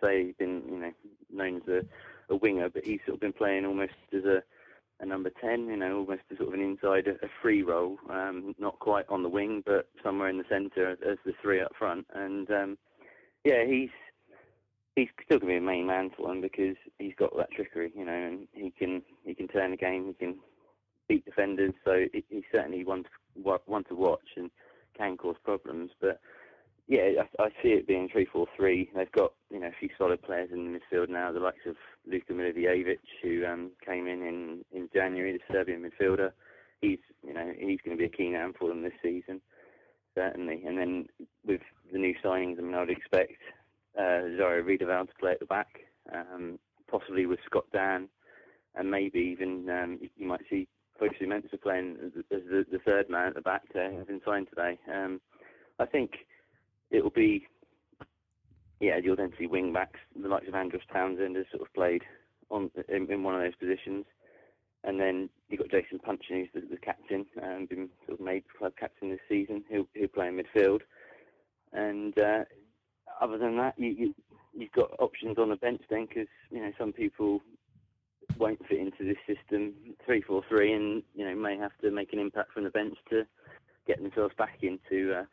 say, 0.00 0.26
he's 0.26 0.36
been 0.36 0.62
you 0.70 0.78
know 0.78 0.92
known 1.32 1.56
as 1.56 1.68
a, 1.68 2.32
a 2.32 2.36
winger, 2.36 2.68
but 2.68 2.84
he's 2.84 3.00
sort 3.04 3.16
of 3.16 3.20
been 3.20 3.32
playing 3.32 3.66
almost 3.66 3.94
as 4.16 4.24
a 4.24 4.40
a 5.00 5.06
number 5.06 5.30
10, 5.40 5.66
you 5.66 5.76
know, 5.76 5.98
almost 5.98 6.22
a 6.32 6.36
sort 6.36 6.50
of 6.50 6.54
an 6.54 6.60
inside, 6.60 7.08
a 7.08 7.28
free 7.42 7.62
role, 7.62 7.98
um, 8.08 8.54
not 8.60 8.78
quite 8.78 9.04
on 9.08 9.24
the 9.24 9.28
wing, 9.28 9.60
but 9.66 9.88
somewhere 10.00 10.28
in 10.28 10.38
the 10.38 10.44
centre 10.48 10.92
as 10.92 11.18
the 11.26 11.32
three 11.42 11.60
up 11.60 11.72
front. 11.76 12.06
And 12.14 12.48
um, 12.52 12.78
yeah, 13.44 13.64
he's 13.66 13.90
he's 14.96 15.08
still 15.24 15.38
going 15.38 15.54
to 15.54 15.60
be 15.60 15.64
a 15.64 15.66
main 15.66 15.86
man 15.86 16.10
for 16.16 16.28
them 16.28 16.40
because 16.40 16.76
he's 16.98 17.14
got 17.18 17.36
that 17.36 17.50
trickery, 17.52 17.92
you 17.96 18.04
know, 18.04 18.12
and 18.12 18.46
he 18.52 18.70
can 18.70 19.02
he 19.24 19.34
can 19.34 19.48
turn 19.48 19.70
the 19.70 19.76
game, 19.76 20.06
he 20.06 20.14
can 20.14 20.36
beat 21.08 21.24
defenders. 21.24 21.72
So 21.84 22.04
he's 22.12 22.44
certainly 22.52 22.84
one 22.84 23.04
to, 23.04 23.58
one 23.66 23.84
to 23.84 23.94
watch 23.94 24.28
and 24.36 24.50
can 24.96 25.16
cause 25.16 25.36
problems. 25.44 25.90
But 26.00 26.20
yeah, 26.88 27.10
I, 27.38 27.44
I 27.44 27.48
see 27.62 27.70
it 27.70 27.86
being 27.86 28.08
three 28.10 28.26
four 28.26 28.46
three. 28.56 28.90
They've 28.94 29.12
got 29.12 29.32
you 29.50 29.60
know 29.60 29.68
a 29.68 29.78
few 29.78 29.88
solid 29.96 30.22
players 30.22 30.50
in 30.52 30.72
the 30.72 30.78
midfield 30.78 31.08
now, 31.08 31.32
the 31.32 31.40
likes 31.40 31.66
of 31.66 31.76
Luka 32.06 32.32
Milivojevic, 32.32 32.98
who 33.22 33.46
um, 33.46 33.70
came 33.84 34.06
in, 34.06 34.22
in 34.22 34.64
in 34.72 34.88
January, 34.92 35.32
the 35.32 35.54
Serbian 35.54 35.82
midfielder. 35.82 36.32
He's 36.80 36.98
you 37.26 37.32
know 37.32 37.52
he's 37.56 37.80
going 37.84 37.96
to 37.96 38.00
be 38.00 38.06
a 38.06 38.16
key 38.16 38.30
man 38.30 38.52
for 38.58 38.68
them 38.68 38.82
this 38.82 38.92
season, 39.02 39.40
certainly. 40.14 40.64
And 40.66 40.76
then 40.76 41.06
with 41.46 41.62
the 41.92 41.98
new 41.98 42.14
signings, 42.22 42.58
I 42.58 42.62
mean, 42.62 42.74
I'd 42.74 42.90
expect 42.90 43.32
uh, 43.98 44.28
Jairo 44.38 44.64
Riedewald 44.64 45.08
to 45.08 45.14
play 45.20 45.32
at 45.32 45.40
the 45.40 45.46
back, 45.46 45.80
um, 46.12 46.58
possibly 46.90 47.26
with 47.26 47.40
Scott 47.46 47.66
Dann, 47.72 48.08
and 48.74 48.90
maybe 48.90 49.18
even 49.18 49.68
um, 49.68 49.98
you, 50.16 50.26
might 50.26 50.42
see 50.48 50.68
Fosu 51.00 51.22
Mensah 51.22 51.60
playing 51.60 51.96
as, 52.04 52.12
the, 52.30 52.64
the, 52.70 52.78
third 52.84 53.10
man 53.10 53.28
at 53.28 53.34
the 53.34 53.40
back 53.40 53.62
there, 53.74 53.92
having 53.92 54.20
signed 54.24 54.48
today. 54.48 54.78
Um, 54.92 55.20
I 55.78 55.86
think 55.86 56.12
it'll 56.90 57.10
be 57.10 57.46
yeah, 58.82 58.98
you'll 59.00 59.16
then 59.16 59.32
see 59.38 59.46
wing 59.46 59.72
backs, 59.72 60.00
the 60.20 60.28
likes 60.28 60.48
of 60.48 60.56
Andros 60.56 60.82
Townsend 60.92 61.36
has 61.36 61.46
sort 61.52 61.62
of 61.62 61.72
played 61.72 62.02
on 62.50 62.68
in, 62.88 63.10
in 63.10 63.22
one 63.22 63.36
of 63.36 63.40
those 63.40 63.54
positions, 63.54 64.04
and 64.82 64.98
then 64.98 65.30
you've 65.48 65.60
got 65.60 65.70
Jason 65.70 66.00
Puncheon, 66.00 66.48
who's 66.52 66.62
the, 66.62 66.68
the 66.68 66.80
captain, 66.80 67.24
and 67.40 67.68
been 67.68 67.88
sort 68.04 68.18
of 68.18 68.24
made 68.24 68.42
club 68.58 68.72
captain 68.78 69.10
this 69.10 69.20
season. 69.28 69.62
He'll 69.70 69.86
he'll 69.94 70.08
play 70.08 70.26
in 70.26 70.36
midfield, 70.36 70.80
and 71.72 72.18
uh, 72.18 72.44
other 73.22 73.38
than 73.38 73.56
that, 73.56 73.78
you, 73.78 73.88
you 73.88 74.14
you've 74.54 74.72
got 74.72 74.90
options 74.98 75.38
on 75.38 75.48
the 75.50 75.56
bench 75.56 75.82
then, 75.88 76.06
because 76.06 76.28
you 76.50 76.60
know 76.60 76.72
some 76.78 76.92
people 76.92 77.40
won't 78.38 78.66
fit 78.66 78.78
into 78.78 79.04
this 79.04 79.16
system 79.26 79.72
three 80.04 80.22
four 80.22 80.42
three, 80.48 80.72
and 80.72 81.02
you 81.14 81.24
know 81.24 81.34
may 81.34 81.56
have 81.56 81.72
to 81.82 81.90
make 81.90 82.12
an 82.12 82.18
impact 82.18 82.52
from 82.52 82.64
the 82.64 82.70
bench 82.70 82.96
to 83.10 83.24
get 83.86 84.02
themselves 84.02 84.34
back 84.36 84.58
into. 84.62 85.14
Uh, 85.14 85.24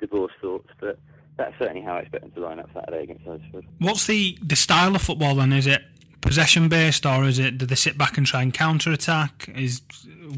divorce 0.00 0.32
thoughts, 0.40 0.68
but 0.80 0.98
that's 1.36 1.54
certainly 1.58 1.82
how 1.82 1.94
I 1.94 2.00
expect 2.00 2.22
them 2.22 2.32
to 2.32 2.40
line 2.40 2.60
up 2.60 2.68
Saturday 2.72 3.04
against 3.04 3.24
Huddersfield. 3.24 3.64
What's 3.78 4.06
the, 4.06 4.38
the 4.42 4.56
style 4.56 4.94
of 4.94 5.02
football 5.02 5.34
then? 5.36 5.52
Is 5.52 5.66
it 5.66 5.82
possession 6.20 6.68
based, 6.68 7.04
or 7.06 7.24
is 7.24 7.38
it 7.38 7.58
do 7.58 7.66
they 7.66 7.74
sit 7.74 7.98
back 7.98 8.16
and 8.16 8.26
try 8.26 8.42
and 8.42 8.52
counter 8.52 8.92
attack? 8.92 9.48
Is 9.56 9.82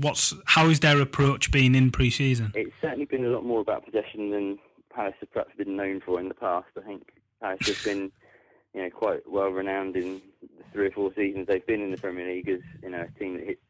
what's 0.01 0.35
how 0.47 0.69
is 0.69 0.81
their 0.81 1.01
approach 1.01 1.51
been 1.51 1.75
in 1.75 1.91
pre-season? 1.91 2.53
It's 2.55 2.73
certainly 2.81 3.05
been 3.05 3.25
a 3.25 3.29
lot 3.29 3.45
more 3.45 3.61
about 3.61 3.85
possession 3.85 4.31
than 4.31 4.59
Palace 4.97 5.15
have 5.21 5.31
perhaps 5.31 5.55
been 5.57 5.77
known 5.77 6.01
for 6.01 6.19
in 6.19 6.29
the 6.29 6.35
past. 6.35 6.69
I 6.77 6.81
think 6.81 7.13
Palace 7.41 7.67
has 7.67 7.85
been 7.85 8.11
you 8.75 8.83
know 8.83 8.91
quite 8.91 9.29
well 9.31 9.51
renowned 9.51 9.95
in 9.97 10.23
the 10.41 10.65
three 10.73 10.87
or 10.89 10.91
four 10.91 11.13
seasons 11.15 11.47
they've 11.47 11.67
been 11.67 11.83
in 11.83 11.91
the 11.91 11.99
Premier 11.99 12.27
League 12.27 12.49
as 12.49 12.61
you 12.83 12.89
know 12.91 13.03
a 13.03 13.19
team 13.19 13.35
that 13.35 13.45
hits 13.45 13.61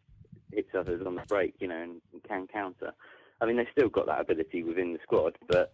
hits 0.52 0.70
others 0.78 1.02
on 1.04 1.16
the 1.16 1.22
break, 1.28 1.54
you 1.58 1.66
know, 1.66 1.82
and 1.82 2.00
can 2.26 2.46
counter. 2.46 2.92
I 3.40 3.46
mean, 3.46 3.56
they've 3.56 3.66
still 3.72 3.88
got 3.88 4.06
that 4.06 4.20
ability 4.20 4.62
within 4.62 4.92
the 4.92 5.00
squad, 5.02 5.36
but 5.48 5.72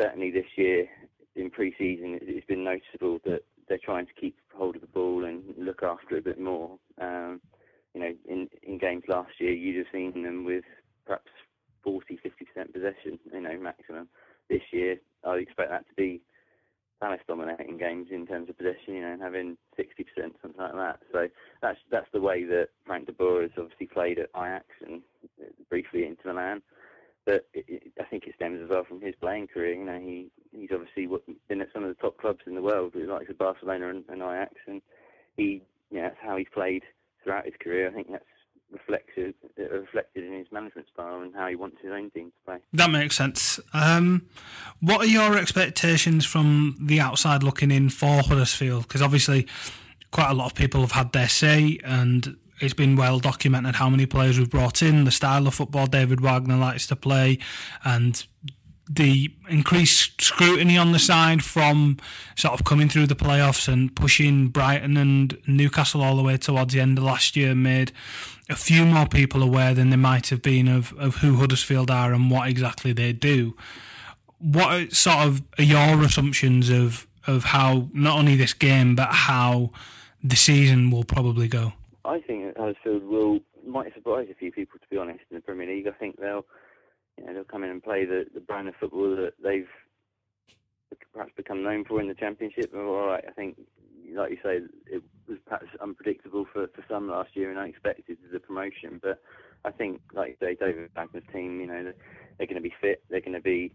certainly 0.00 0.30
this 0.30 0.46
year 0.56 0.88
in 1.36 1.50
pre-season, 1.50 2.18
it's 2.22 2.46
been 2.46 2.64
noticeable 2.64 3.20
that 3.24 3.44
they're 3.68 3.78
trying 3.78 4.06
to 4.06 4.14
keep 4.14 4.36
hold 4.54 4.74
of 4.74 4.80
the 4.80 4.88
ball 4.88 5.24
and 5.24 5.42
look 5.58 5.82
after 5.82 6.16
it 6.16 6.20
a 6.20 6.22
bit 6.22 6.40
more. 6.40 6.78
Um, 7.00 7.40
you 7.94 8.00
know, 8.00 8.12
in 8.26 8.48
in 8.62 8.78
games 8.78 9.04
last 9.08 9.32
year, 9.38 9.52
you'd 9.52 9.76
have 9.76 9.92
seen 9.92 10.22
them 10.22 10.44
with 10.44 10.64
perhaps 11.04 11.30
40, 11.84 12.18
50% 12.24 12.72
possession, 12.72 13.18
you 13.32 13.40
know, 13.40 13.58
maximum. 13.58 14.08
This 14.48 14.62
year, 14.72 14.96
I 15.24 15.34
expect 15.36 15.70
that 15.70 15.88
to 15.88 15.94
be 15.96 16.22
Palace 17.00 17.20
dominating 17.28 17.76
games 17.76 18.08
in 18.10 18.26
terms 18.26 18.48
of 18.48 18.56
possession, 18.56 18.94
you 18.94 19.00
know, 19.02 19.12
and 19.12 19.22
having 19.22 19.58
60%, 19.78 19.84
something 20.40 20.52
like 20.58 20.72
that. 20.72 20.98
So 21.12 21.28
that's 21.60 21.78
that's 21.90 22.08
the 22.12 22.20
way 22.20 22.44
that 22.44 22.68
Frank 22.86 23.06
de 23.06 23.12
Boer 23.12 23.42
has 23.42 23.50
obviously 23.58 23.86
played 23.86 24.18
at 24.18 24.30
Ajax 24.34 24.66
and 24.86 25.02
uh, 25.40 25.46
briefly 25.68 26.06
Inter 26.06 26.32
Milan 26.32 26.62
but 27.26 27.44
it, 27.52 27.64
it, 27.68 27.92
I 28.00 28.04
think 28.04 28.26
it 28.26 28.34
stems 28.36 28.60
as 28.62 28.70
well 28.70 28.84
from 28.88 29.00
his 29.00 29.14
playing 29.20 29.48
career. 29.48 29.74
You 29.74 29.84
know, 29.84 29.98
he 29.98 30.30
he's 30.52 30.70
obviously 30.72 31.08
been 31.48 31.60
at 31.60 31.68
some 31.74 31.82
of 31.82 31.88
the 31.88 32.00
top 32.00 32.18
clubs 32.18 32.40
in 32.46 32.54
the 32.54 32.62
world, 32.62 32.94
like 32.94 33.26
Barcelona 33.36 33.90
and, 33.90 34.04
and 34.08 34.22
Ajax, 34.22 34.54
and 34.66 34.80
he, 35.36 35.60
you 35.90 35.98
know, 35.98 36.04
that's 36.04 36.16
how 36.22 36.36
he's 36.36 36.46
played 36.54 36.84
throughout 37.22 37.44
his 37.44 37.54
career. 37.60 37.90
I 37.90 37.92
think 37.92 38.10
that's 38.10 38.24
reflected 38.78 39.34
reflected 39.56 40.24
in 40.24 40.32
his 40.32 40.46
management 40.52 40.86
style 40.92 41.20
and 41.20 41.34
how 41.34 41.48
he 41.48 41.56
wants 41.56 41.76
his 41.82 41.90
own 41.90 42.10
team 42.10 42.26
to 42.26 42.44
play. 42.44 42.58
That 42.72 42.90
makes 42.90 43.16
sense. 43.16 43.58
Um, 43.72 44.26
what 44.80 45.00
are 45.00 45.08
your 45.08 45.36
expectations 45.36 46.24
from 46.24 46.76
the 46.80 47.00
outside 47.00 47.42
looking 47.42 47.70
in 47.70 47.90
for 47.90 48.22
Huddersfield? 48.22 48.82
Because 48.82 49.02
obviously, 49.02 49.46
quite 50.10 50.30
a 50.30 50.34
lot 50.34 50.46
of 50.46 50.54
people 50.54 50.80
have 50.80 50.92
had 50.92 51.12
their 51.12 51.28
say, 51.28 51.78
and 51.84 52.36
it's 52.60 52.74
been 52.74 52.96
well 52.96 53.18
documented 53.18 53.76
how 53.76 53.90
many 53.90 54.06
players 54.06 54.38
we've 54.38 54.50
brought 54.50 54.82
in, 54.82 55.04
the 55.04 55.10
style 55.10 55.46
of 55.46 55.54
football 55.54 55.86
David 55.86 56.20
Wagner 56.20 56.56
likes 56.56 56.86
to 56.88 56.96
play, 56.96 57.38
and 57.84 58.26
the 58.88 59.32
increased 59.48 60.20
scrutiny 60.20 60.78
on 60.78 60.92
the 60.92 60.98
side 60.98 61.44
from 61.44 61.98
sort 62.36 62.54
of 62.54 62.64
coming 62.64 62.88
through 62.88 63.06
the 63.06 63.16
playoffs 63.16 63.66
and 63.66 63.94
pushing 63.96 64.48
Brighton 64.48 64.96
and 64.96 65.36
Newcastle 65.46 66.02
all 66.02 66.16
the 66.16 66.22
way 66.22 66.36
towards 66.36 66.72
the 66.72 66.80
end 66.80 66.98
of 66.98 67.04
last 67.04 67.36
year 67.36 67.54
made 67.54 67.92
a 68.48 68.54
few 68.54 68.84
more 68.84 69.06
people 69.06 69.42
aware 69.42 69.74
than 69.74 69.90
they 69.90 69.96
might 69.96 70.28
have 70.28 70.40
been 70.40 70.68
of, 70.68 70.92
of 70.98 71.16
who 71.16 71.36
Huddersfield 71.36 71.90
are 71.90 72.12
and 72.12 72.30
what 72.30 72.48
exactly 72.48 72.92
they 72.92 73.12
do. 73.12 73.56
What 74.38 74.92
sort 74.92 75.26
of 75.26 75.42
are 75.58 75.64
your 75.64 76.02
assumptions 76.02 76.70
of, 76.70 77.06
of 77.26 77.44
how 77.44 77.88
not 77.92 78.18
only 78.18 78.36
this 78.36 78.52
game 78.52 78.94
but 78.94 79.08
how 79.08 79.72
the 80.22 80.36
season 80.36 80.90
will 80.90 81.04
probably 81.04 81.48
go? 81.48 81.72
I 82.04 82.20
think 82.20 82.56
Huddersfield 82.56 83.02
will 83.02 83.40
might 83.66 83.92
surprise 83.94 84.28
a 84.30 84.34
few 84.34 84.52
people, 84.52 84.78
to 84.78 84.86
be 84.88 84.96
honest, 84.96 85.20
in 85.30 85.34
the 85.34 85.40
Premier 85.40 85.66
League. 85.66 85.88
I 85.88 85.92
think 85.92 86.18
they'll, 86.20 86.46
come 87.56 87.64
in 87.64 87.70
and 87.70 87.82
play 87.82 88.04
the, 88.04 88.26
the 88.34 88.40
brand 88.40 88.68
of 88.68 88.74
football 88.78 89.16
that 89.16 89.32
they've 89.42 89.68
perhaps 91.14 91.32
become 91.36 91.62
known 91.62 91.86
for 91.86 92.02
in 92.02 92.08
the 92.08 92.14
Championship. 92.14 92.70
All 92.74 93.06
right, 93.06 93.24
I 93.26 93.32
think, 93.32 93.56
like 94.14 94.30
you 94.30 94.36
say, 94.44 94.60
it 94.86 95.02
was 95.26 95.38
perhaps 95.46 95.68
unpredictable 95.80 96.46
for, 96.52 96.66
for 96.66 96.84
some 96.86 97.08
last 97.08 97.30
year 97.34 97.48
and 97.48 97.58
unexpected 97.58 98.18
the 98.30 98.40
promotion. 98.40 99.00
But 99.02 99.22
I 99.64 99.70
think, 99.70 100.02
like 100.12 100.36
you 100.38 100.46
say, 100.46 100.54
David 100.54 100.90
Wagner's 100.94 101.24
team, 101.32 101.60
you 101.62 101.66
know, 101.66 101.82
they're, 101.82 101.94
they're 102.36 102.46
going 102.46 102.62
to 102.62 102.68
be 102.68 102.74
fit. 102.78 103.02
They're 103.08 103.22
going 103.22 103.32
to 103.32 103.40
be 103.40 103.72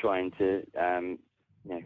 trying 0.00 0.30
to, 0.38 0.62
um, 0.80 1.18
you 1.64 1.70
know, 1.70 1.80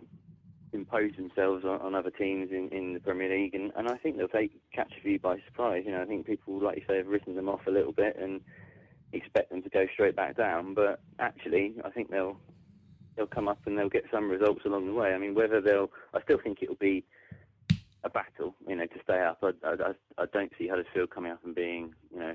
impose 0.73 1.17
themselves 1.17 1.65
on, 1.65 1.81
on, 1.81 1.97
other 1.97 2.11
teams 2.11 2.51
in, 2.53 2.69
in 2.69 2.95
the 2.95 3.01
Premier 3.01 3.29
League, 3.29 3.57
and, 3.57 3.73
and 3.77 3.89
I 3.89 3.97
think 3.97 4.17
they'll 4.17 4.29
take 4.29 4.53
catch 4.73 4.93
a 4.97 5.03
few 5.03 5.19
by 5.19 5.39
surprise. 5.47 5.83
You 5.85 5.93
know, 5.93 6.03
I 6.03 6.07
think 6.07 6.27
people, 6.27 6.63
like 6.63 6.77
you 6.77 6.85
say, 6.89 6.99
have 6.99 7.09
written 7.09 7.35
them 7.35 7.49
off 7.49 7.67
a 7.67 7.73
little 7.73 7.93
bit 7.93 8.17
and 8.19 8.41
expect 9.13 9.51
them 9.51 9.63
to 9.63 9.69
go 9.69 9.87
straight 9.93 10.17
back 10.17 10.37
down. 10.37 10.75
But 10.75 11.01
actually, 11.19 11.75
I 11.85 11.91
think 11.91 12.11
they'll 12.11 12.39
they'll 13.17 13.27
come 13.27 13.49
up 13.49 13.59
and 13.67 13.77
they'll 13.77 13.89
get 13.89 14.05
some 14.11 14.31
results 14.31 14.65
along 14.65 14.87
the 14.87 14.93
way. 14.93 15.13
I 15.13 15.19
mean, 15.19 15.35
whether 15.35 15.61
they'll, 15.61 15.91
I 16.15 16.23
still 16.23 16.39
think 16.43 16.59
it'll 16.63 16.75
be 16.77 17.05
a 18.05 18.11
battle, 18.11 18.55
you 18.67 18.77
know, 18.77 18.87
to 18.87 18.99
stay 19.05 19.21
up. 19.21 19.43
I, 19.43 19.53
I, 19.65 19.93
I 20.19 20.25
don't 20.33 20.53
see 20.59 20.69
Huddersfield 20.69 21.11
coming 21.11 21.33
up 21.33 21.45
and 21.45 21.55
being, 21.55 21.95
you 22.13 22.21
know, 22.21 22.35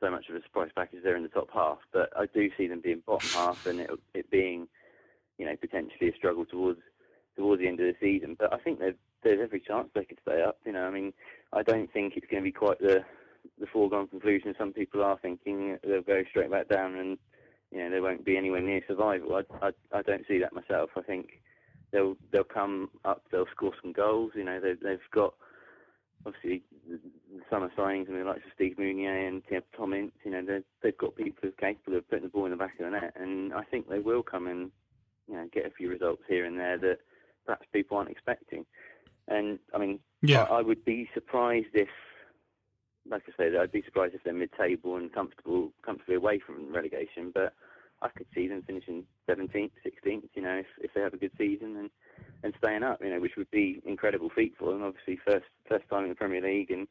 so 0.00 0.10
much 0.10 0.28
of 0.28 0.36
a 0.36 0.42
surprise 0.42 0.70
package 0.74 1.00
there 1.02 1.16
in 1.16 1.22
the 1.22 1.28
top 1.28 1.48
half. 1.52 1.78
But 1.92 2.10
I 2.16 2.26
do 2.26 2.50
see 2.56 2.66
them 2.66 2.80
being 2.80 3.02
bottom 3.06 3.28
half 3.30 3.66
and 3.66 3.80
it, 3.80 3.90
it 4.14 4.30
being, 4.30 4.68
you 5.38 5.46
know, 5.46 5.56
potentially 5.56 6.10
a 6.10 6.14
struggle 6.14 6.44
towards 6.44 6.80
towards 7.36 7.60
the 7.60 7.68
end 7.68 7.80
of 7.80 7.86
the 7.86 7.96
season. 8.00 8.36
But 8.38 8.52
I 8.52 8.58
think 8.58 8.78
there's, 8.78 8.94
every 9.24 9.60
chance 9.60 9.88
they 9.94 10.04
could 10.04 10.18
stay 10.22 10.42
up. 10.42 10.58
You 10.64 10.72
know, 10.72 10.86
I 10.86 10.90
mean, 10.90 11.12
I 11.52 11.62
don't 11.62 11.92
think 11.92 12.16
it's 12.16 12.26
going 12.30 12.42
to 12.42 12.48
be 12.48 12.52
quite 12.52 12.78
the 12.78 13.04
the 13.58 13.66
foregone 13.66 14.08
conclusion. 14.08 14.54
Some 14.58 14.72
people 14.72 15.02
are 15.02 15.18
thinking 15.20 15.78
they'll 15.82 16.02
go 16.02 16.22
straight 16.28 16.50
back 16.50 16.68
down 16.68 16.96
and 16.96 17.18
you 17.70 17.78
know 17.78 17.90
they 17.90 18.00
won't 18.00 18.24
be 18.24 18.36
anywhere 18.36 18.60
near 18.60 18.82
survival. 18.86 19.36
I, 19.36 19.66
I, 19.66 19.70
I 19.92 20.02
don't 20.02 20.26
see 20.26 20.38
that 20.38 20.52
myself. 20.52 20.90
I 20.96 21.02
think 21.02 21.40
they'll 21.92 22.16
they'll 22.32 22.44
come 22.44 22.90
up. 23.04 23.22
They'll 23.30 23.46
score 23.50 23.72
some 23.82 23.92
goals. 23.92 24.32
You 24.34 24.44
know, 24.44 24.60
they, 24.60 24.74
they've 24.74 24.98
got 25.12 25.34
obviously 26.26 26.62
the, 26.88 26.98
the 27.32 27.42
summer 27.50 27.70
signings 27.76 28.08
and 28.08 28.18
the 28.20 28.24
likes 28.24 28.44
of 28.44 28.52
Steve 28.54 28.76
Mounié 28.78 29.28
and 29.28 29.42
Tom 29.76 29.92
Ince, 29.92 30.12
you 30.24 30.30
know, 30.30 30.62
they've 30.82 30.96
got 30.96 31.16
people 31.16 31.38
who 31.42 31.48
are 31.48 31.52
capable 31.52 31.98
of 31.98 32.08
putting 32.08 32.24
the 32.24 32.30
ball 32.30 32.46
in 32.46 32.50
the 32.50 32.56
back 32.56 32.78
of 32.78 32.86
the 32.86 32.90
net, 32.90 33.14
and 33.18 33.52
I 33.52 33.62
think 33.64 33.88
they 33.88 33.98
will 33.98 34.22
come 34.22 34.46
and 34.46 34.70
you 35.28 35.34
know 35.34 35.48
get 35.52 35.66
a 35.66 35.70
few 35.70 35.88
results 35.88 36.22
here 36.28 36.44
and 36.44 36.58
there 36.58 36.78
that 36.78 36.98
perhaps 37.46 37.66
people 37.72 37.96
aren't 37.96 38.10
expecting. 38.10 38.64
And 39.28 39.58
I 39.74 39.78
mean, 39.78 40.00
yeah. 40.22 40.44
I, 40.44 40.58
I 40.58 40.62
would 40.62 40.84
be 40.84 41.08
surprised 41.14 41.74
if, 41.74 41.88
like 43.08 43.22
I 43.28 43.32
say, 43.36 43.56
I'd 43.56 43.72
be 43.72 43.82
surprised 43.82 44.14
if 44.14 44.22
they're 44.24 44.32
mid-table 44.32 44.96
and 44.96 45.12
comfortable, 45.12 45.72
comfortably 45.84 46.16
away 46.16 46.40
from 46.44 46.72
relegation. 46.72 47.30
But 47.32 47.54
I 48.02 48.08
could 48.08 48.26
see 48.34 48.48
them 48.48 48.62
finishing 48.66 49.04
17th, 49.28 49.70
16th. 49.86 50.28
You 50.34 50.42
know, 50.42 50.56
if, 50.56 50.66
if 50.80 50.94
they 50.94 51.00
have 51.00 51.14
a 51.14 51.18
good 51.18 51.32
season 51.38 51.76
and 51.76 51.90
and 52.44 52.54
staying 52.58 52.82
up. 52.82 53.00
You 53.02 53.10
know, 53.10 53.20
which 53.20 53.36
would 53.36 53.50
be 53.50 53.82
incredible 53.84 54.30
feat 54.34 54.54
for 54.58 54.70
them. 54.70 54.84
Obviously, 54.84 55.18
first 55.26 55.46
first 55.68 55.88
time 55.88 56.04
in 56.04 56.10
the 56.10 56.14
Premier 56.14 56.42
League 56.42 56.70
and 56.70 56.86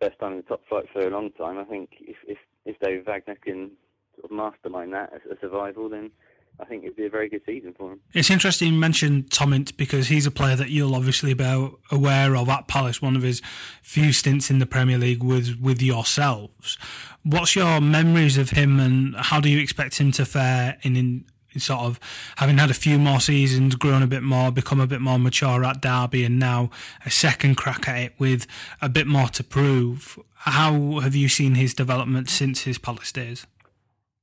first 0.00 0.18
time 0.18 0.32
in 0.32 0.38
the 0.38 0.44
top 0.44 0.62
flight 0.68 0.86
for 0.92 1.06
a 1.06 1.10
long 1.10 1.30
time. 1.32 1.58
I 1.58 1.64
think 1.64 1.90
if 2.00 2.16
if 2.26 2.38
if 2.64 2.78
David 2.80 3.06
Wagner 3.06 3.36
can 3.36 3.72
sort 4.16 4.30
of 4.30 4.36
mastermind 4.36 4.92
that 4.94 5.12
as 5.14 5.20
a 5.30 5.38
survival, 5.40 5.88
then 5.88 6.10
I 6.58 6.64
think 6.64 6.84
it'd 6.84 6.96
be 6.96 7.06
a 7.06 7.10
very 7.10 7.28
good 7.28 7.42
season 7.44 7.74
for 7.76 7.92
him. 7.92 8.00
It's 8.14 8.30
interesting 8.30 8.72
you 8.72 8.78
mentioned 8.78 9.30
Tom 9.30 9.52
Ince 9.52 9.72
because 9.72 10.08
he's 10.08 10.26
a 10.26 10.30
player 10.30 10.56
that 10.56 10.70
you'll 10.70 10.94
obviously 10.94 11.34
be 11.34 11.70
aware 11.90 12.36
of 12.36 12.48
at 12.48 12.66
Palace, 12.66 13.02
one 13.02 13.14
of 13.14 13.22
his 13.22 13.42
few 13.82 14.12
stints 14.12 14.50
in 14.50 14.58
the 14.58 14.66
Premier 14.66 14.96
League 14.96 15.22
with, 15.22 15.60
with 15.60 15.82
yourselves. 15.82 16.78
What's 17.22 17.54
your 17.54 17.80
memories 17.80 18.38
of 18.38 18.50
him 18.50 18.80
and 18.80 19.14
how 19.16 19.40
do 19.40 19.50
you 19.50 19.60
expect 19.60 19.98
him 19.98 20.12
to 20.12 20.24
fare 20.24 20.78
in, 20.82 20.96
in 20.96 21.24
sort 21.58 21.80
of 21.80 22.00
having 22.36 22.58
had 22.58 22.70
a 22.70 22.74
few 22.74 22.98
more 22.98 23.20
seasons, 23.20 23.74
grown 23.74 24.02
a 24.02 24.06
bit 24.06 24.22
more, 24.22 24.50
become 24.50 24.80
a 24.80 24.86
bit 24.86 25.00
more 25.00 25.18
mature 25.18 25.64
at 25.64 25.82
Derby, 25.82 26.24
and 26.24 26.38
now 26.38 26.70
a 27.04 27.10
second 27.10 27.56
crack 27.56 27.88
at 27.88 27.96
it 27.96 28.12
with 28.18 28.46
a 28.80 28.88
bit 28.88 29.06
more 29.06 29.28
to 29.28 29.44
prove? 29.44 30.18
How 30.34 31.00
have 31.00 31.14
you 31.14 31.28
seen 31.28 31.54
his 31.54 31.74
development 31.74 32.30
since 32.30 32.62
his 32.62 32.78
Palace 32.78 33.12
days? 33.12 33.46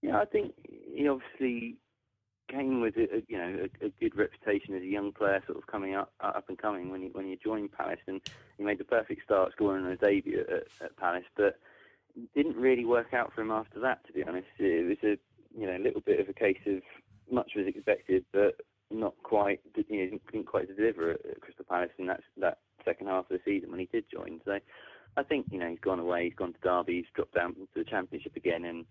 Yeah, 0.02 0.20
I 0.20 0.26
think 0.26 0.54
he 0.94 1.08
obviously 1.08 1.78
came 2.54 2.82
with 2.82 2.96
a, 2.98 3.24
you 3.28 3.38
know 3.38 3.68
a, 3.82 3.86
a, 3.86 3.90
good 4.00 4.16
reputation 4.16 4.76
as 4.76 4.82
a 4.82 4.88
young 4.88 5.12
player, 5.12 5.42
sort 5.46 5.58
of 5.58 5.68
coming 5.68 5.96
up 5.96 6.12
uh, 6.22 6.34
up 6.36 6.50
and 6.50 6.58
coming 6.58 6.90
when 6.90 7.02
he 7.02 7.08
when 7.08 7.26
he 7.26 7.38
joined 7.44 7.72
Palace, 7.72 8.00
and 8.08 8.22
he 8.58 8.64
made 8.64 8.78
the 8.78 8.84
perfect 8.84 9.24
start, 9.24 9.52
scoring 9.54 9.84
on 9.84 9.92
his 9.92 10.00
debut 10.00 10.46
at, 10.50 10.86
at 10.86 10.98
Palace, 10.98 11.26
but 11.36 11.60
didn't 12.36 12.56
really 12.56 12.86
work 12.86 13.14
out 13.14 13.34
for 13.34 13.42
him 13.42 13.52
after 13.52 13.80
that. 13.80 14.06
To 14.08 14.14
be 14.14 14.24
honest, 14.24 14.48
it 14.60 14.88
was 14.88 14.98
a 15.04 15.60
you 15.60 15.66
know 15.66 15.78
a 15.78 15.84
little 15.84 16.02
bit 16.02 16.20
of 16.20 16.30
a 16.30 16.34
case 16.34 16.60
of 16.68 16.82
much 17.32 17.52
was 17.56 17.68
expected, 17.68 18.26
but 18.32 18.56
not 18.92 19.16
quite 19.24 19.60
you 19.88 20.12
know 20.12 20.20
didn't 20.32 20.48
quite 20.48 20.76
deliver 20.76 21.12
at 21.12 21.42
Crystal 21.42 21.66
Palace 21.68 21.92
in 21.98 22.08
that 22.08 22.22
that 22.38 22.60
second 22.86 23.08
half 23.08 23.30
of 23.30 23.30
the 23.30 23.40
season 23.46 23.72
when 23.72 23.80
he 23.80 23.90
did 23.92 24.06
join. 24.12 24.42
So 24.46 24.60
I 25.18 25.24
think 25.24 25.48
you 25.52 25.60
know 25.60 25.70
he's 25.70 25.80
gone 25.80 26.00
away, 26.00 26.26
he's 26.26 26.36
gone 26.36 26.54
to 26.54 26.60
Derby, 26.60 26.98
he's 26.98 27.14
dropped 27.14 27.34
down 27.34 27.56
to 27.56 27.68
the 27.76 27.84
Championship 27.84 28.36
again, 28.36 28.66
and 28.66 28.86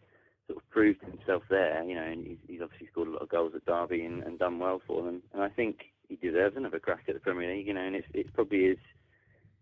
sort 0.53 0.63
of 0.63 0.71
proved 0.71 1.01
himself 1.03 1.43
there, 1.49 1.83
you 1.85 1.95
know, 1.95 2.03
and 2.03 2.27
he's, 2.27 2.39
he's 2.47 2.61
obviously 2.63 2.87
scored 2.91 3.09
a 3.09 3.13
lot 3.13 3.23
of 3.23 3.29
goals 3.29 3.53
at 3.55 3.65
Derby 3.65 4.05
and, 4.05 4.23
and 4.23 4.39
done 4.39 4.59
well 4.59 4.81
for 4.87 5.03
them. 5.03 5.23
And 5.33 5.43
I 5.43 5.49
think 5.49 5.93
he 6.09 6.17
deserves 6.17 6.57
another 6.57 6.79
crack 6.79 7.05
at 7.09 7.15
the 7.15 7.21
Premier 7.21 7.55
League, 7.55 7.67
you 7.67 7.75
know, 7.75 7.81
and 7.81 7.97
it's, 7.97 8.07
it's 8.13 8.31
probably 8.35 8.65
is 8.67 8.79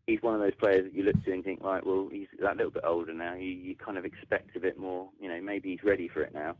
he's 0.06 0.22
one 0.22 0.34
of 0.34 0.40
those 0.40 0.54
players 0.58 0.84
that 0.84 0.94
you 0.94 1.04
look 1.04 1.22
to 1.24 1.32
and 1.32 1.44
think, 1.44 1.62
right, 1.62 1.86
well, 1.86 2.08
he's 2.10 2.26
that 2.40 2.56
little 2.56 2.72
bit 2.72 2.82
older 2.84 3.14
now. 3.14 3.34
You, 3.34 3.50
you 3.50 3.76
kind 3.76 3.96
of 3.96 4.04
expect 4.04 4.56
a 4.56 4.60
bit 4.60 4.78
more, 4.78 5.08
you 5.20 5.28
know, 5.28 5.40
maybe 5.40 5.70
he's 5.70 5.84
ready 5.84 6.08
for 6.08 6.22
it 6.22 6.34
now. 6.34 6.56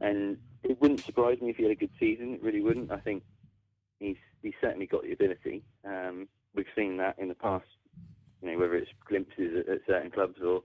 And 0.00 0.36
it 0.62 0.80
wouldn't 0.80 1.00
surprise 1.00 1.40
me 1.40 1.50
if 1.50 1.56
he 1.56 1.62
had 1.62 1.72
a 1.72 1.76
good 1.76 1.90
season. 1.98 2.34
It 2.34 2.42
really 2.42 2.60
wouldn't. 2.60 2.90
I 2.90 2.98
think 2.98 3.22
he's 3.98 4.16
he's 4.42 4.54
certainly 4.60 4.86
got 4.86 5.02
the 5.02 5.12
ability. 5.12 5.62
Um, 5.84 6.28
we've 6.54 6.66
seen 6.76 6.96
that 6.98 7.18
in 7.18 7.28
the 7.28 7.34
past, 7.34 7.66
you 8.42 8.50
know, 8.50 8.58
whether 8.58 8.76
it's 8.76 8.90
glimpses 9.06 9.58
at, 9.60 9.72
at 9.72 9.80
certain 9.86 10.10
clubs 10.10 10.40
or 10.42 10.62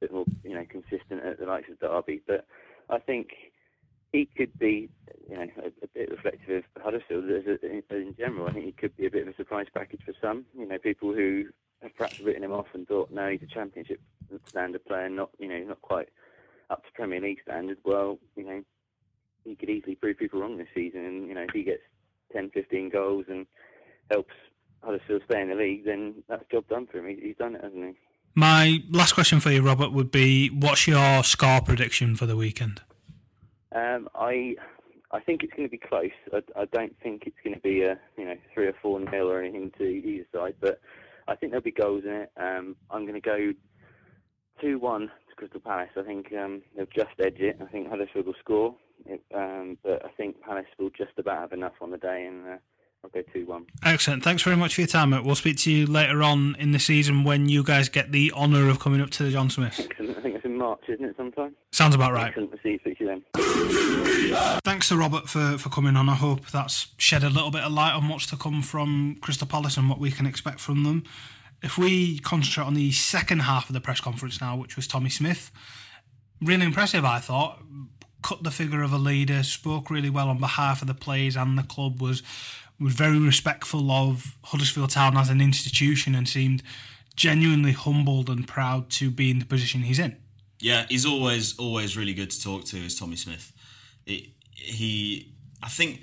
bit 0.00 0.12
more, 0.12 0.24
you 0.44 0.54
know, 0.54 0.64
consistent 0.68 1.24
at 1.24 1.38
the 1.38 1.46
likes 1.46 1.68
of 1.70 1.80
Derby. 1.80 2.22
But 2.26 2.46
I 2.90 2.98
think 2.98 3.28
he 4.12 4.28
could 4.36 4.58
be, 4.58 4.88
you 5.28 5.36
know, 5.36 5.46
a, 5.62 5.68
a 5.84 5.88
bit 5.94 6.10
reflective 6.10 6.64
of 6.74 6.82
Huddersfield 6.82 7.24
in, 7.24 7.82
in 7.90 8.14
general. 8.18 8.48
I 8.48 8.52
think 8.52 8.66
he 8.66 8.72
could 8.72 8.96
be 8.96 9.06
a 9.06 9.10
bit 9.10 9.22
of 9.26 9.34
a 9.34 9.36
surprise 9.36 9.66
package 9.72 10.00
for 10.04 10.14
some. 10.20 10.44
You 10.56 10.66
know, 10.66 10.78
people 10.78 11.12
who 11.12 11.46
have 11.82 11.94
perhaps 11.96 12.20
written 12.20 12.44
him 12.44 12.52
off 12.52 12.66
and 12.72 12.86
thought, 12.86 13.10
no, 13.10 13.28
he's 13.28 13.42
a 13.42 13.46
Championship 13.46 14.00
standard 14.46 14.84
player, 14.84 15.08
not, 15.08 15.30
you 15.38 15.48
know, 15.48 15.58
not 15.58 15.82
quite 15.82 16.08
up 16.70 16.84
to 16.84 16.92
Premier 16.92 17.20
League 17.20 17.40
standard. 17.42 17.78
Well, 17.84 18.18
you 18.36 18.44
know, 18.44 18.62
he 19.44 19.54
could 19.54 19.70
easily 19.70 19.94
prove 19.94 20.18
people 20.18 20.40
wrong 20.40 20.56
this 20.56 20.68
season. 20.74 21.04
And 21.04 21.28
you 21.28 21.34
know, 21.34 21.42
if 21.42 21.50
he 21.52 21.62
gets 21.62 21.82
10, 22.32 22.50
15 22.50 22.90
goals 22.90 23.26
and 23.28 23.46
helps 24.10 24.34
Huddersfield 24.82 25.22
stay 25.28 25.40
in 25.40 25.48
the 25.48 25.54
league, 25.54 25.84
then 25.84 26.22
that's 26.28 26.44
job 26.50 26.66
done 26.68 26.86
for 26.86 26.98
him. 26.98 27.16
He's 27.20 27.36
done 27.36 27.56
it, 27.56 27.64
hasn't 27.64 27.84
he? 27.84 27.94
My 28.38 28.82
last 28.90 29.14
question 29.14 29.40
for 29.40 29.50
you, 29.50 29.62
Robert, 29.62 29.92
would 29.92 30.10
be: 30.10 30.48
What's 30.48 30.86
your 30.86 31.24
score 31.24 31.62
prediction 31.62 32.16
for 32.16 32.26
the 32.26 32.36
weekend? 32.36 32.82
Um, 33.74 34.10
I 34.14 34.56
I 35.10 35.20
think 35.20 35.42
it's 35.42 35.54
going 35.54 35.66
to 35.66 35.70
be 35.70 35.78
close. 35.78 36.10
I, 36.34 36.42
I 36.54 36.66
don't 36.66 36.94
think 37.02 37.22
it's 37.24 37.38
going 37.42 37.54
to 37.54 37.62
be 37.62 37.80
a 37.80 37.98
you 38.18 38.26
know 38.26 38.34
three 38.52 38.66
or 38.66 38.74
four 38.82 39.00
nil 39.00 39.30
or 39.30 39.40
anything 39.40 39.72
to 39.78 39.84
either 39.84 40.26
side, 40.34 40.54
but 40.60 40.80
I 41.26 41.34
think 41.34 41.52
there'll 41.52 41.62
be 41.62 41.70
goals 41.70 42.04
in 42.04 42.12
it. 42.12 42.32
Um, 42.36 42.76
I'm 42.90 43.06
going 43.06 43.14
to 43.14 43.22
go 43.22 43.52
two 44.60 44.78
one 44.78 45.08
to 45.30 45.34
Crystal 45.36 45.58
Palace. 45.60 45.88
I 45.96 46.02
think 46.02 46.30
um, 46.34 46.60
they'll 46.76 46.84
just 46.94 47.18
edge 47.18 47.40
it. 47.40 47.56
I 47.62 47.64
think 47.72 47.88
Huddersfield 47.88 48.26
will 48.26 48.34
score, 48.38 48.76
it, 49.06 49.22
um, 49.34 49.78
but 49.82 50.04
I 50.04 50.10
think 50.10 50.42
Palace 50.42 50.66
will 50.78 50.90
just 50.90 51.18
about 51.18 51.40
have 51.40 51.52
enough 51.54 51.80
on 51.80 51.90
the 51.90 51.96
day 51.96 52.26
and. 52.26 52.46
Uh, 52.46 52.56
I'll 53.06 53.22
go 53.22 53.28
2 53.32 53.46
1. 53.46 53.66
Excellent. 53.84 54.24
Thanks 54.24 54.42
very 54.42 54.56
much 54.56 54.74
for 54.74 54.80
your 54.80 54.88
time. 54.88 55.10
mate. 55.10 55.24
We'll 55.24 55.36
speak 55.36 55.58
to 55.58 55.70
you 55.70 55.86
later 55.86 56.22
on 56.22 56.56
in 56.58 56.72
the 56.72 56.78
season 56.78 57.22
when 57.22 57.48
you 57.48 57.62
guys 57.62 57.88
get 57.88 58.10
the 58.10 58.32
honour 58.32 58.68
of 58.68 58.80
coming 58.80 59.00
up 59.00 59.10
to 59.10 59.22
the 59.22 59.30
John 59.30 59.48
Smith. 59.48 59.78
Excellent. 59.78 60.18
I 60.18 60.20
think 60.20 60.34
it's 60.34 60.44
in 60.44 60.56
March, 60.58 60.80
isn't 60.88 61.04
it, 61.04 61.16
sometime? 61.16 61.54
Sounds 61.70 61.94
about 61.94 62.12
right. 62.12 62.28
Excellent. 62.28 62.50
see 62.62 62.70
you, 62.70 62.78
speak 62.80 62.98
to 62.98 63.04
then. 63.06 64.58
Thanks 64.64 64.88
to 64.88 64.96
Robert 64.96 65.28
for, 65.28 65.56
for 65.58 65.68
coming 65.68 65.94
on. 65.96 66.08
I 66.08 66.14
hope 66.14 66.46
that's 66.46 66.88
shed 66.98 67.22
a 67.22 67.30
little 67.30 67.50
bit 67.50 67.62
of 67.62 67.72
light 67.72 67.92
on 67.92 68.08
what's 68.08 68.26
to 68.26 68.36
come 68.36 68.62
from 68.62 69.18
Crystal 69.20 69.46
Palace 69.46 69.76
and 69.76 69.88
what 69.88 70.00
we 70.00 70.10
can 70.10 70.26
expect 70.26 70.58
from 70.58 70.82
them. 70.82 71.04
If 71.62 71.78
we 71.78 72.18
concentrate 72.18 72.64
on 72.64 72.74
the 72.74 72.90
second 72.92 73.40
half 73.40 73.68
of 73.68 73.74
the 73.74 73.80
press 73.80 74.00
conference 74.00 74.40
now, 74.40 74.56
which 74.56 74.74
was 74.76 74.86
Tommy 74.88 75.10
Smith, 75.10 75.52
really 76.42 76.66
impressive, 76.66 77.04
I 77.04 77.20
thought. 77.20 77.62
Cut 78.22 78.42
the 78.42 78.50
figure 78.50 78.82
of 78.82 78.92
a 78.92 78.98
leader, 78.98 79.44
spoke 79.44 79.88
really 79.90 80.10
well 80.10 80.28
on 80.28 80.38
behalf 80.38 80.82
of 80.82 80.88
the 80.88 80.94
players 80.94 81.36
and 81.36 81.56
the 81.56 81.62
club, 81.62 82.00
was 82.02 82.24
was 82.78 82.94
very 82.94 83.18
respectful 83.18 83.90
of 83.90 84.36
Huddersfield 84.44 84.90
Town 84.90 85.16
as 85.16 85.30
an 85.30 85.40
institution 85.40 86.14
and 86.14 86.28
seemed 86.28 86.62
genuinely 87.14 87.72
humbled 87.72 88.28
and 88.28 88.46
proud 88.46 88.90
to 88.90 89.10
be 89.10 89.30
in 89.30 89.38
the 89.38 89.46
position 89.46 89.82
he's 89.82 89.98
in. 89.98 90.16
Yeah, 90.60 90.86
he's 90.88 91.06
always 91.06 91.58
always 91.58 91.96
really 91.96 92.14
good 92.14 92.30
to 92.30 92.42
talk 92.42 92.64
to. 92.66 92.76
Is 92.76 92.98
Tommy 92.98 93.16
Smith? 93.16 93.52
It, 94.06 94.28
he, 94.50 95.32
I 95.62 95.68
think, 95.68 96.00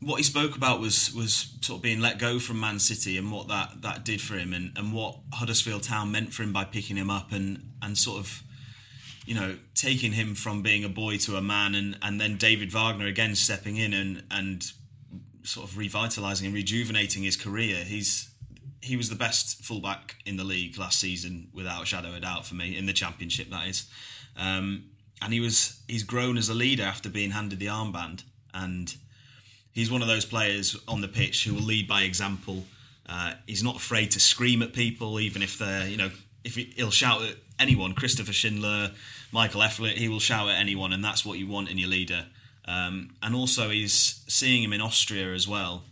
what 0.00 0.16
he 0.16 0.22
spoke 0.22 0.56
about 0.56 0.80
was 0.80 1.12
was 1.14 1.54
sort 1.60 1.78
of 1.78 1.82
being 1.82 2.00
let 2.00 2.18
go 2.18 2.38
from 2.38 2.60
Man 2.60 2.78
City 2.78 3.16
and 3.16 3.32
what 3.32 3.48
that 3.48 3.82
that 3.82 4.04
did 4.04 4.20
for 4.20 4.34
him, 4.34 4.52
and, 4.52 4.76
and 4.76 4.92
what 4.92 5.18
Huddersfield 5.32 5.84
Town 5.84 6.12
meant 6.12 6.32
for 6.32 6.42
him 6.42 6.52
by 6.52 6.64
picking 6.64 6.96
him 6.96 7.10
up 7.10 7.32
and 7.32 7.72
and 7.80 7.96
sort 7.96 8.18
of, 8.18 8.42
you 9.24 9.34
know, 9.34 9.56
taking 9.74 10.12
him 10.12 10.34
from 10.34 10.62
being 10.62 10.84
a 10.84 10.88
boy 10.88 11.16
to 11.18 11.36
a 11.36 11.42
man, 11.42 11.74
and 11.74 11.98
and 12.02 12.20
then 12.20 12.36
David 12.36 12.70
Wagner 12.70 13.06
again 13.06 13.34
stepping 13.34 13.76
in 13.76 13.94
and 13.94 14.22
and 14.30 14.70
sort 15.48 15.68
of 15.68 15.76
revitalising 15.76 16.44
and 16.44 16.54
rejuvenating 16.54 17.22
his 17.22 17.36
career. 17.36 17.84
He's 17.84 18.30
he 18.80 18.96
was 18.96 19.08
the 19.08 19.16
best 19.16 19.64
fullback 19.64 20.16
in 20.24 20.36
the 20.36 20.44
league 20.44 20.78
last 20.78 21.00
season, 21.00 21.48
without 21.52 21.82
a 21.82 21.86
shadow 21.86 22.08
of 22.08 22.14
a 22.14 22.20
doubt 22.20 22.46
for 22.46 22.54
me 22.54 22.76
in 22.76 22.86
the 22.86 22.92
championship. 22.92 23.50
That 23.50 23.66
is, 23.66 23.88
um, 24.36 24.84
and 25.22 25.32
he 25.32 25.40
was 25.40 25.80
he's 25.88 26.04
grown 26.04 26.36
as 26.36 26.48
a 26.48 26.54
leader 26.54 26.84
after 26.84 27.08
being 27.08 27.32
handed 27.32 27.58
the 27.58 27.66
armband, 27.66 28.24
and 28.52 28.94
he's 29.72 29.90
one 29.90 30.02
of 30.02 30.08
those 30.08 30.24
players 30.24 30.76
on 30.86 31.00
the 31.00 31.08
pitch 31.08 31.44
who 31.44 31.54
will 31.54 31.62
lead 31.62 31.88
by 31.88 32.02
example. 32.02 32.64
Uh, 33.08 33.32
he's 33.46 33.64
not 33.64 33.76
afraid 33.76 34.10
to 34.10 34.20
scream 34.20 34.62
at 34.62 34.74
people, 34.74 35.18
even 35.18 35.42
if 35.42 35.58
they're 35.58 35.88
you 35.88 35.96
know 35.96 36.10
if 36.44 36.54
he, 36.54 36.72
will 36.78 36.90
shout 36.90 37.22
at 37.22 37.36
anyone. 37.58 37.94
Christopher 37.94 38.34
Schindler, 38.34 38.92
Michael 39.32 39.62
Hefele, 39.62 39.92
he 39.92 40.08
will 40.08 40.20
shout 40.20 40.48
at 40.50 40.60
anyone, 40.60 40.92
and 40.92 41.02
that's 41.02 41.24
what 41.24 41.38
you 41.38 41.46
want 41.46 41.70
in 41.70 41.78
your 41.78 41.88
leader. 41.88 42.26
Um, 42.68 43.14
and 43.22 43.34
also, 43.34 43.70
he's 43.70 44.22
seeing 44.28 44.62
him 44.62 44.74
in 44.74 44.82
Austria 44.82 45.32
as 45.32 45.48
well. 45.48 45.84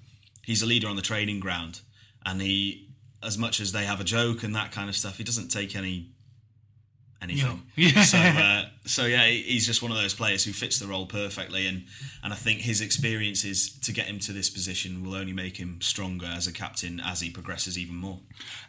He's 0.45 0.63
a 0.63 0.67
leader 0.67 0.89
on 0.89 0.97
the 0.97 1.03
training 1.03 1.41
ground, 1.41 1.81
and 2.25 2.41
he, 2.43 2.91
as 3.23 3.39
much 3.39 3.61
as 3.61 3.73
they 3.73 3.87
have 3.87 3.99
a 3.99 4.05
joke 4.05 4.43
and 4.43 4.55
that 4.55 4.73
kind 4.73 4.89
of 4.89 4.95
stuff, 4.95 5.17
he 5.17 5.25
doesn't 5.25 5.49
take 5.49 5.75
any 5.75 6.11
anything. 7.23 7.63
Yeah. 7.77 8.03
so, 8.05 8.19
uh, 8.19 8.65
so 8.87 9.05
yeah, 9.05 9.27
he's 9.27 9.67
just 9.67 9.83
one 9.83 9.91
of 9.91 9.99
those 9.99 10.15
players 10.15 10.45
who 10.45 10.53
fits 10.53 10.79
the 10.79 10.87
role 10.87 11.07
perfectly, 11.07 11.67
and 11.67 11.85
and 12.23 12.33
I 12.33 12.37
think 12.37 12.61
his 12.61 12.81
experiences 12.81 13.79
to 13.81 13.93
get 13.93 14.07
him 14.07 14.19
to 14.21 14.33
this 14.33 14.51
position 14.51 15.05
will 15.05 15.15
only 15.15 15.33
make 15.33 15.57
him 15.57 15.81
stronger 15.81 16.27
as 16.27 16.47
a 16.47 16.53
captain 16.53 17.01
as 17.01 17.21
he 17.21 17.31
progresses 17.31 17.79
even 17.79 17.97
more. 17.97 18.21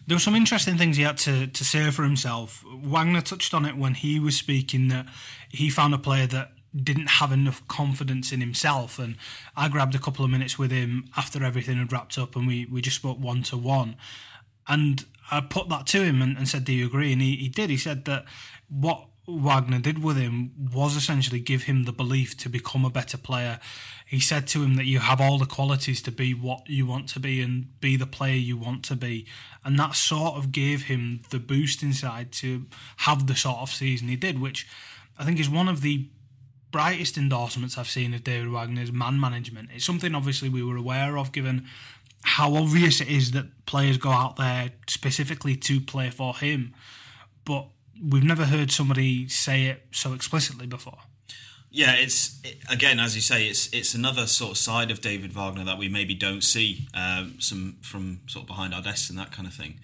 There 0.07 0.15
were 0.15 0.19
some 0.19 0.35
interesting 0.35 0.77
things 0.77 0.97
he 0.97 1.03
had 1.03 1.17
to 1.19 1.47
to 1.47 1.63
say 1.65 1.89
for 1.91 2.03
himself. 2.03 2.63
Wagner 2.65 3.21
touched 3.21 3.53
on 3.53 3.65
it 3.65 3.77
when 3.77 3.93
he 3.93 4.19
was 4.19 4.37
speaking 4.37 4.87
that 4.89 5.07
he 5.49 5.69
found 5.69 5.93
a 5.93 5.97
player 5.97 6.27
that 6.27 6.51
didn't 6.75 7.07
have 7.07 7.31
enough 7.31 7.67
confidence 7.67 8.31
in 8.31 8.41
himself. 8.41 8.99
And 8.99 9.15
I 9.55 9.69
grabbed 9.69 9.95
a 9.95 9.99
couple 9.99 10.23
of 10.23 10.31
minutes 10.31 10.59
with 10.59 10.71
him 10.71 11.05
after 11.15 11.43
everything 11.43 11.77
had 11.77 11.91
wrapped 11.91 12.17
up, 12.17 12.35
and 12.35 12.47
we 12.47 12.65
we 12.65 12.81
just 12.81 12.97
spoke 12.97 13.19
one 13.19 13.43
to 13.43 13.57
one. 13.57 13.95
And 14.67 15.05
I 15.31 15.41
put 15.41 15.69
that 15.69 15.87
to 15.87 16.03
him 16.03 16.21
and, 16.21 16.37
and 16.37 16.47
said, 16.47 16.65
"Do 16.65 16.73
you 16.73 16.85
agree?" 16.85 17.13
And 17.13 17.21
he, 17.21 17.35
he 17.35 17.49
did. 17.49 17.69
He 17.69 17.77
said 17.77 18.05
that 18.05 18.25
what 18.69 19.07
Wagner 19.29 19.79
did 19.79 20.01
with 20.01 20.15
him 20.15 20.51
was 20.73 20.95
essentially 20.95 21.41
give 21.41 21.63
him 21.63 21.83
the 21.83 21.91
belief 21.91 22.37
to 22.37 22.49
become 22.49 22.85
a 22.85 22.89
better 22.89 23.17
player. 23.17 23.59
He 24.05 24.21
said 24.21 24.47
to 24.47 24.63
him 24.63 24.75
that 24.75 24.85
you 24.85 24.99
have 24.99 25.19
all 25.19 25.37
the 25.37 25.45
qualities 25.45 26.01
to 26.03 26.11
be 26.11 26.33
what 26.33 26.69
you 26.69 26.85
want 26.85 27.09
to 27.09 27.19
be 27.19 27.41
and 27.41 27.77
be 27.81 27.97
the 27.97 28.05
player 28.05 28.35
you 28.35 28.55
want 28.55 28.83
to 28.85 28.95
be. 28.95 29.27
And 29.65 29.77
that 29.77 29.95
sort 29.95 30.35
of 30.35 30.53
gave 30.53 30.83
him 30.83 31.23
the 31.29 31.39
boost 31.39 31.83
inside 31.83 32.31
to 32.33 32.67
have 32.97 33.27
the 33.27 33.35
sort 33.35 33.57
of 33.57 33.69
season 33.69 34.07
he 34.07 34.15
did, 34.15 34.39
which 34.39 34.65
I 35.19 35.25
think 35.25 35.41
is 35.41 35.49
one 35.49 35.67
of 35.67 35.81
the 35.81 36.07
brightest 36.77 37.17
endorsements 37.17 37.75
I've 37.75 37.87
seen 37.87 38.13
of 38.13 38.23
David 38.23 38.51
Wagner's 38.51 38.91
man 38.91 39.19
management. 39.19 39.69
It's 39.73 39.83
something 39.83 40.13
obviously 40.13 40.47
we 40.47 40.61
were 40.61 40.77
aware 40.77 41.17
of 41.17 41.31
given 41.31 41.65
how 42.21 42.53
obvious 42.53 43.01
it 43.01 43.07
is 43.07 43.31
that 43.31 43.65
players 43.65 43.97
go 43.97 44.11
out 44.11 44.35
there 44.35 44.69
specifically 44.85 45.55
to 45.55 45.81
play 45.81 46.11
for 46.11 46.35
him. 46.35 46.75
But 47.45 47.65
we've 47.99 48.23
never 48.23 48.45
heard 48.45 48.69
somebody 48.69 49.27
say 49.27 49.65
it 49.65 49.87
so 49.91 50.13
explicitly 50.13 50.67
before. 50.67 50.99
Yeah, 51.71 51.95
it's 51.95 52.39
it, 52.43 52.57
again 52.69 52.99
as 52.99 53.15
you 53.15 53.23
say, 53.23 53.47
it's 53.47 53.73
it's 53.73 53.95
another 53.95 54.27
sort 54.27 54.51
of 54.51 54.57
side 54.59 54.91
of 54.91 55.01
David 55.01 55.33
Wagner 55.33 55.63
that 55.63 55.79
we 55.79 55.89
maybe 55.89 56.13
don't 56.13 56.43
see 56.43 56.87
um, 56.93 57.37
some 57.39 57.77
from 57.81 58.19
sort 58.27 58.43
of 58.43 58.47
behind 58.47 58.75
our 58.75 58.83
desks 58.83 59.09
and 59.09 59.17
that 59.17 59.31
kind 59.31 59.47
of 59.47 59.53
thing. 59.55 59.79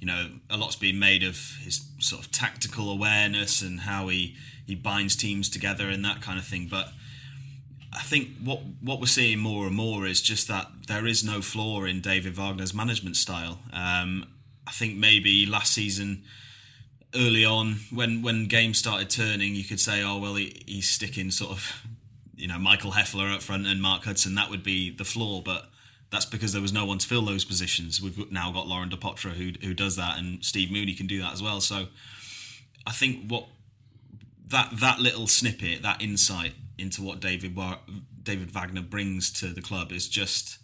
You 0.00 0.06
know, 0.06 0.30
a 0.48 0.56
lot's 0.56 0.76
been 0.76 0.98
made 0.98 1.24
of 1.24 1.58
his 1.62 1.86
sort 1.98 2.24
of 2.24 2.32
tactical 2.32 2.90
awareness 2.90 3.60
and 3.60 3.80
how 3.80 4.08
he 4.08 4.34
he 4.68 4.74
binds 4.74 5.16
teams 5.16 5.48
together 5.48 5.88
and 5.88 6.04
that 6.04 6.20
kind 6.20 6.38
of 6.38 6.44
thing. 6.44 6.68
But 6.70 6.90
I 7.92 8.02
think 8.02 8.28
what 8.44 8.60
what 8.82 9.00
we're 9.00 9.06
seeing 9.06 9.38
more 9.38 9.66
and 9.66 9.74
more 9.74 10.06
is 10.06 10.20
just 10.20 10.46
that 10.48 10.68
there 10.86 11.06
is 11.06 11.24
no 11.24 11.40
flaw 11.40 11.84
in 11.84 12.00
David 12.02 12.36
Wagner's 12.36 12.74
management 12.74 13.16
style. 13.16 13.60
Um, 13.72 14.26
I 14.66 14.70
think 14.72 14.96
maybe 14.96 15.46
last 15.46 15.72
season 15.72 16.22
early 17.14 17.46
on 17.46 17.80
when 17.90 18.20
when 18.20 18.46
games 18.46 18.76
started 18.78 19.08
turning, 19.08 19.54
you 19.54 19.64
could 19.64 19.80
say, 19.80 20.02
oh 20.02 20.18
well, 20.18 20.34
he, 20.34 20.62
he's 20.66 20.88
sticking 20.88 21.30
sort 21.30 21.50
of 21.50 21.86
you 22.36 22.46
know 22.46 22.58
Michael 22.58 22.92
Hefele 22.92 23.34
up 23.34 23.40
front 23.40 23.66
and 23.66 23.80
Mark 23.80 24.04
Hudson. 24.04 24.34
That 24.34 24.50
would 24.50 24.62
be 24.62 24.90
the 24.90 25.04
flaw, 25.04 25.40
but 25.40 25.70
that's 26.10 26.26
because 26.26 26.52
there 26.52 26.62
was 26.62 26.74
no 26.74 26.84
one 26.84 26.98
to 26.98 27.06
fill 27.08 27.24
those 27.24 27.46
positions. 27.46 28.02
We've 28.02 28.30
now 28.30 28.52
got 28.52 28.66
Laurent 28.66 28.92
Depoitre 28.92 29.30
who 29.30 29.52
who 29.66 29.72
does 29.72 29.96
that, 29.96 30.18
and 30.18 30.44
Steve 30.44 30.68
Mounié 30.68 30.94
can 30.94 31.06
do 31.06 31.22
that 31.22 31.32
as 31.32 31.42
well. 31.42 31.62
So 31.62 31.86
I 32.86 32.92
think 32.92 33.30
what 33.30 33.46
that 34.48 34.70
that 34.80 34.98
little 34.98 35.26
snippet, 35.26 35.82
that 35.82 36.02
insight 36.02 36.54
into 36.76 37.02
what 37.02 37.20
David 37.20 37.58
David 38.22 38.50
Wagner 38.50 38.82
brings 38.82 39.30
to 39.32 39.48
the 39.48 39.62
club 39.62 39.92
is 39.92 40.08
just 40.08 40.58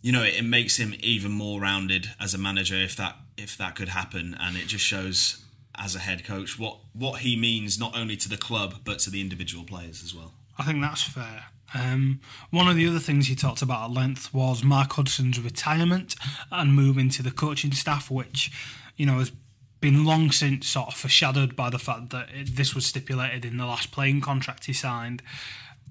you 0.00 0.12
know, 0.12 0.22
it, 0.22 0.36
it, 0.36 0.44
makes 0.44 0.76
him 0.76 0.94
even 1.00 1.32
more 1.32 1.60
rounded 1.60 2.10
as 2.20 2.32
a 2.34 2.38
manager 2.38 2.76
if 2.76 2.96
that 2.96 3.16
if 3.36 3.56
that 3.56 3.74
could 3.74 3.88
happen, 3.88 4.36
and 4.38 4.56
it 4.56 4.66
just 4.66 4.84
shows 4.84 5.44
as 5.76 5.94
a 5.94 6.00
head 6.00 6.24
coach 6.24 6.58
what 6.58 6.78
what 6.92 7.20
he 7.20 7.36
means 7.36 7.78
not 7.78 7.96
only 7.96 8.16
to 8.16 8.28
the 8.28 8.36
club 8.36 8.74
but 8.84 8.98
to 8.98 9.10
the 9.10 9.20
individual 9.20 9.64
players 9.64 10.02
as 10.02 10.14
well. 10.14 10.34
I 10.58 10.64
think 10.64 10.80
that's 10.80 11.02
fair. 11.02 11.46
Um, 11.74 12.20
one 12.50 12.66
of 12.66 12.76
the 12.76 12.86
other 12.88 12.98
things 12.98 13.26
he 13.26 13.34
talked 13.34 13.60
about 13.60 13.90
at 13.90 13.94
length 13.94 14.32
was 14.32 14.64
Mark 14.64 14.92
Hudson's 14.92 15.38
retirement 15.38 16.16
and 16.50 16.74
moving 16.74 17.10
to 17.10 17.22
the 17.22 17.30
coaching 17.30 17.72
staff, 17.72 18.10
which 18.10 18.50
you 18.96 19.06
know 19.06 19.18
has 19.18 19.32
been 19.80 20.04
long 20.04 20.30
since 20.30 20.66
sort 20.66 20.88
of 20.88 20.94
foreshadowed 20.94 21.54
by 21.54 21.70
the 21.70 21.78
fact 21.78 22.10
that 22.10 22.28
it, 22.34 22.56
this 22.56 22.74
was 22.74 22.86
stipulated 22.86 23.44
in 23.44 23.56
the 23.56 23.66
last 23.66 23.92
playing 23.92 24.20
contract 24.20 24.64
he 24.64 24.72
signed. 24.72 25.22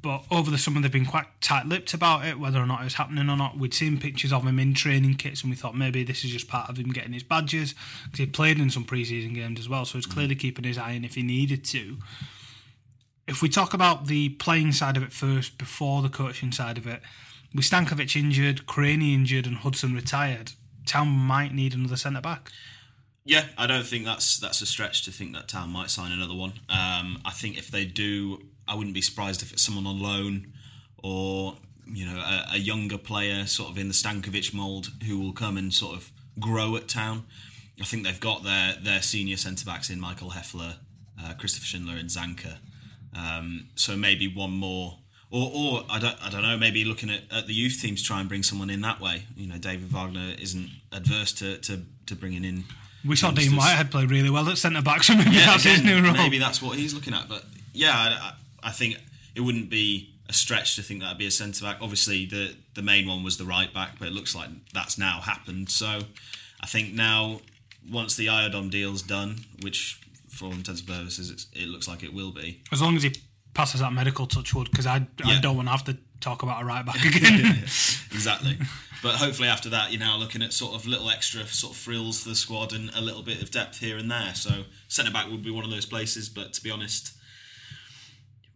But 0.01 0.23
over 0.29 0.51
the 0.51 0.57
summer, 0.57 0.79
they've 0.79 0.91
been 0.91 1.05
quite 1.05 1.25
tight-lipped 1.41 1.93
about 1.93 2.25
it, 2.25 2.39
whether 2.39 2.59
or 2.59 2.67
not 2.67 2.81
it 2.81 2.85
was 2.85 2.93
happening 2.95 3.29
or 3.29 3.35
not. 3.35 3.57
We'd 3.57 3.73
seen 3.73 3.99
pictures 3.99 4.31
of 4.31 4.45
him 4.45 4.59
in 4.59 4.73
training 4.73 5.15
kits, 5.15 5.41
and 5.41 5.49
we 5.49 5.55
thought 5.55 5.75
maybe 5.75 6.03
this 6.03 6.23
is 6.23 6.31
just 6.31 6.47
part 6.47 6.69
of 6.69 6.77
him 6.77 6.91
getting 6.91 7.13
his 7.13 7.23
badges 7.23 7.73
because 8.05 8.19
he 8.19 8.25
played 8.27 8.59
in 8.59 8.69
some 8.69 8.85
preseason 8.85 9.33
games 9.33 9.59
as 9.59 9.67
well. 9.67 9.85
So 9.85 9.97
he's 9.97 10.05
clearly 10.05 10.35
mm. 10.35 10.39
keeping 10.39 10.65
his 10.65 10.77
eye 10.77 10.95
on 10.95 11.03
if 11.03 11.15
he 11.15 11.23
needed 11.23 11.63
to. 11.65 11.97
If 13.27 13.41
we 13.41 13.49
talk 13.49 13.73
about 13.73 14.05
the 14.05 14.29
playing 14.29 14.71
side 14.71 14.97
of 14.97 15.03
it 15.03 15.11
first, 15.11 15.57
before 15.57 16.01
the 16.01 16.09
coaching 16.09 16.51
side 16.51 16.77
of 16.77 16.85
it, 16.85 17.01
with 17.53 17.65
Stankovic 17.65 18.15
injured, 18.15 18.67
Cranie 18.67 19.13
injured, 19.13 19.47
and 19.47 19.57
Hudson 19.57 19.95
retired, 19.95 20.51
Town 20.85 21.07
might 21.07 21.53
need 21.53 21.73
another 21.73 21.97
centre 21.97 22.21
back. 22.21 22.51
Yeah, 23.27 23.43
I 23.57 23.67
don't 23.67 23.85
think 23.85 24.05
that's 24.05 24.37
that's 24.39 24.61
a 24.61 24.65
stretch 24.65 25.03
to 25.03 25.11
think 25.11 25.33
that 25.33 25.49
Town 25.49 25.69
might 25.69 25.89
sign 25.89 26.13
another 26.13 26.33
one. 26.33 26.53
Um, 26.69 27.21
I 27.25 27.31
think 27.31 27.57
if 27.57 27.69
they 27.69 27.83
do, 27.83 28.41
I 28.65 28.73
wouldn't 28.73 28.93
be 28.93 29.01
surprised 29.01 29.41
if 29.41 29.51
it's 29.51 29.61
someone 29.61 29.85
on 29.85 29.99
loan 30.01 30.53
or 31.03 31.57
you 31.85 32.05
know 32.05 32.17
a, 32.17 32.53
a 32.53 32.57
younger 32.57 32.97
player, 32.97 33.45
sort 33.45 33.69
of 33.69 33.77
in 33.77 33.89
the 33.89 33.93
Stankovic 33.93 34.53
mould, 34.53 34.87
who 35.05 35.19
will 35.19 35.33
come 35.33 35.57
and 35.57 35.73
sort 35.73 35.97
of 35.97 36.09
grow 36.39 36.77
at 36.77 36.87
Town. 36.87 37.25
I 37.81 37.83
think 37.83 38.05
they've 38.05 38.17
got 38.17 38.45
their 38.45 38.75
their 38.81 39.01
senior 39.01 39.35
centre 39.35 39.65
backs 39.65 39.89
in 39.89 39.99
Michael 39.99 40.29
Hefele, 40.29 40.75
uh, 41.21 41.33
Christopher 41.37 41.65
Schindler, 41.65 41.97
and 41.97 42.09
Zanka. 42.09 42.59
Um, 43.13 43.67
so 43.75 43.97
maybe 43.97 44.33
one 44.33 44.51
more, 44.51 44.99
or 45.31 45.51
or 45.53 45.83
I 45.89 45.99
don't 45.99 46.15
I 46.25 46.29
don't 46.29 46.43
know. 46.43 46.57
Maybe 46.57 46.85
looking 46.85 47.09
at, 47.09 47.23
at 47.29 47.47
the 47.47 47.53
youth 47.53 47.81
teams, 47.81 48.01
try 48.01 48.21
and 48.21 48.29
bring 48.29 48.43
someone 48.43 48.69
in 48.69 48.79
that 48.81 49.01
way. 49.01 49.23
You 49.35 49.47
know, 49.47 49.57
David 49.57 49.91
Wagner 49.91 50.33
isn't 50.41 50.69
adverse 50.93 51.33
to 51.33 51.57
to, 51.57 51.81
to 52.05 52.15
bringing 52.15 52.45
in. 52.45 52.63
We 53.05 53.15
saw 53.15 53.31
Dean 53.31 53.55
Whitehead 53.55 53.91
play 53.91 54.05
really 54.05 54.29
well 54.29 54.47
at 54.49 54.57
centre 54.57 54.81
back, 54.81 55.03
so 55.03 55.15
maybe 55.15 55.31
yeah, 55.31 55.45
that's 55.45 55.65
again, 55.65 55.75
his 55.75 55.83
new 55.83 56.03
role. 56.03 56.13
Maybe 56.13 56.39
that's 56.39 56.61
what 56.61 56.77
he's 56.77 56.93
looking 56.93 57.13
at. 57.13 57.29
But 57.29 57.43
yeah, 57.73 57.91
I, 57.93 58.33
I 58.63 58.71
think 58.71 58.97
it 59.35 59.41
wouldn't 59.41 59.69
be 59.69 60.13
a 60.29 60.33
stretch 60.33 60.75
to 60.75 60.81
think 60.81 61.01
that'd 61.01 61.17
be 61.17 61.27
a 61.27 61.31
centre 61.31 61.63
back. 61.63 61.77
Obviously, 61.81 62.25
the 62.25 62.55
the 62.73 62.81
main 62.81 63.07
one 63.07 63.23
was 63.23 63.37
the 63.37 63.45
right 63.45 63.73
back, 63.73 63.99
but 63.99 64.07
it 64.07 64.13
looks 64.13 64.35
like 64.35 64.49
that's 64.73 64.97
now 64.97 65.21
happened. 65.21 65.69
So 65.69 65.99
I 66.61 66.65
think 66.65 66.93
now, 66.93 67.41
once 67.89 68.15
the 68.15 68.27
Yiadom 68.27 68.69
deal's 68.69 69.01
done, 69.01 69.37
which 69.61 70.01
for 70.29 70.45
all 70.45 70.51
intents 70.51 70.81
and 70.81 70.89
purposes 70.89 71.47
it 71.53 71.67
looks 71.67 71.87
like 71.87 72.03
it 72.03 72.13
will 72.13 72.31
be, 72.31 72.61
as 72.71 72.81
long 72.81 72.95
as 72.95 73.03
he 73.03 73.13
passes 73.53 73.79
that 73.81 73.93
medical 73.93 74.27
touchwood, 74.27 74.69
because 74.69 74.85
I, 74.85 75.07
yeah. 75.25 75.37
I 75.37 75.39
don't 75.39 75.55
want 75.55 75.67
to 75.67 75.71
have 75.71 75.83
to 75.85 75.97
talk 76.19 76.43
about 76.43 76.61
a 76.61 76.65
right 76.65 76.85
back 76.85 77.03
again. 77.05 77.57
exactly. 78.11 78.57
But 79.03 79.15
hopefully 79.15 79.47
after 79.47 79.69
that, 79.69 79.91
you're 79.91 79.99
now 79.99 80.17
looking 80.17 80.41
at 80.41 80.53
sort 80.53 80.73
of 80.73 80.87
little 80.87 81.09
extra 81.09 81.45
sort 81.45 81.73
of 81.73 81.79
frills 81.79 82.23
to 82.23 82.29
the 82.29 82.35
squad 82.35 82.73
and 82.73 82.89
a 82.95 83.01
little 83.01 83.21
bit 83.21 83.41
of 83.41 83.51
depth 83.51 83.79
here 83.79 83.97
and 83.97 84.09
there. 84.09 84.33
So 84.33 84.63
centre 84.87 85.11
back 85.11 85.29
would 85.29 85.43
be 85.43 85.51
one 85.51 85.63
of 85.63 85.69
those 85.69 85.85
places. 85.85 86.29
But 86.29 86.53
to 86.53 86.63
be 86.63 86.71
honest, 86.71 87.13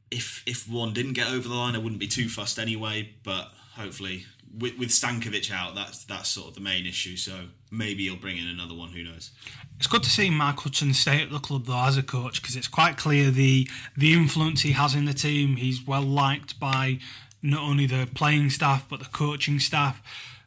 if 0.10 0.44
if 0.46 0.68
one 0.68 0.94
didn't 0.94 1.14
get 1.14 1.28
over 1.28 1.48
the 1.48 1.56
line, 1.56 1.76
I 1.76 1.80
wouldn't 1.80 2.00
be 2.00 2.08
too 2.08 2.28
fussed 2.28 2.60
anyway. 2.60 3.14
But 3.24 3.52
hopefully, 3.76 4.26
with, 4.58 4.78
with 4.78 4.89
Stankovic 4.89 5.52
out, 5.52 5.76
that's 5.76 6.04
that's 6.06 6.30
sort 6.30 6.50
of 6.50 6.56
the 6.56 6.62
main 6.62 6.86
issue. 6.86 7.18
So 7.18 7.46
maybe 7.70 8.04
he'll 8.04 8.16
bring 8.16 8.38
in 8.38 8.48
another 8.48 8.74
one. 8.74 8.89
Who 8.89 9.04
knows? 9.04 9.32
It's 9.78 9.88
good 9.88 10.04
to 10.04 10.10
see 10.10 10.30
Mark 10.30 10.60
Hudson 10.60 10.94
stay 10.94 11.22
at 11.22 11.32
the 11.32 11.39
club 11.39 11.66
though 11.66 11.86
as 11.86 11.98
a 11.98 12.04
coach 12.04 12.42
because 12.42 12.56
it's 12.56 12.68
quite 12.68 12.98
clear 12.98 13.32
the 13.32 13.68
the 13.96 14.14
influence 14.14 14.62
he 14.62 14.72
has 14.74 14.96
in 14.96 15.06
the 15.06 15.14
team. 15.14 15.56
He's 15.56 15.86
well 15.86 16.04
liked 16.04 16.60
by 16.60 17.00
not 17.42 17.62
only 17.62 17.86
the 17.88 18.08
playing 18.14 18.50
staff 18.52 18.86
but 18.89 19.00
the 19.00 19.06
coaching 19.06 19.60
staff. 19.60 20.02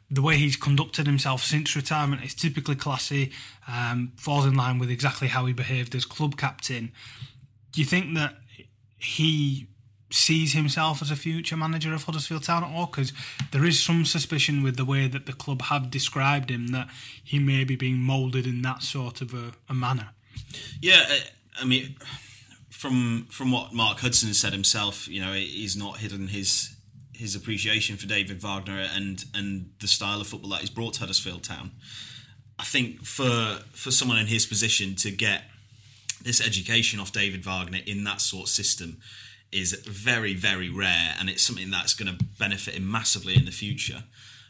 The 0.09 0.21
way 0.21 0.37
he's 0.37 0.55
conducted 0.55 1.07
himself 1.07 1.43
since 1.43 1.75
retirement 1.75 2.23
is 2.23 2.35
typically 2.35 2.75
classy, 2.75 3.31
um, 3.67 4.11
falls 4.17 4.45
in 4.45 4.53
line 4.53 4.77
with 4.77 4.91
exactly 4.91 5.27
how 5.27 5.45
he 5.45 5.53
behaved 5.53 5.95
as 5.95 6.05
club 6.05 6.37
captain. 6.37 6.91
Do 7.71 7.81
you 7.81 7.85
think 7.85 8.15
that 8.15 8.35
he 8.97 9.67
sees 10.11 10.53
himself 10.53 11.01
as 11.01 11.11
a 11.11 11.15
future 11.15 11.57
manager 11.57 11.93
of 11.93 12.03
Huddersfield 12.03 12.43
Town 12.43 12.63
at 12.63 12.69
all? 12.69 12.85
Because 12.85 13.11
there 13.51 13.65
is 13.65 13.81
some 13.81 14.05
suspicion 14.05 14.63
with 14.63 14.77
the 14.77 14.85
way 14.85 15.07
that 15.07 15.25
the 15.25 15.33
club 15.33 15.63
have 15.63 15.89
described 15.89 16.51
him 16.51 16.67
that 16.67 16.87
he 17.23 17.39
may 17.39 17.63
be 17.63 17.75
being 17.75 17.97
moulded 17.97 18.45
in 18.45 18.61
that 18.61 18.83
sort 18.83 19.21
of 19.21 19.33
a, 19.33 19.53
a 19.67 19.73
manner. 19.73 20.09
Yeah, 20.81 21.03
I 21.59 21.65
mean, 21.65 21.95
from 22.69 23.27
from 23.29 23.51
what 23.51 23.73
Mark 23.73 23.99
Hudson 23.99 24.33
said 24.33 24.53
himself, 24.53 25.07
you 25.07 25.21
know, 25.21 25.33
he's 25.33 25.75
not 25.75 25.97
hidden 25.97 26.27
his 26.27 26.74
his 27.15 27.35
appreciation 27.35 27.97
for 27.97 28.07
David 28.07 28.41
Wagner 28.41 28.87
and 28.93 29.23
and 29.33 29.71
the 29.79 29.87
style 29.87 30.21
of 30.21 30.27
football 30.27 30.51
that 30.51 30.61
he's 30.61 30.69
brought 30.69 30.93
to 30.95 30.99
Huddersfield 31.01 31.43
Town. 31.43 31.71
I 32.59 32.63
think 32.63 33.05
for 33.05 33.59
for 33.71 33.91
someone 33.91 34.17
in 34.17 34.27
his 34.27 34.45
position 34.45 34.95
to 34.95 35.11
get 35.11 35.43
this 36.21 36.45
education 36.45 36.99
off 36.99 37.11
David 37.11 37.45
Wagner 37.45 37.79
in 37.85 38.03
that 38.03 38.19
sort 38.19 38.45
of 38.45 38.49
system 38.49 38.97
is 39.51 39.73
very, 39.85 40.33
very 40.33 40.69
rare, 40.69 41.15
and 41.19 41.29
it's 41.29 41.43
something 41.43 41.71
that's 41.71 41.93
going 41.93 42.15
to 42.15 42.25
benefit 42.37 42.73
him 42.73 42.89
massively 42.89 43.35
in 43.35 43.45
the 43.45 43.51
future. 43.51 44.03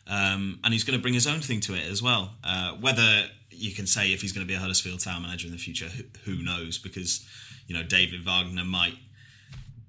Um, 0.08 0.60
and 0.64 0.74
he's 0.74 0.84
going 0.84 0.98
to 0.98 1.02
bring 1.02 1.14
his 1.14 1.28
own 1.28 1.42
thing 1.42 1.60
to 1.62 1.74
it 1.74 1.90
as 1.90 2.02
well. 2.02 2.36
Uh, 2.44 2.74
whether 2.74 3.26
you 3.52 3.74
can 3.74 3.88
say 3.88 4.14
if 4.14 4.22
he's 4.22 4.32
going 4.32 4.46
to 4.46 4.48
be 4.48 4.56
a 4.56 4.60
Huddersfield 4.60 5.00
Town 5.00 5.22
manager 5.22 5.48
in 5.48 5.54
the 5.54 5.60
future, 5.60 5.86
who, 5.86 6.04
who, 6.26 6.44
knows? 6.44 6.78
Because 6.78 7.28
you 7.68 7.76
know 7.76 7.84
David 7.84 8.24
Wagner 8.24 8.66
might, 8.66 8.96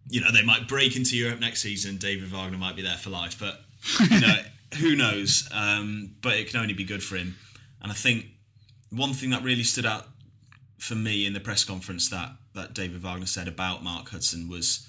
you 0.09 0.21
know, 0.21 0.31
they 0.33 0.43
might 0.43 0.69
break 0.69 0.97
into 0.97 1.17
Europe 1.17 1.41
next 1.41 1.63
season. 1.63 1.97
David 1.97 2.29
Wagner 2.31 2.59
might 2.59 2.77
be 2.77 2.83
there 2.83 2.97
for 2.97 3.11
life, 3.11 3.39
but 3.39 3.61
you 4.11 4.21
know, 4.21 4.37
who 4.79 4.95
knows? 4.95 5.49
Um, 5.53 6.17
but 6.23 6.35
it 6.35 6.51
can 6.51 6.61
only 6.61 6.75
be 6.75 6.85
good 6.85 7.03
for 7.03 7.17
him. 7.17 7.37
And 7.83 7.91
I 7.91 7.95
think 7.95 8.27
one 8.91 9.13
thing 9.13 9.31
that 9.31 9.43
really 9.43 9.65
stood 9.65 9.87
out 9.87 10.07
for 10.79 10.95
me 10.95 11.27
in 11.27 11.33
the 11.33 11.41
press 11.41 11.65
conference 11.65 12.09
that 12.11 12.33
that 12.55 12.75
David 12.75 13.03
Wagner 13.03 13.27
said 13.27 13.49
about 13.49 13.83
Mark 13.83 14.09
Hudson 14.09 14.49
was 14.49 14.89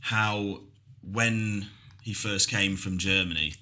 how 0.00 0.60
when 1.02 1.68
he 2.02 2.14
first 2.14 2.48
came 2.48 2.76
from 2.76 2.98
Germany, 2.98 3.54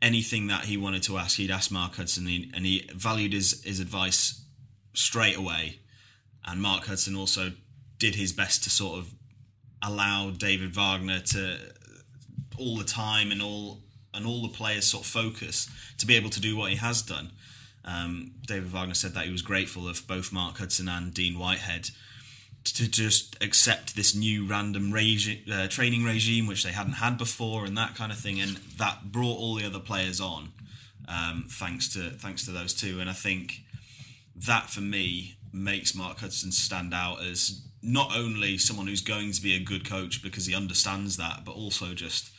anything 0.00 0.46
that 0.46 0.64
he 0.64 0.76
wanted 0.76 1.02
to 1.04 1.18
ask, 1.18 1.36
he'd 1.36 1.50
ask 1.50 1.70
Mark 1.70 1.96
Hudson, 1.96 2.26
and 2.26 2.64
he 2.64 2.88
valued 2.94 3.32
his 3.32 3.62
his 3.64 3.80
advice 3.80 4.42
straight 4.94 5.36
away. 5.36 5.80
And 6.44 6.62
Mark 6.62 6.86
Hudson 6.86 7.16
also 7.16 7.52
did 7.98 8.14
his 8.14 8.32
best 8.32 8.62
to 8.64 8.70
sort 8.70 8.98
of 8.98 9.12
allow 9.82 10.30
David 10.30 10.74
Wagner 10.74 11.20
to 11.20 11.58
all 12.58 12.76
the 12.76 12.84
time 12.84 13.30
and 13.30 13.42
all 13.42 13.80
and 14.14 14.26
all 14.26 14.42
the 14.42 14.48
players 14.48 14.86
sort 14.86 15.04
of 15.04 15.10
focus 15.10 15.68
to 15.98 16.06
be 16.06 16.16
able 16.16 16.30
to 16.30 16.40
do 16.40 16.56
what 16.56 16.70
he 16.70 16.76
has 16.76 17.02
done. 17.02 17.32
Um, 17.84 18.32
David 18.46 18.72
Wagner 18.72 18.94
said 18.94 19.12
that 19.14 19.26
he 19.26 19.32
was 19.32 19.42
grateful 19.42 19.88
of 19.88 20.06
both 20.08 20.32
Mark 20.32 20.58
Hudson 20.58 20.88
and 20.88 21.12
Dean 21.12 21.38
Whitehead 21.38 21.90
to 22.64 22.88
just 22.90 23.36
accept 23.40 23.94
this 23.94 24.14
new 24.14 24.44
random 24.44 24.92
regi- 24.92 25.44
uh, 25.52 25.68
training 25.68 26.02
regime 26.02 26.46
which 26.46 26.64
they 26.64 26.72
hadn't 26.72 26.94
had 26.94 27.16
before 27.16 27.64
and 27.64 27.76
that 27.76 27.94
kind 27.94 28.10
of 28.10 28.18
thing, 28.18 28.40
and 28.40 28.56
that 28.78 29.12
brought 29.12 29.38
all 29.38 29.54
the 29.54 29.66
other 29.66 29.78
players 29.78 30.20
on 30.20 30.52
um, 31.08 31.46
thanks 31.48 31.88
to 31.90 32.10
thanks 32.10 32.44
to 32.46 32.50
those 32.50 32.74
two. 32.74 32.98
And 33.00 33.08
I 33.08 33.12
think 33.12 33.60
that 34.34 34.68
for 34.68 34.80
me 34.80 35.36
makes 35.52 35.94
Mark 35.94 36.18
Hudson 36.18 36.52
stand 36.52 36.92
out 36.92 37.22
as 37.22 37.62
not 37.86 38.16
only 38.16 38.58
someone 38.58 38.88
who's 38.88 39.00
going 39.00 39.30
to 39.30 39.40
be 39.40 39.54
a 39.54 39.60
good 39.60 39.88
coach 39.88 40.22
because 40.22 40.46
he 40.46 40.54
understands 40.54 41.16
that, 41.16 41.44
but 41.44 41.52
also 41.52 41.94
just 41.94 42.30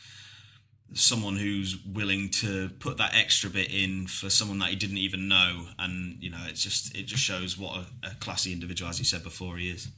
someone 0.94 1.36
who's 1.36 1.76
willing 1.84 2.28
to 2.28 2.70
put 2.80 2.96
that 2.98 3.14
extra 3.14 3.48
bit 3.50 3.72
in 3.72 4.06
for 4.06 4.30
someone 4.30 4.58
that 4.58 4.68
he 4.68 4.76
didn't 4.76 4.98
even 4.98 5.26
know. 5.26 5.66
And 5.78 6.22
you 6.22 6.30
know 6.30 6.44
it's 6.46 6.62
just 6.62 6.94
it 6.96 7.06
just 7.06 7.22
shows 7.22 7.58
what 7.58 7.76
a, 7.76 8.08
a 8.08 8.14
classy 8.20 8.52
individual 8.52 8.90
as 8.90 8.98
you 8.98 9.04
said 9.04 9.22
before 9.22 9.56
he 9.56 9.70
is. 9.70 9.88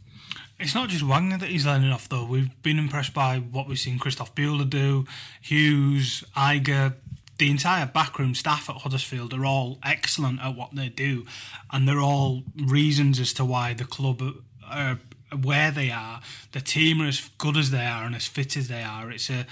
It's 0.58 0.74
not 0.74 0.88
just 0.88 1.02
Wagner 1.02 1.38
that 1.38 1.48
he's 1.48 1.66
learning 1.66 1.90
off 1.90 2.08
though. 2.08 2.24
We've 2.24 2.62
been 2.62 2.78
impressed 2.78 3.12
by 3.12 3.38
what 3.38 3.66
we've 3.66 3.78
seen 3.78 3.98
Christoph 3.98 4.34
Bühler 4.34 4.68
do. 4.68 5.04
Hughes 5.40 6.22
Eiger 6.36 6.94
the 7.38 7.50
entire 7.50 7.86
backroom 7.86 8.34
staff 8.34 8.68
at 8.68 8.76
Huddersfield 8.76 9.32
are 9.32 9.46
all 9.46 9.78
excellent 9.82 10.40
at 10.40 10.54
what 10.54 10.74
they 10.74 10.90
do. 10.90 11.24
And 11.72 11.88
they're 11.88 11.98
all 11.98 12.42
reasons 12.54 13.18
as 13.18 13.32
to 13.32 13.46
why 13.46 13.72
the 13.72 13.86
club 13.86 14.22
are 14.70 14.98
where 15.42 15.70
they 15.70 15.90
are 15.90 16.20
the 16.52 16.60
team 16.60 17.00
are 17.00 17.06
as 17.06 17.30
good 17.38 17.56
as 17.56 17.70
they 17.70 17.86
are 17.86 18.04
and 18.04 18.14
as 18.14 18.26
fit 18.26 18.56
as 18.56 18.68
they 18.68 18.82
are 18.82 19.10
it's 19.10 19.30
a 19.30 19.46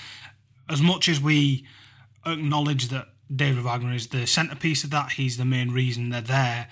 as 0.68 0.83
much 0.83 1.09
as 1.09 1.20
we 1.20 1.64
acknowledge 2.26 2.89
that 2.89 3.09
David 3.35 3.62
Wagner 3.62 3.95
is 3.95 4.09
the 4.09 4.26
centerpiece 4.26 4.85
of 4.85 4.91
that, 4.91 5.12
he's 5.12 5.37
the 5.37 5.45
main 5.45 5.70
reason 5.70 6.11
they're 6.11 6.20
there. 6.20 6.68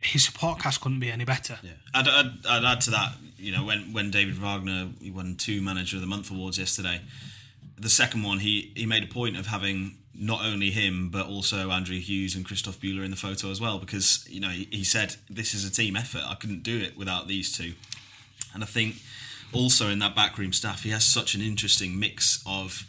His 0.00 0.24
support 0.24 0.60
cast 0.60 0.80
couldn't 0.80 1.00
be 1.00 1.10
any 1.10 1.24
better. 1.24 1.58
Yeah, 1.62 1.72
I'd, 1.92 2.08
I'd, 2.08 2.46
I'd 2.48 2.64
add 2.64 2.80
to 2.82 2.90
that. 2.92 3.16
You 3.36 3.52
know, 3.52 3.64
when 3.64 3.92
when 3.92 4.10
David 4.10 4.38
Wagner 4.38 4.90
he 5.00 5.10
won 5.10 5.36
two 5.36 5.60
Manager 5.60 5.96
of 5.96 6.00
the 6.00 6.06
Month 6.06 6.30
awards 6.30 6.58
yesterday, 6.58 7.02
the 7.78 7.90
second 7.90 8.22
one 8.22 8.38
he 8.38 8.72
he 8.74 8.86
made 8.86 9.04
a 9.04 9.06
point 9.06 9.36
of 9.36 9.46
having 9.46 9.98
not 10.14 10.44
only 10.44 10.70
him 10.70 11.10
but 11.10 11.26
also 11.26 11.70
Andrew 11.70 11.98
Hughes 11.98 12.34
and 12.34 12.44
Christoph 12.44 12.80
Bühler 12.80 13.04
in 13.04 13.10
the 13.10 13.16
photo 13.16 13.50
as 13.50 13.60
well 13.60 13.78
because 13.78 14.26
you 14.28 14.40
know 14.40 14.48
he, 14.48 14.68
he 14.70 14.84
said 14.84 15.16
this 15.28 15.52
is 15.52 15.66
a 15.66 15.70
team 15.70 15.96
effort. 15.96 16.22
I 16.26 16.34
couldn't 16.34 16.62
do 16.62 16.78
it 16.78 16.96
without 16.96 17.28
these 17.28 17.54
two, 17.54 17.74
and 18.54 18.62
I 18.62 18.66
think 18.66 18.96
also 19.52 19.88
in 19.88 19.98
that 19.98 20.14
backroom 20.14 20.52
staff 20.52 20.82
he 20.82 20.90
has 20.90 21.04
such 21.04 21.34
an 21.34 21.40
interesting 21.40 21.98
mix 21.98 22.42
of 22.46 22.86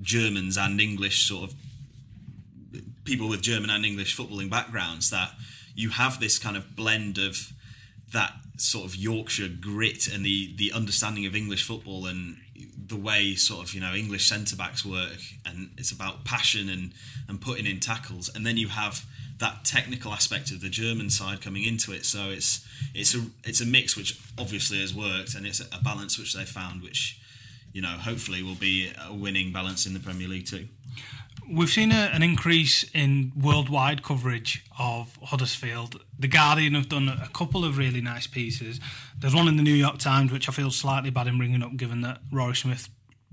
Germans 0.00 0.56
and 0.56 0.80
English 0.80 1.28
sort 1.28 1.50
of 1.50 1.56
people 3.04 3.28
with 3.28 3.42
German 3.42 3.70
and 3.70 3.84
English 3.84 4.16
footballing 4.16 4.50
backgrounds 4.50 5.10
that 5.10 5.32
you 5.74 5.90
have 5.90 6.20
this 6.20 6.38
kind 6.38 6.56
of 6.56 6.74
blend 6.76 7.18
of 7.18 7.52
that 8.12 8.32
sort 8.56 8.86
of 8.86 8.94
Yorkshire 8.94 9.48
grit 9.60 10.06
and 10.06 10.24
the 10.24 10.54
the 10.56 10.72
understanding 10.72 11.26
of 11.26 11.34
English 11.34 11.66
football 11.66 12.06
and 12.06 12.36
the 12.86 12.96
way 12.96 13.34
sort 13.34 13.66
of 13.66 13.74
you 13.74 13.80
know 13.80 13.94
English 13.94 14.28
centre 14.28 14.56
backs 14.56 14.84
work 14.84 15.18
and 15.44 15.70
it's 15.76 15.90
about 15.90 16.24
passion 16.24 16.68
and 16.68 16.92
and 17.28 17.40
putting 17.40 17.66
in 17.66 17.80
tackles. 17.80 18.30
And 18.34 18.46
then 18.46 18.56
you 18.56 18.68
have 18.68 19.04
that 19.44 19.64
technical 19.64 20.12
aspect 20.12 20.50
of 20.50 20.60
the 20.60 20.68
German 20.68 21.10
side 21.10 21.40
coming 21.40 21.64
into 21.64 21.92
it 21.92 22.04
so 22.04 22.30
it's 22.30 22.66
it's 22.94 23.14
a 23.14 23.20
it's 23.44 23.60
a 23.60 23.66
mix 23.66 23.96
which 23.96 24.18
obviously 24.38 24.80
has 24.80 24.94
worked 24.94 25.34
and 25.34 25.46
it's 25.46 25.60
a 25.60 25.82
balance 25.82 26.18
which 26.18 26.34
they 26.34 26.44
found 26.44 26.82
which 26.82 27.20
you 27.74 27.82
know, 27.82 27.88
hopefully 27.88 28.42
will 28.42 28.54
be 28.54 28.90
a 29.06 29.12
winning 29.12 29.52
balance 29.52 29.84
in 29.84 29.92
the 29.92 30.00
Premier 30.00 30.28
League 30.28 30.46
too. 30.46 30.68
We've 31.50 31.68
seen 31.68 31.92
a, 31.92 32.10
an 32.14 32.22
increase 32.22 32.84
in 32.94 33.32
worldwide 33.38 34.02
coverage 34.02 34.64
of 34.78 35.18
Huddersfield. 35.24 36.02
The 36.18 36.28
Guardian 36.28 36.74
have 36.74 36.88
done 36.88 37.08
a 37.08 37.28
couple 37.34 37.64
of 37.66 37.76
really 37.76 38.00
nice 38.00 38.26
pieces. 38.26 38.80
There's 39.18 39.34
one 39.34 39.48
in 39.48 39.56
the 39.56 39.62
New 39.62 39.74
York 39.74 39.98
Times, 39.98 40.32
which 40.32 40.48
I 40.48 40.52
feel 40.52 40.70
slightly 40.70 41.10
bad 41.10 41.26
in 41.26 41.36
bringing 41.36 41.62
up, 41.62 41.76
given 41.76 42.00
that 42.00 42.20
Rory 42.32 42.54
Smith 42.54 42.88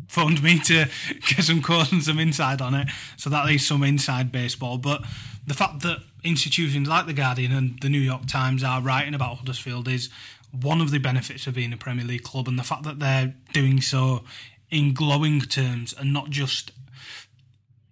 phoned 0.07 0.43
me 0.43 0.59
to 0.59 0.85
get 1.27 1.43
some 1.43 1.61
quotes 1.61 1.91
and 1.91 2.03
some 2.03 2.19
insight 2.19 2.61
on 2.61 2.75
it. 2.75 2.87
So 3.17 3.29
that 3.29 3.49
is 3.49 3.65
some 3.65 3.83
inside 3.83 4.31
baseball. 4.31 4.77
But 4.77 5.03
the 5.45 5.53
fact 5.53 5.81
that 5.81 5.99
institutions 6.23 6.87
like 6.87 7.07
the 7.07 7.13
Guardian 7.13 7.51
and 7.51 7.79
the 7.81 7.89
New 7.89 7.99
York 7.99 8.27
Times 8.27 8.63
are 8.63 8.81
writing 8.81 9.13
about 9.13 9.37
Huddersfield 9.37 9.87
is 9.87 10.09
one 10.51 10.81
of 10.81 10.91
the 10.91 10.99
benefits 10.99 11.47
of 11.47 11.55
being 11.55 11.73
a 11.73 11.77
Premier 11.77 12.05
League 12.05 12.23
club, 12.23 12.47
and 12.47 12.59
the 12.59 12.63
fact 12.63 12.83
that 12.83 12.99
they're 12.99 13.33
doing 13.53 13.81
so 13.81 14.23
in 14.69 14.93
glowing 14.93 15.41
terms 15.41 15.93
and 15.97 16.13
not 16.13 16.29
just 16.29 16.71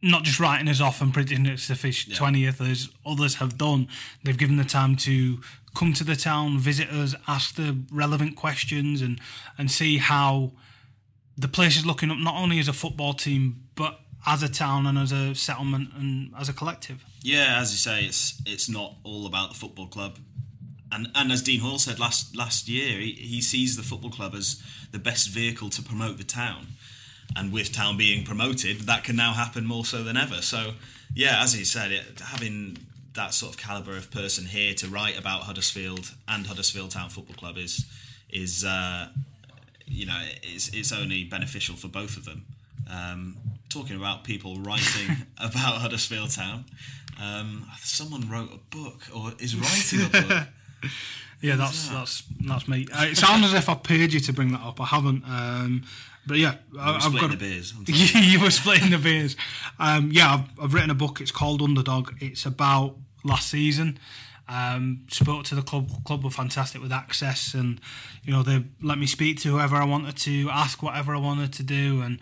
not 0.01 0.23
just 0.23 0.39
writing 0.39 0.69
us 0.69 0.79
off 0.79 1.01
and 1.01 1.13
printing 1.13 1.45
it 1.45 1.57
to 1.57 1.73
the 1.73 2.15
twentieth 2.15 2.61
as 2.61 2.89
others 3.05 3.35
have 3.35 3.57
done. 3.57 3.87
They've 4.23 4.37
given 4.37 4.57
the 4.57 4.63
time 4.63 4.95
to 4.97 5.39
come 5.75 5.93
to 5.93 6.03
the 6.03 6.15
town, 6.15 6.57
visit 6.57 6.89
us, 6.89 7.15
ask 7.27 7.55
the 7.55 7.77
relevant 7.91 8.35
questions, 8.35 9.01
and 9.01 9.19
and 9.57 9.69
see 9.69 9.97
how 9.97 10.53
the 11.39 11.47
place 11.47 11.77
is 11.77 11.85
looking 11.85 12.11
up 12.11 12.17
not 12.17 12.35
only 12.35 12.59
as 12.59 12.67
a 12.67 12.73
football 12.73 13.13
team 13.13 13.63
but 13.75 13.99
as 14.27 14.43
a 14.43 14.49
town 14.49 14.85
and 14.85 14.97
as 14.97 15.11
a 15.11 15.33
settlement 15.33 15.89
and 15.95 16.33
as 16.37 16.49
a 16.49 16.53
collective. 16.53 17.03
Yeah, 17.21 17.57
as 17.59 17.71
you 17.71 17.77
say, 17.77 18.05
it's 18.05 18.41
it's 18.45 18.69
not 18.69 18.95
all 19.03 19.25
about 19.25 19.49
the 19.49 19.55
football 19.55 19.87
club 19.87 20.19
and 20.91 21.09
and 21.15 21.31
as 21.31 21.41
Dean 21.41 21.59
Hoyle 21.59 21.79
said 21.79 21.99
last 21.99 22.35
last 22.35 22.67
year, 22.67 22.99
he, 22.99 23.11
he 23.11 23.41
sees 23.41 23.77
the 23.77 23.83
football 23.83 24.09
club 24.09 24.33
as 24.35 24.61
the 24.91 24.99
best 24.99 25.29
vehicle 25.29 25.69
to 25.71 25.81
promote 25.81 26.17
the 26.17 26.23
town. 26.23 26.67
And 27.35 27.53
with 27.53 27.71
town 27.71 27.95
being 27.95 28.25
promoted, 28.25 28.81
that 28.81 29.03
can 29.03 29.15
now 29.15 29.33
happen 29.33 29.63
more 29.63 29.85
so 29.85 30.01
than 30.01 30.17
ever. 30.17 30.41
So, 30.41 30.71
yeah, 31.13 31.43
as 31.43 31.53
he 31.53 31.63
said, 31.63 31.91
it, 31.91 32.19
having 32.19 32.79
that 33.13 33.35
sort 33.35 33.53
of 33.53 33.59
caliber 33.59 33.95
of 33.95 34.09
person 34.09 34.45
here 34.45 34.73
to 34.73 34.87
write 34.87 35.17
about 35.17 35.41
Huddersfield 35.41 36.15
and 36.27 36.47
Huddersfield 36.47 36.89
Town 36.89 37.09
Football 37.09 37.35
Club 37.35 37.57
is 37.57 37.85
is 38.31 38.65
uh, 38.65 39.09
you 39.89 40.05
know 40.05 40.21
it's 40.43 40.69
it's 40.69 40.91
only 40.91 41.23
beneficial 41.23 41.75
for 41.75 41.87
both 41.87 42.17
of 42.17 42.25
them. 42.25 42.45
Um, 42.91 43.37
talking 43.69 43.95
about 43.95 44.23
people 44.23 44.57
writing 44.57 45.17
about 45.37 45.75
Huddersfield 45.81 46.31
Town, 46.31 46.65
um, 47.21 47.67
someone 47.81 48.29
wrote 48.29 48.51
a 48.51 48.75
book 48.75 49.01
or 49.13 49.33
is 49.39 49.55
writing 49.55 50.05
a 50.05 50.09
book 50.09 50.47
yeah, 51.41 51.55
that's 51.55 51.89
that's 51.89 52.23
that's 52.41 52.67
me. 52.67 52.87
Uh, 52.93 53.05
it 53.09 53.17
sounds 53.17 53.45
as 53.45 53.53
if 53.53 53.69
I 53.69 53.75
paid 53.75 54.13
you 54.13 54.19
to 54.19 54.33
bring 54.33 54.51
that 54.51 54.61
up. 54.61 54.81
I 54.81 54.85
haven't. 54.85 55.23
Um, 55.25 55.83
but 56.27 56.37
yeah, 56.37 56.55
I, 56.77 56.99
have 56.99 57.13
got 57.17 57.31
the 57.31 57.37
beers. 57.37 57.73
you 57.87 58.41
were 58.41 58.51
splitting 58.51 58.91
the 58.91 58.97
beers. 58.97 59.35
Um, 59.79 60.11
yeah, 60.11 60.33
I've, 60.33 60.63
I've, 60.63 60.73
written 60.73 60.89
a 60.89 60.95
book. 60.95 61.21
It's 61.21 61.31
called 61.31 61.61
Underdog. 61.61 62.11
It's 62.19 62.45
about 62.45 62.97
last 63.23 63.49
season. 63.49 63.99
Um, 64.51 65.05
spoke 65.11 65.43
to 65.45 65.55
the 65.55 65.61
club. 65.61 66.03
Club 66.05 66.23
were 66.23 66.31
fantastic 66.31 66.81
with 66.81 66.91
access, 66.91 67.53
and 67.53 67.79
you 68.23 68.33
know 68.33 68.41
they 68.41 68.65
let 68.81 68.97
me 68.97 69.05
speak 69.05 69.39
to 69.41 69.49
whoever 69.49 69.75
I 69.75 69.85
wanted 69.85 70.17
to, 70.17 70.49
ask 70.49 70.81
whatever 70.81 71.13
I 71.13 71.19
wanted 71.19 71.53
to 71.53 71.63
do, 71.63 72.01
and 72.01 72.19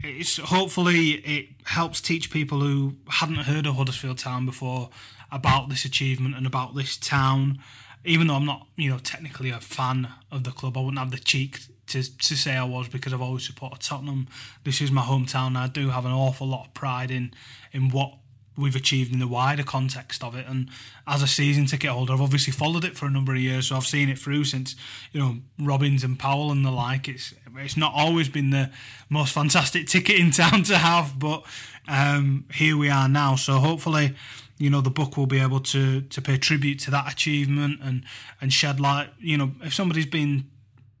it's 0.00 0.36
hopefully 0.36 1.12
it 1.12 1.48
helps 1.64 2.00
teach 2.00 2.30
people 2.30 2.60
who 2.60 2.96
hadn't 3.08 3.36
heard 3.36 3.66
of 3.66 3.76
Huddersfield 3.76 4.18
Town 4.18 4.44
before 4.44 4.90
about 5.32 5.68
this 5.68 5.84
achievement 5.84 6.36
and 6.36 6.46
about 6.46 6.74
this 6.74 6.96
town. 6.96 7.58
Even 8.04 8.28
though 8.28 8.34
I'm 8.34 8.44
not, 8.44 8.66
you 8.76 8.90
know, 8.90 8.98
technically 8.98 9.50
a 9.50 9.58
fan 9.58 10.08
of 10.30 10.44
the 10.44 10.52
club, 10.52 10.76
I 10.76 10.80
wouldn't 10.80 10.98
have 10.98 11.10
the 11.10 11.18
cheek 11.18 11.58
to, 11.88 12.02
to 12.02 12.36
say 12.36 12.54
I 12.54 12.64
was 12.64 12.88
because 12.88 13.12
I've 13.12 13.22
always 13.22 13.44
supported 13.46 13.80
Tottenham. 13.80 14.28
This 14.62 14.80
is 14.80 14.92
my 14.92 15.02
hometown. 15.02 15.56
I 15.56 15.66
do 15.66 15.90
have 15.90 16.04
an 16.04 16.12
awful 16.12 16.46
lot 16.46 16.66
of 16.66 16.74
pride 16.74 17.10
in 17.10 17.32
in 17.72 17.90
what 17.90 18.14
we've 18.56 18.76
achieved 18.76 19.12
in 19.12 19.18
the 19.18 19.28
wider 19.28 19.62
context 19.62 20.24
of 20.24 20.34
it. 20.34 20.46
And 20.46 20.68
as 21.06 21.22
a 21.22 21.26
season 21.26 21.66
ticket 21.66 21.90
holder, 21.90 22.12
I've 22.12 22.20
obviously 22.20 22.52
followed 22.52 22.84
it 22.84 22.96
for 22.96 23.06
a 23.06 23.10
number 23.10 23.32
of 23.32 23.40
years, 23.40 23.68
so 23.68 23.76
I've 23.76 23.86
seen 23.86 24.08
it 24.08 24.18
through 24.18 24.44
since 24.44 24.76
you 25.12 25.20
know 25.20 25.36
Robins 25.58 26.04
and 26.04 26.18
Powell 26.18 26.50
and 26.50 26.64
the 26.64 26.70
like. 26.70 27.08
It's 27.08 27.34
it's 27.56 27.76
not 27.76 27.92
always 27.94 28.28
been 28.28 28.50
the 28.50 28.70
most 29.08 29.32
fantastic 29.32 29.86
ticket 29.86 30.18
in 30.18 30.30
town 30.30 30.62
to 30.64 30.78
have, 30.78 31.18
but 31.18 31.44
um, 31.88 32.44
here 32.52 32.76
we 32.76 32.90
are 32.90 33.08
now. 33.08 33.36
So 33.36 33.54
hopefully 33.54 34.14
you 34.58 34.70
know 34.70 34.80
the 34.80 34.90
book 34.90 35.16
will 35.16 35.26
be 35.26 35.40
able 35.40 35.60
to 35.60 36.00
to 36.02 36.22
pay 36.22 36.38
tribute 36.38 36.78
to 36.80 36.90
that 36.90 37.12
achievement 37.12 37.78
and 37.82 38.04
and 38.40 38.52
shed 38.52 38.80
light 38.80 39.10
you 39.18 39.36
know 39.36 39.52
if 39.62 39.74
somebody's 39.74 40.06
been 40.06 40.48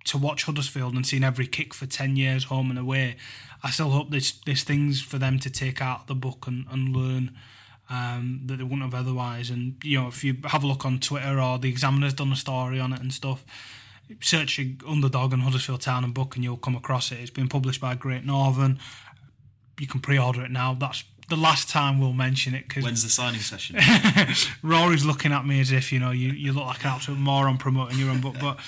to 0.04 0.18
watch 0.18 0.44
Huddersfield 0.44 0.94
and 0.94 1.06
seen 1.06 1.24
every 1.24 1.46
kick 1.46 1.74
for 1.74 1.86
10 1.86 2.16
years 2.16 2.44
home 2.44 2.70
and 2.70 2.78
away 2.78 3.16
I 3.62 3.70
still 3.70 3.90
hope 3.90 4.10
there's 4.10 4.40
there's 4.46 4.64
things 4.64 5.00
for 5.00 5.18
them 5.18 5.38
to 5.40 5.50
take 5.50 5.80
out 5.80 6.02
of 6.02 6.06
the 6.06 6.14
book 6.14 6.46
and, 6.46 6.66
and 6.70 6.94
learn 6.94 7.36
um, 7.88 8.42
that 8.46 8.56
they 8.56 8.64
wouldn't 8.64 8.82
have 8.82 8.94
otherwise 8.94 9.50
and 9.50 9.76
you 9.84 10.00
know 10.00 10.08
if 10.08 10.24
you 10.24 10.36
have 10.44 10.64
a 10.64 10.66
look 10.66 10.84
on 10.84 10.98
Twitter 10.98 11.40
or 11.40 11.58
the 11.58 11.68
Examiner's 11.68 12.14
done 12.14 12.32
a 12.32 12.36
story 12.36 12.80
on 12.80 12.92
it 12.92 13.00
and 13.00 13.12
stuff 13.12 13.44
search 14.20 14.60
Underdog 14.86 15.32
and 15.32 15.42
Huddersfield 15.42 15.80
Town 15.80 16.04
and 16.04 16.14
book 16.14 16.34
and 16.34 16.44
you'll 16.44 16.56
come 16.56 16.76
across 16.76 17.12
it 17.12 17.20
it's 17.20 17.30
been 17.30 17.48
published 17.48 17.80
by 17.80 17.94
Great 17.94 18.24
Northern 18.24 18.78
you 19.78 19.86
can 19.86 20.00
pre-order 20.00 20.44
it 20.44 20.50
now. 20.50 20.74
That's 20.74 21.04
the 21.28 21.36
last 21.36 21.68
time 21.68 22.00
we'll 22.00 22.12
mention 22.12 22.54
it 22.54 22.68
because 22.68 22.84
When's 22.84 23.02
the 23.02 23.10
signing 23.10 23.40
session? 23.40 23.76
Rory's 24.62 25.04
looking 25.04 25.32
at 25.32 25.46
me 25.46 25.60
as 25.60 25.72
if 25.72 25.92
you 25.92 25.98
know 25.98 26.10
you, 26.10 26.30
you 26.30 26.52
look 26.52 26.66
like 26.66 26.84
an 26.84 26.90
absolute 26.90 27.18
moron 27.18 27.58
promoting 27.58 27.98
your 27.98 28.10
own 28.10 28.20
book, 28.20 28.36
but 28.40 28.58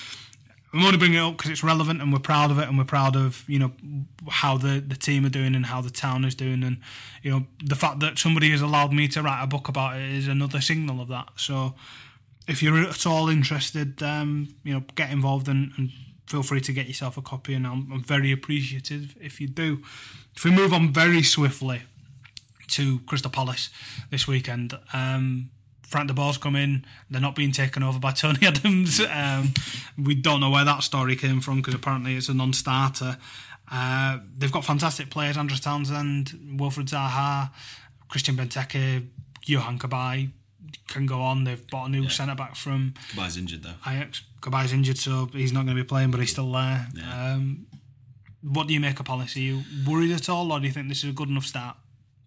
I'm 0.72 0.84
only 0.84 0.98
bringing 0.98 1.18
it 1.18 1.22
up 1.22 1.36
because 1.36 1.50
it's 1.50 1.62
relevant 1.62 2.02
and 2.02 2.12
we're 2.12 2.18
proud 2.18 2.50
of 2.50 2.58
it 2.58 2.68
and 2.68 2.76
we're 2.76 2.84
proud 2.84 3.16
of 3.16 3.44
you 3.48 3.58
know 3.58 3.72
how 4.28 4.58
the 4.58 4.80
the 4.86 4.96
team 4.96 5.24
are 5.24 5.30
doing 5.30 5.54
and 5.54 5.66
how 5.66 5.80
the 5.80 5.90
town 5.90 6.24
is 6.24 6.34
doing 6.34 6.62
and 6.62 6.78
you 7.22 7.30
know 7.30 7.46
the 7.64 7.74
fact 7.74 8.00
that 8.00 8.18
somebody 8.18 8.50
has 8.50 8.60
allowed 8.60 8.92
me 8.92 9.08
to 9.08 9.22
write 9.22 9.42
a 9.42 9.46
book 9.46 9.68
about 9.68 9.96
it 9.96 10.10
is 10.10 10.28
another 10.28 10.60
signal 10.60 11.00
of 11.00 11.08
that. 11.08 11.28
So 11.36 11.74
if 12.46 12.62
you're 12.62 12.78
at 12.78 13.06
all 13.06 13.28
interested, 13.28 14.02
um, 14.02 14.54
you 14.62 14.74
know 14.74 14.82
get 14.94 15.10
involved 15.10 15.48
and, 15.48 15.72
and 15.78 15.90
feel 16.26 16.42
free 16.42 16.60
to 16.60 16.72
get 16.72 16.86
yourself 16.86 17.16
a 17.16 17.22
copy 17.22 17.54
and 17.54 17.66
I'm, 17.66 17.90
I'm 17.90 18.02
very 18.02 18.30
appreciative 18.30 19.16
if 19.20 19.40
you 19.40 19.48
do. 19.48 19.82
If 20.36 20.44
we 20.44 20.50
move 20.50 20.72
on 20.74 20.92
very 20.92 21.22
swiftly 21.22 21.82
to 22.68 23.00
Crystal 23.06 23.30
Palace 23.30 23.70
this 24.10 24.28
weekend. 24.28 24.78
Um, 24.92 25.50
Frank 25.88 26.08
de 26.08 26.14
Boer's 26.14 26.36
come 26.36 26.54
in. 26.54 26.84
They're 27.10 27.20
not 27.20 27.34
being 27.34 27.50
taken 27.52 27.82
over 27.82 27.98
by 27.98 28.12
Tony 28.22 28.46
Adams. 28.46 29.00
Um, 29.00 29.54
we 29.96 30.14
don't 30.14 30.40
know 30.40 30.50
where 30.50 30.64
that 30.64 30.82
story 30.82 31.16
came 31.16 31.40
from 31.40 31.56
because 31.56 31.74
apparently 31.74 32.14
it's 32.16 32.28
a 32.28 32.34
non-starter. 32.34 33.16
Uh, 33.70 34.18
they've 34.36 34.52
got 34.52 34.64
fantastic 34.64 35.10
players: 35.10 35.36
Andros 35.36 35.60
Townsend, 35.60 36.28
Wilfried 36.58 36.88
Zaha, 36.90 37.50
Christian 38.08 38.36
Benteke, 38.36 39.06
Yohan 39.46 39.78
Cabaye 39.78 40.30
Can 40.88 41.06
go 41.06 41.20
on. 41.22 41.44
They've 41.44 41.66
bought 41.68 41.88
a 41.88 41.90
new 41.90 42.08
centre 42.10 42.34
back 42.34 42.54
from 42.56 42.94
Cabaye's 43.14 43.36
injured 43.36 43.62
though. 43.62 43.74
Ajax. 43.86 44.22
Cabaye's 44.40 44.72
injured, 44.72 44.98
so 44.98 45.28
he's 45.32 45.52
not 45.52 45.64
going 45.64 45.76
to 45.76 45.82
be 45.82 45.86
playing, 45.86 46.10
but 46.10 46.20
he's 46.20 46.30
still 46.30 46.52
there. 46.52 46.86
Yeah. 46.94 47.32
Um, 47.34 47.66
what 48.42 48.68
do 48.68 48.74
you 48.74 48.80
make 48.80 49.00
of 49.00 49.06
Palace? 49.06 49.36
Are 49.36 49.40
you 49.40 49.62
worried 49.86 50.12
at 50.12 50.28
all, 50.28 50.52
or 50.52 50.60
do 50.60 50.66
you 50.66 50.72
think 50.72 50.88
this 50.88 51.02
is 51.02 51.10
a 51.10 51.12
good 51.12 51.28
enough 51.28 51.44
start? 51.44 51.76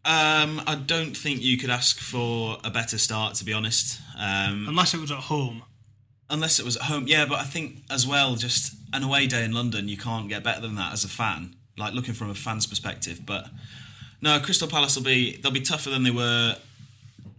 Um, 0.03 0.61
I 0.65 0.75
don't 0.83 1.15
think 1.15 1.41
you 1.43 1.57
could 1.57 1.69
ask 1.69 1.99
for 1.99 2.57
a 2.63 2.71
better 2.71 2.97
start, 2.97 3.35
to 3.35 3.45
be 3.45 3.53
honest. 3.53 3.99
Um, 4.17 4.65
Unless 4.67 4.93
it 4.95 4.99
was 4.99 5.11
at 5.11 5.17
home. 5.19 5.63
unless 6.29 6.59
it 6.59 6.65
was 6.65 6.75
at 6.77 6.83
home. 6.83 7.05
Yeah, 7.07 7.25
but 7.25 7.39
I 7.39 7.43
think 7.43 7.83
as 7.89 8.07
well, 8.07 8.35
just 8.35 8.73
an 8.93 9.03
away 9.03 9.27
day 9.27 9.43
in 9.45 9.51
London, 9.53 9.87
you 9.87 9.97
can't 9.97 10.27
get 10.29 10.43
better 10.43 10.61
than 10.61 10.75
that 10.75 10.93
as 10.93 11.03
a 11.03 11.07
fan. 11.09 11.55
Like 11.77 11.93
looking 11.93 12.13
from 12.13 12.29
a 12.29 12.35
fan's 12.35 12.65
perspective, 12.65 13.25
but 13.25 13.47
no, 14.21 14.39
Crystal 14.39 14.67
Palace 14.67 14.95
will 14.95 15.03
be 15.03 15.37
they'll 15.37 15.51
be 15.51 15.61
tougher 15.61 15.89
than 15.89 16.03
they 16.03 16.11
were 16.11 16.55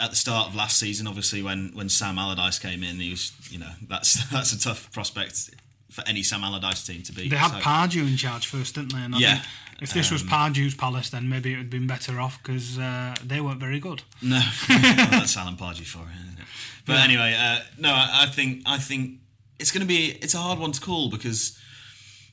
at 0.01 0.11
the 0.11 0.17
start 0.17 0.49
of 0.49 0.55
last 0.55 0.79
season. 0.79 1.07
Obviously, 1.07 1.43
when 1.43 1.71
when 1.75 1.89
Sam 1.89 2.19
Allardyce 2.19 2.59
came 2.59 2.83
in, 2.83 2.97
he 2.97 3.11
was 3.11 3.33
you 3.51 3.59
know 3.59 3.71
that's 3.89 4.25
that's 4.31 4.53
a 4.53 4.59
tough 4.59 4.91
prospect 4.93 5.51
for 5.91 6.03
any 6.07 6.23
Sam 6.23 6.43
Allardyce 6.45 6.87
team 6.87 7.03
to 7.03 7.13
be. 7.13 7.29
They 7.29 7.37
had 7.37 7.51
So- 7.53 7.59
Pardew 7.59 8.07
in 8.09 8.17
charge 8.17 8.47
first, 8.47 8.75
didn't 8.75 8.93
they? 8.95 9.01
And 9.03 9.15
I 9.15 9.19
Yeah, 9.19 9.43
if 9.83 9.93
this 9.93 10.11
was 10.11 10.23
Pardew's 10.23 10.75
Palace, 10.75 11.11
then 11.11 11.29
maybe 11.29 11.53
it 11.53 11.57
would 11.57 11.63
have 11.65 11.71
been 11.71 11.87
better 11.87 12.21
off 12.21 12.43
because 12.43 12.79
uh, 12.79 13.15
they 13.25 13.41
weren't 13.41 13.61
very 13.61 13.81
good. 13.81 14.03
No, 14.23 14.41
well, 14.69 14.79
that's 15.11 15.37
Alan 15.37 15.57
Pardew 15.57 15.85
for 15.85 15.99
it. 15.99 16.15
Isn't 16.25 16.39
it? 16.39 16.45
But 16.87 17.01
anyway, 17.01 17.37
uh, 17.39 17.59
no, 17.79 17.91
I, 17.91 18.23
I 18.23 18.27
think 18.27 18.63
I 18.67 18.79
think 18.79 19.19
it's 19.59 19.73
going 19.73 19.83
to 19.83 19.87
be 19.87 20.19
it's 20.23 20.35
a 20.35 20.39
hard 20.39 20.59
one 20.59 20.73
to 20.73 20.81
call 20.81 21.11
because 21.11 21.59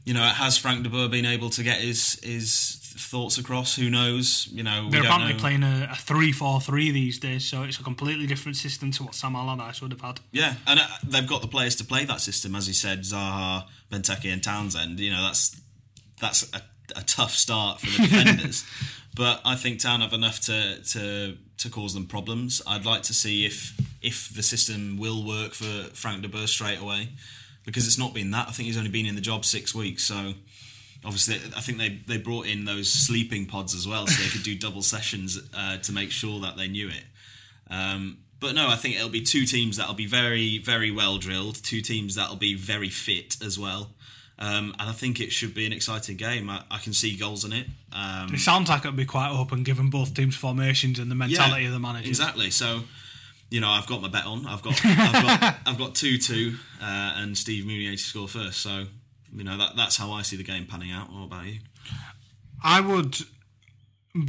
you 0.05 0.13
know 0.13 0.21
has 0.21 0.57
Frank 0.57 0.83
de 0.83 0.89
Boer 0.89 1.09
been 1.09 1.25
able 1.25 1.49
to 1.51 1.63
get 1.63 1.81
his 1.81 2.19
his 2.23 2.79
thoughts 2.99 3.37
across? 3.37 3.75
Who 3.75 3.89
knows? 3.89 4.47
You 4.51 4.63
know, 4.63 4.89
They're 4.89 5.01
apparently 5.01 5.33
know. 5.33 5.39
playing 5.39 5.63
a, 5.63 5.89
a 5.91 5.95
3 5.95 6.31
4 6.31 6.61
3 6.61 6.91
these 6.91 7.19
days, 7.19 7.45
so 7.45 7.63
it's 7.63 7.79
a 7.79 7.83
completely 7.83 8.27
different 8.27 8.57
system 8.57 8.91
to 8.91 9.03
what 9.03 9.15
Sam 9.15 9.35
Allardyce 9.35 9.81
would 9.81 9.91
have 9.91 10.01
had. 10.01 10.19
Yeah, 10.31 10.55
and 10.67 10.79
uh, 10.79 10.87
they've 11.03 11.27
got 11.27 11.41
the 11.41 11.47
players 11.47 11.75
to 11.77 11.83
play 11.83 12.05
that 12.05 12.21
system, 12.21 12.55
as 12.55 12.67
you 12.67 12.73
said, 12.73 13.01
Zaha, 13.01 13.65
Benteke, 13.91 14.31
and 14.31 14.43
Townsend. 14.43 14.99
You 14.99 15.11
know, 15.11 15.23
that's 15.23 15.59
that's 16.19 16.43
a, 16.53 16.61
a 16.95 17.01
tough 17.03 17.31
start 17.31 17.79
for 17.79 17.85
the 17.87 18.07
defenders. 18.07 18.65
but 19.15 19.41
I 19.45 19.55
think 19.55 19.79
Town 19.79 20.01
have 20.01 20.13
enough 20.13 20.39
to 20.41 20.81
to 20.81 21.37
to 21.57 21.69
cause 21.69 21.93
them 21.93 22.05
problems. 22.05 22.61
I'd 22.67 22.85
like 22.85 23.03
to 23.03 23.13
see 23.13 23.45
if 23.45 23.79
if 24.01 24.29
the 24.33 24.43
system 24.43 24.97
will 24.97 25.25
work 25.25 25.53
for 25.53 25.89
Frank 25.93 26.21
de 26.21 26.29
Boer 26.29 26.47
straight 26.47 26.81
away, 26.81 27.09
because 27.65 27.87
it's 27.87 27.97
not 27.97 28.13
been 28.13 28.31
that. 28.31 28.47
I 28.47 28.51
think 28.51 28.67
he's 28.67 28.77
only 28.77 28.89
been 28.89 29.05
in 29.05 29.15
the 29.15 29.21
job 29.21 29.45
six 29.45 29.73
weeks, 29.73 30.03
so. 30.03 30.33
Obviously, 31.05 31.35
I 31.55 31.61
think 31.61 31.77
they, 31.77 32.01
they 32.07 32.17
brought 32.17 32.45
in 32.45 32.65
those 32.65 32.91
sleeping 32.91 33.45
pods 33.45 33.73
as 33.73 33.87
well, 33.87 34.05
so 34.05 34.21
they 34.21 34.27
could 34.27 34.43
do 34.43 34.53
double 34.53 34.81
sessions 34.81 35.39
uh, 35.55 35.77
to 35.77 35.93
make 35.93 36.11
sure 36.11 36.41
that 36.41 36.57
they 36.57 36.67
knew 36.67 36.89
it. 36.89 37.05
Um, 37.69 38.17
but 38.39 38.55
no, 38.55 38.67
I 38.67 38.75
think 38.75 38.95
it'll 38.95 39.09
be 39.09 39.21
two 39.21 39.45
teams 39.45 39.77
that'll 39.77 39.93
be 39.93 40.05
very, 40.05 40.57
very 40.57 40.91
well 40.91 41.17
drilled. 41.17 41.63
Two 41.63 41.81
teams 41.81 42.15
that'll 42.15 42.35
be 42.35 42.53
very 42.53 42.89
fit 42.89 43.37
as 43.43 43.59
well. 43.59 43.91
Um, 44.41 44.73
and 44.79 44.89
I 44.89 44.93
think 44.93 45.19
it 45.19 45.33
should 45.33 45.53
be 45.53 45.65
an 45.65 45.73
exciting 45.73 46.15
game. 46.15 46.49
I, 46.49 46.63
I 46.71 46.77
can 46.77 46.93
see 46.93 47.17
goals 47.17 47.43
in 47.43 47.51
it. 47.51 47.67
Um, 47.91 48.33
It 48.33 48.39
sounds 48.39 48.69
like 48.69 48.85
it 48.85 48.87
would 48.87 48.95
be 48.95 49.03
quite 49.05 49.29
open 49.31 49.63
given 49.63 49.89
both 49.89 50.13
teams' 50.13 50.35
formations 50.37 50.97
and 50.97 51.11
the 51.11 51.15
mentality 51.15 51.65
of 51.65 51.73
the 51.73 51.79
managers. 51.79 52.07
Exactly. 52.07 52.49
So, 52.49 52.83
you 53.49 53.59
know, 53.59 53.67
I've 53.69 53.85
got 53.85 54.01
my 54.01 54.07
bet 54.07 54.25
on. 54.25 54.45
I've 54.47 54.61
got, 54.61 54.79
I've 54.85 55.23
got, 55.23 55.55
I've 55.65 55.77
got 55.77 55.93
two 55.93 56.17
two, 56.17 56.55
uh, 56.81 57.15
and 57.17 57.37
Steve 57.37 57.65
Mounié 57.65 57.91
to 57.91 57.97
score 57.97 58.29
first. 58.29 58.61
So, 58.61 58.85
you 59.35 59.43
know, 59.43 59.57
that 59.57 59.75
that's 59.75 59.97
how 59.97 60.11
I 60.13 60.21
see 60.21 60.37
the 60.37 60.43
game 60.43 60.65
panning 60.65 60.91
out. 60.91 61.11
What 61.11 61.25
about 61.25 61.45
you? 61.45 61.59
I 62.63 62.79
would, 62.79 63.17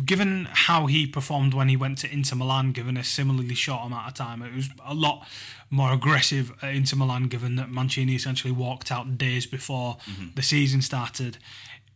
given 0.04 0.48
how 0.50 0.86
he 0.86 1.06
performed 1.06 1.54
when 1.54 1.68
he 1.68 1.76
went 1.76 1.98
to 1.98 2.12
Inter 2.12 2.34
Milan, 2.36 2.72
given 2.72 2.96
a 2.96 3.04
similarly 3.04 3.54
short 3.54 3.86
amount 3.86 4.08
of 4.08 4.14
time, 4.14 4.42
it 4.42 4.54
was 4.54 4.68
a 4.84 4.94
lot 4.94 5.26
more 5.70 5.92
aggressive 5.92 6.52
at 6.62 6.74
Inter 6.74 6.96
Milan, 6.96 7.28
given 7.28 7.56
that 7.56 7.70
Mancini 7.70 8.14
essentially 8.14 8.52
walked 8.52 8.90
out 8.90 9.16
days 9.16 9.46
before 9.46 9.98
the 10.34 10.42
season 10.42 10.82
started. 10.82 11.38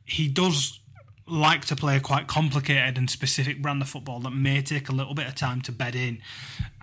He 0.05 0.29
does 0.29 0.81
like 1.27 1.65
to 1.65 1.77
play 1.77 1.97
a 1.97 2.01
quite 2.01 2.27
complicated 2.27 2.99
and 2.99 3.09
specific 3.11 3.63
brand 3.63 3.83
of 3.83 3.89
football 3.89 4.21
that 4.21 4.31
may 4.31 4.63
take 4.63 4.89
a 4.89 4.93
little 4.93 5.15
bit 5.15 5.27
of 5.27 5.35
time 5.35 5.61
to 5.63 5.73
bed 5.73 5.95
in. 5.95 6.21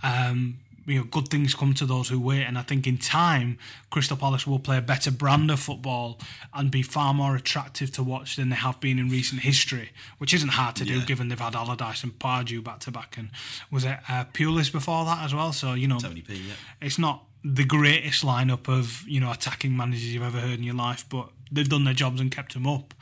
Um, 0.02 0.58
you 0.86 0.98
know, 0.98 1.04
good 1.04 1.28
things 1.28 1.54
come 1.54 1.74
to 1.74 1.86
those 1.86 2.08
who 2.08 2.18
wait, 2.20 2.42
and 2.44 2.58
I 2.58 2.62
think 2.62 2.86
in 2.86 2.98
time, 2.98 3.58
Crystal 3.90 4.16
Palace 4.16 4.46
will 4.46 4.58
play 4.58 4.78
a 4.78 4.82
better 4.82 5.10
brand 5.10 5.50
of 5.50 5.60
football 5.60 6.18
and 6.52 6.70
be 6.70 6.82
far 6.82 7.14
more 7.14 7.36
attractive 7.36 7.92
to 7.92 8.02
watch 8.02 8.36
than 8.36 8.48
they 8.48 8.56
have 8.56 8.80
been 8.80 8.98
in 8.98 9.08
recent 9.08 9.42
history, 9.42 9.90
which 10.18 10.34
isn't 10.34 10.50
hard 10.50 10.74
to 10.76 10.84
do 10.84 10.98
Yeah. 10.98 11.04
given 11.04 11.28
they've 11.28 11.38
had 11.38 11.54
Allardyce 11.54 12.02
and 12.02 12.18
Pardew 12.18 12.62
back 12.64 12.80
to 12.80 12.90
back, 12.90 13.16
and 13.16 13.30
was 13.70 13.84
it 13.84 13.98
uh, 14.08 14.24
Pulis 14.32 14.72
before 14.72 15.04
that 15.04 15.22
as 15.24 15.32
well? 15.34 15.52
So 15.52 15.74
you 15.74 15.86
know, 15.88 15.98
Tony 15.98 16.22
P. 16.22 16.34
Yeah. 16.34 16.54
it's 16.80 16.98
not 16.98 17.24
the 17.44 17.64
greatest 17.64 18.24
lineup 18.24 18.68
of 18.68 19.02
you 19.08 19.20
know 19.20 19.30
attacking 19.30 19.76
managers 19.76 20.12
you've 20.12 20.22
ever 20.22 20.40
heard 20.40 20.58
in 20.58 20.64
your 20.64 20.74
life, 20.76 21.04
but 21.08 21.28
they've 21.50 21.68
done 21.68 21.84
their 21.84 21.94
jobs 21.94 22.20
and 22.20 22.30
kept 22.30 22.54
them 22.54 22.66
up. 22.66 22.94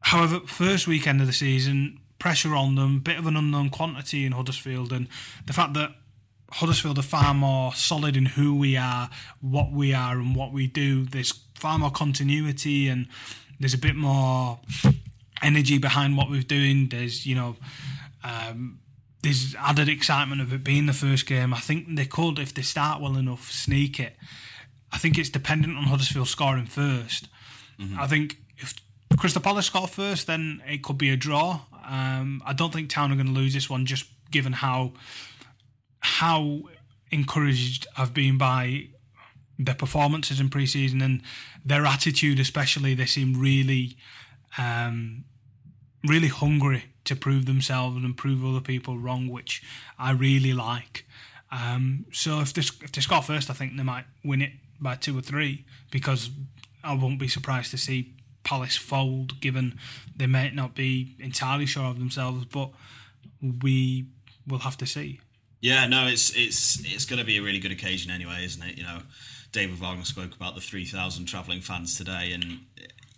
However, 0.00 0.40
first 0.40 0.86
weekend 0.86 1.20
of 1.20 1.26
the 1.26 1.32
season, 1.32 2.00
pressure 2.18 2.54
on 2.54 2.74
them, 2.74 3.00
bit 3.00 3.18
of 3.18 3.26
an 3.26 3.36
unknown 3.36 3.70
quantity 3.70 4.24
in 4.24 4.32
Huddersfield, 4.32 4.92
and 4.92 5.08
the 5.46 5.52
fact 5.52 5.74
that 5.74 5.92
Huddersfield 6.50 6.98
are 6.98 7.02
far 7.02 7.34
more 7.34 7.74
solid 7.74 8.16
in 8.16 8.26
who 8.26 8.54
we 8.54 8.76
are, 8.76 9.10
what 9.40 9.72
we 9.72 9.92
are, 9.92 10.14
and 10.14 10.36
what 10.36 10.52
we 10.52 10.66
do. 10.66 11.04
There's 11.04 11.32
far 11.54 11.78
more 11.78 11.90
continuity, 11.90 12.88
and 12.88 13.08
there's 13.58 13.74
a 13.74 13.78
bit 13.78 13.96
more 13.96 14.60
energy 15.42 15.78
behind 15.78 16.16
what 16.16 16.30
we're 16.30 16.42
doing. 16.42 16.88
There's 16.88 17.26
you 17.26 17.34
know. 17.34 17.56
Um, 18.22 18.80
there's 19.22 19.54
added 19.54 19.88
excitement 19.88 20.42
of 20.42 20.52
it 20.52 20.62
being 20.62 20.84
the 20.84 20.92
first 20.92 21.24
game. 21.24 21.54
I 21.54 21.58
think 21.58 21.96
they 21.96 22.04
could, 22.04 22.38
if 22.38 22.52
they 22.52 22.60
start 22.60 23.00
well 23.00 23.16
enough, 23.16 23.50
sneak 23.50 23.98
it. 23.98 24.16
I 24.92 24.98
think 24.98 25.16
it's 25.16 25.30
dependent 25.30 25.78
on 25.78 25.84
Huddersfield 25.84 26.28
scoring 26.28 26.66
1st 26.66 27.28
I 27.98 28.06
think 28.06 28.38
if 28.58 28.74
Crystal 29.18 29.42
Palace 29.42 29.66
score 29.66 29.88
first, 29.88 30.26
then 30.26 30.62
it 30.66 30.82
could 30.82 30.98
be 30.98 31.10
a 31.10 31.16
draw. 31.16 31.60
Um, 31.86 32.42
I 32.44 32.52
don't 32.52 32.72
think 32.72 32.88
Town 32.88 33.12
are 33.12 33.16
going 33.16 33.26
to 33.26 33.32
lose 33.32 33.54
this 33.54 33.68
one, 33.68 33.86
just 33.86 34.06
given 34.30 34.52
how 34.52 34.92
how 36.04 36.60
encouraged 37.10 37.86
I've 37.96 38.12
been 38.12 38.36
by 38.36 38.88
their 39.58 39.74
performances 39.74 40.38
in 40.38 40.50
pre-season 40.50 41.00
and 41.00 41.22
their 41.64 41.86
attitude, 41.86 42.38
especially. 42.38 42.92
They 42.92 43.06
seem 43.06 43.40
really, 43.40 43.96
um, 44.58 45.24
really 46.06 46.28
hungry 46.28 46.84
to 47.04 47.16
prove 47.16 47.46
themselves 47.46 47.96
and 47.96 48.16
prove 48.16 48.44
other 48.44 48.60
people 48.60 48.98
wrong, 48.98 49.28
which 49.28 49.62
I 49.98 50.12
really 50.12 50.52
like. 50.52 51.06
Um, 51.50 52.04
so 52.12 52.40
if 52.40 52.52
they, 52.52 52.60
if 52.60 52.92
they 52.92 53.00
score 53.00 53.22
first, 53.22 53.48
I 53.48 53.54
think 53.54 53.74
they 53.74 53.82
might 53.82 54.04
win 54.22 54.42
it 54.42 54.52
by 54.78 54.96
two 54.96 55.16
or 55.16 55.22
three 55.22 55.64
because 55.90 56.30
I 56.82 56.94
won't 56.94 57.18
be 57.18 57.28
surprised 57.28 57.70
to 57.70 57.78
see 57.78 58.12
Palace 58.42 58.76
fold, 58.76 59.40
given 59.40 59.78
they 60.14 60.26
may 60.26 60.50
not 60.50 60.74
be 60.74 61.16
entirely 61.18 61.64
sure 61.64 61.86
of 61.86 61.98
themselves, 61.98 62.44
but 62.44 62.72
we 63.40 64.04
will 64.46 64.58
have 64.58 64.76
to 64.78 64.86
see. 64.86 65.20
Yeah, 65.64 65.86
no, 65.86 66.06
it's 66.06 66.28
it's 66.36 66.78
it's 66.84 67.06
going 67.06 67.20
to 67.20 67.24
be 67.24 67.38
a 67.38 67.42
really 67.42 67.58
good 67.58 67.72
occasion 67.72 68.10
anyway, 68.10 68.44
isn't 68.44 68.62
it? 68.62 68.76
You 68.76 68.82
know, 68.82 68.98
David 69.50 69.78
Wagner 69.78 70.04
spoke 70.04 70.36
about 70.36 70.54
the 70.54 70.60
three 70.60 70.84
thousand 70.84 71.24
travelling 71.24 71.62
fans 71.62 71.96
today, 71.96 72.32
and 72.34 72.58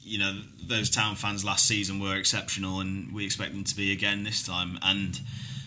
you 0.01 0.21
know 0.21 0.43
those 0.63 0.89
town 0.89 1.17
fans 1.17 1.45
last 1.45 1.67
season 1.67 1.99
were 1.99 2.15
exceptional, 2.15 2.79
and 2.79 3.13
we 3.13 3.25
expect 3.25 3.51
them 3.51 3.65
to 3.65 3.75
be 3.75 3.91
again 3.91 4.23
this 4.23 4.47
time. 4.47 4.79
And 4.83 5.21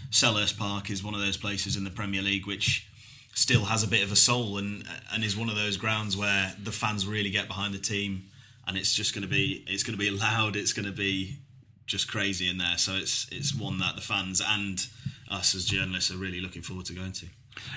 Selhurst 0.10 0.58
Park 0.58 0.90
is 0.90 1.04
one 1.04 1.14
of 1.14 1.20
those 1.20 1.36
places 1.36 1.76
in 1.76 1.84
the 1.84 1.90
Premier 1.90 2.22
League 2.22 2.48
which 2.48 2.88
still 3.36 3.66
has 3.66 3.84
a 3.84 3.88
bit 3.88 4.02
of 4.02 4.10
a 4.14 4.16
soul, 4.16 4.58
and 4.58 4.86
and 5.12 5.22
is 5.26 5.36
one 5.36 5.50
of 5.50 5.58
those 5.58 5.76
grounds 5.76 6.16
where 6.16 6.56
the 6.64 6.72
fans 6.72 7.06
really 7.06 7.30
get 7.30 7.50
behind 7.50 7.74
the 7.74 7.80
team, 7.80 8.30
and 8.66 8.78
it's 8.78 8.94
just 8.96 9.14
going 9.14 9.24
to 9.24 9.28
be 9.28 9.66
it's 9.68 9.84
going 9.84 10.00
to 10.00 10.02
be 10.02 10.12
loud, 10.12 10.56
it's 10.56 10.72
going 10.72 10.86
to 10.86 10.94
be 10.94 11.40
just 11.88 12.10
crazy 12.10 12.50
in 12.50 12.58
there. 12.58 12.78
So 12.78 12.94
it's 12.94 13.28
it's 13.34 13.54
one 13.54 13.80
that 13.80 13.98
the 13.98 14.02
fans 14.02 14.42
and 14.42 14.88
us 15.30 15.56
as 15.56 15.66
journalists 15.66 16.12
are 16.12 16.18
really 16.18 16.40
looking 16.40 16.62
forward 16.62 16.86
to 16.88 16.94
going 16.94 17.12
to. 17.14 17.28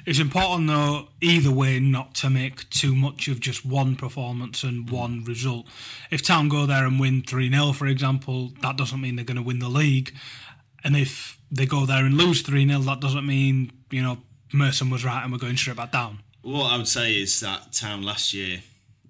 It's 0.07 0.21
important, 0.21 0.69
though, 0.69 1.09
either 1.21 1.51
way, 1.51 1.81
not 1.81 2.15
to 2.17 2.31
make 2.31 2.69
too 2.71 2.95
much 2.95 3.29
of 3.29 3.41
just 3.41 3.65
one 3.65 3.97
performance 3.97 4.63
and 4.63 4.89
one 4.89 5.25
result. 5.25 5.67
If 6.11 6.23
Town 6.23 6.49
go 6.49 6.67
there 6.67 6.87
and 6.87 7.01
win 7.01 7.23
3 7.23 7.51
0, 7.51 7.73
for 7.73 7.87
example, 7.87 8.53
that 8.63 8.77
doesn't 8.77 9.01
mean 9.01 9.17
they're 9.17 9.25
going 9.25 9.37
to 9.37 9.43
win 9.43 9.59
the 9.59 9.69
league. 9.69 10.15
And 10.85 10.97
if 10.97 11.39
they 11.51 11.67
go 11.67 11.87
there 11.87 12.05
and 12.05 12.17
lose 12.17 12.43
3 12.43 12.67
0, 12.67 12.81
that 12.81 13.01
doesn't 13.01 13.27
mean, 13.27 13.73
you 13.91 14.03
know, 14.03 14.19
Merson 14.53 14.91
was 14.91 15.05
right 15.05 15.23
and 15.23 15.33
we're 15.33 15.39
going 15.39 15.57
straight 15.57 15.77
back 15.77 15.93
down. 15.93 16.21
What 16.43 16.73
I 16.73 16.77
would 16.77 16.89
say 16.89 17.15
is 17.15 17.41
that 17.41 17.73
Town 17.73 18.03
last 18.03 18.35
year, 18.35 18.63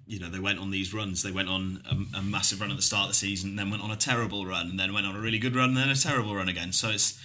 you 0.05 0.19
know, 0.19 0.29
they 0.29 0.39
went 0.39 0.59
on 0.59 0.71
these 0.71 0.93
runs. 0.93 1.23
They 1.23 1.31
went 1.31 1.49
on 1.49 1.81
a, 1.89 2.19
a 2.19 2.21
massive 2.21 2.61
run 2.61 2.69
at 2.71 2.75
the 2.75 2.83
start 2.83 3.03
of 3.03 3.09
the 3.09 3.15
season, 3.15 3.55
then 3.55 3.71
went 3.71 3.83
on 3.83 3.91
a 3.91 3.95
terrible 3.95 4.45
run, 4.45 4.69
and 4.69 4.79
then 4.79 4.93
went 4.93 5.07
on 5.07 5.15
a 5.15 5.19
really 5.19 5.39
good 5.39 5.55
run, 5.55 5.69
and 5.69 5.77
then 5.77 5.89
a 5.89 5.95
terrible 5.95 6.35
run 6.35 6.49
again. 6.49 6.71
So 6.71 6.89
it's 6.89 7.19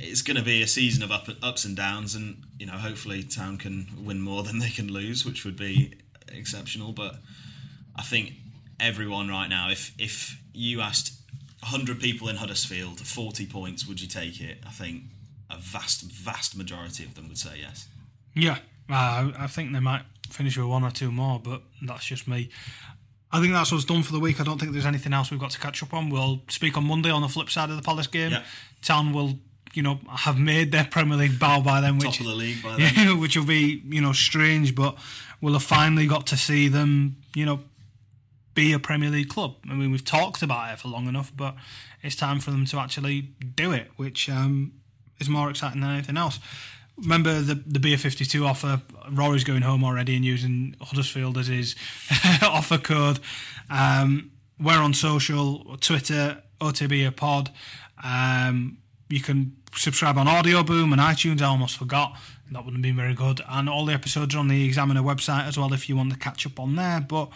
it's 0.00 0.22
going 0.22 0.36
to 0.36 0.42
be 0.42 0.62
a 0.62 0.66
season 0.66 1.02
of 1.02 1.10
up, 1.10 1.28
ups 1.42 1.64
and 1.64 1.76
downs, 1.76 2.14
and 2.14 2.42
you 2.58 2.66
know 2.66 2.74
hopefully 2.74 3.22
Town 3.22 3.58
can 3.58 3.86
win 4.04 4.20
more 4.20 4.42
than 4.42 4.58
they 4.58 4.70
can 4.70 4.92
lose, 4.92 5.24
which 5.24 5.44
would 5.44 5.56
be 5.56 5.94
exceptional. 6.28 6.92
But 6.92 7.16
I 7.96 8.02
think 8.02 8.32
everyone 8.80 9.28
right 9.28 9.48
now, 9.48 9.70
if 9.70 9.92
if 9.98 10.40
you 10.52 10.80
asked 10.80 11.12
100 11.60 12.00
people 12.00 12.28
in 12.28 12.36
Huddersfield 12.36 13.00
40 13.00 13.46
points, 13.46 13.86
would 13.86 14.00
you 14.00 14.08
take 14.08 14.40
it? 14.40 14.58
I 14.66 14.70
think 14.70 15.04
a 15.50 15.58
vast 15.58 16.02
vast 16.02 16.56
majority 16.56 17.04
of 17.04 17.14
them 17.14 17.28
would 17.28 17.38
say 17.38 17.58
yes. 17.60 17.88
Yeah, 18.34 18.58
uh, 18.90 19.30
I 19.38 19.46
think 19.46 19.72
they 19.72 19.80
might 19.80 20.02
finish 20.28 20.56
with 20.56 20.66
one 20.66 20.82
or 20.82 20.90
two 20.90 21.12
more, 21.12 21.38
but 21.38 21.62
that's 21.82 22.06
just 22.06 22.26
me. 22.26 22.50
I 23.30 23.40
think 23.40 23.52
that's 23.52 23.72
what's 23.72 23.84
done 23.84 24.02
for 24.02 24.12
the 24.12 24.20
week. 24.20 24.40
I 24.40 24.44
don't 24.44 24.60
think 24.60 24.72
there's 24.72 24.86
anything 24.86 25.12
else 25.12 25.30
we've 25.30 25.40
got 25.40 25.50
to 25.50 25.58
catch 25.58 25.82
up 25.82 25.92
on. 25.92 26.08
We'll 26.08 26.42
speak 26.48 26.76
on 26.76 26.84
Monday 26.84 27.10
on 27.10 27.20
the 27.20 27.28
flip 27.28 27.50
side 27.50 27.68
of 27.68 27.76
the 27.76 27.82
Palace 27.82 28.06
game. 28.06 28.30
Yeah. 28.30 28.42
Town 28.80 29.12
will 29.12 29.38
you 29.74 29.82
know, 29.82 29.98
have 30.08 30.38
made 30.38 30.72
their 30.72 30.84
Premier 30.84 31.16
League 31.16 31.38
bow 31.38 31.60
by 31.60 31.80
then, 31.80 31.98
which 31.98 32.18
Top 32.18 32.20
of 32.20 32.26
the 32.26 32.34
league 32.34 32.62
by 32.62 32.76
then. 32.76 32.92
Yeah, 32.94 33.14
which 33.18 33.36
will 33.36 33.44
be 33.44 33.82
you 33.86 34.00
know 34.00 34.12
strange, 34.12 34.74
but 34.74 34.96
we'll 35.40 35.54
have 35.54 35.62
finally 35.62 36.06
got 36.06 36.26
to 36.28 36.36
see 36.36 36.68
them, 36.68 37.16
you 37.34 37.44
know, 37.44 37.60
be 38.54 38.72
a 38.72 38.78
Premier 38.78 39.10
League 39.10 39.28
club. 39.28 39.56
I 39.68 39.74
mean, 39.74 39.90
we've 39.90 40.04
talked 40.04 40.42
about 40.42 40.72
it 40.72 40.78
for 40.78 40.88
long 40.88 41.06
enough, 41.06 41.32
but 41.36 41.54
it's 42.02 42.16
time 42.16 42.40
for 42.40 42.50
them 42.50 42.64
to 42.66 42.78
actually 42.78 43.22
do 43.56 43.72
it, 43.72 43.90
which 43.96 44.30
um, 44.30 44.72
is 45.20 45.28
more 45.28 45.50
exciting 45.50 45.80
than 45.80 45.90
anything 45.90 46.16
else. 46.16 46.38
Remember 46.96 47.40
the 47.40 47.56
the 47.66 47.80
Beer 47.80 47.98
52 47.98 48.46
offer? 48.46 48.80
Rory's 49.10 49.44
going 49.44 49.62
home 49.62 49.82
already 49.84 50.14
and 50.14 50.24
using 50.24 50.76
Huddersfield 50.80 51.36
as 51.36 51.48
his 51.48 51.74
offer 52.42 52.78
code. 52.78 53.18
Um, 53.68 54.30
we're 54.60 54.78
on 54.78 54.94
social, 54.94 55.76
Twitter, 55.78 56.42
OTB 56.60 57.14
Pod. 57.16 57.50
Um, 58.02 58.78
you 59.08 59.20
can 59.20 59.56
subscribe 59.76 60.18
on 60.18 60.28
Audio 60.28 60.62
Boom 60.62 60.92
and 60.92 61.00
iTunes. 61.00 61.40
I 61.40 61.46
almost 61.46 61.76
forgot. 61.76 62.16
That 62.52 62.64
wouldn't 62.64 62.82
be 62.82 62.92
very 62.92 63.14
good. 63.14 63.40
And 63.48 63.68
all 63.68 63.84
the 63.84 63.94
episodes 63.94 64.34
are 64.34 64.38
on 64.38 64.48
the 64.48 64.64
Examiner 64.64 65.02
website 65.02 65.46
as 65.46 65.58
well 65.58 65.72
if 65.72 65.88
you 65.88 65.96
want 65.96 66.12
to 66.12 66.18
catch 66.18 66.46
up 66.46 66.60
on 66.60 66.76
there. 66.76 67.00
But 67.00 67.30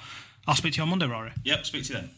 I'll 0.46 0.54
speak 0.54 0.74
to 0.74 0.76
you 0.78 0.82
on 0.82 0.90
Monday, 0.90 1.06
Rory. 1.06 1.32
Yep, 1.44 1.66
speak 1.66 1.84
to 1.84 1.92
you 1.92 2.00
then. 2.00 2.10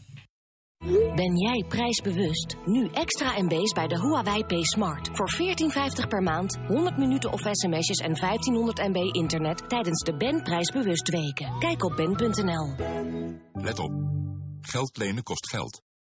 Ben 1.15 1.37
jij 1.37 1.65
prijsbewust? 1.67 2.55
Nu 2.65 2.89
extra 2.93 3.41
MB's 3.41 3.71
bij 3.71 3.87
de 3.87 3.99
Huawei 3.99 4.43
P 4.43 4.51
Smart. 4.61 5.09
Voor 5.13 5.29
14,50 6.03 6.07
per 6.07 6.23
maand, 6.23 6.57
100 6.67 6.97
minuten 6.97 7.31
of 7.31 7.41
sms'jes 7.51 7.97
en 7.97 8.15
1500 8.19 8.77
MB 8.77 9.15
internet 9.15 9.69
tijdens 9.69 10.03
de 10.03 10.17
Ben 10.17 10.43
Prijsbewust 10.43 11.09
weken. 11.09 11.59
Kijk 11.59 11.83
op 11.83 11.95
ben.nl. 11.95 12.75
Let 13.53 13.79
op. 13.79 13.91
Geld 14.61 14.97
lenen 14.97 15.23
kost 15.23 15.49
geld. 15.49 15.90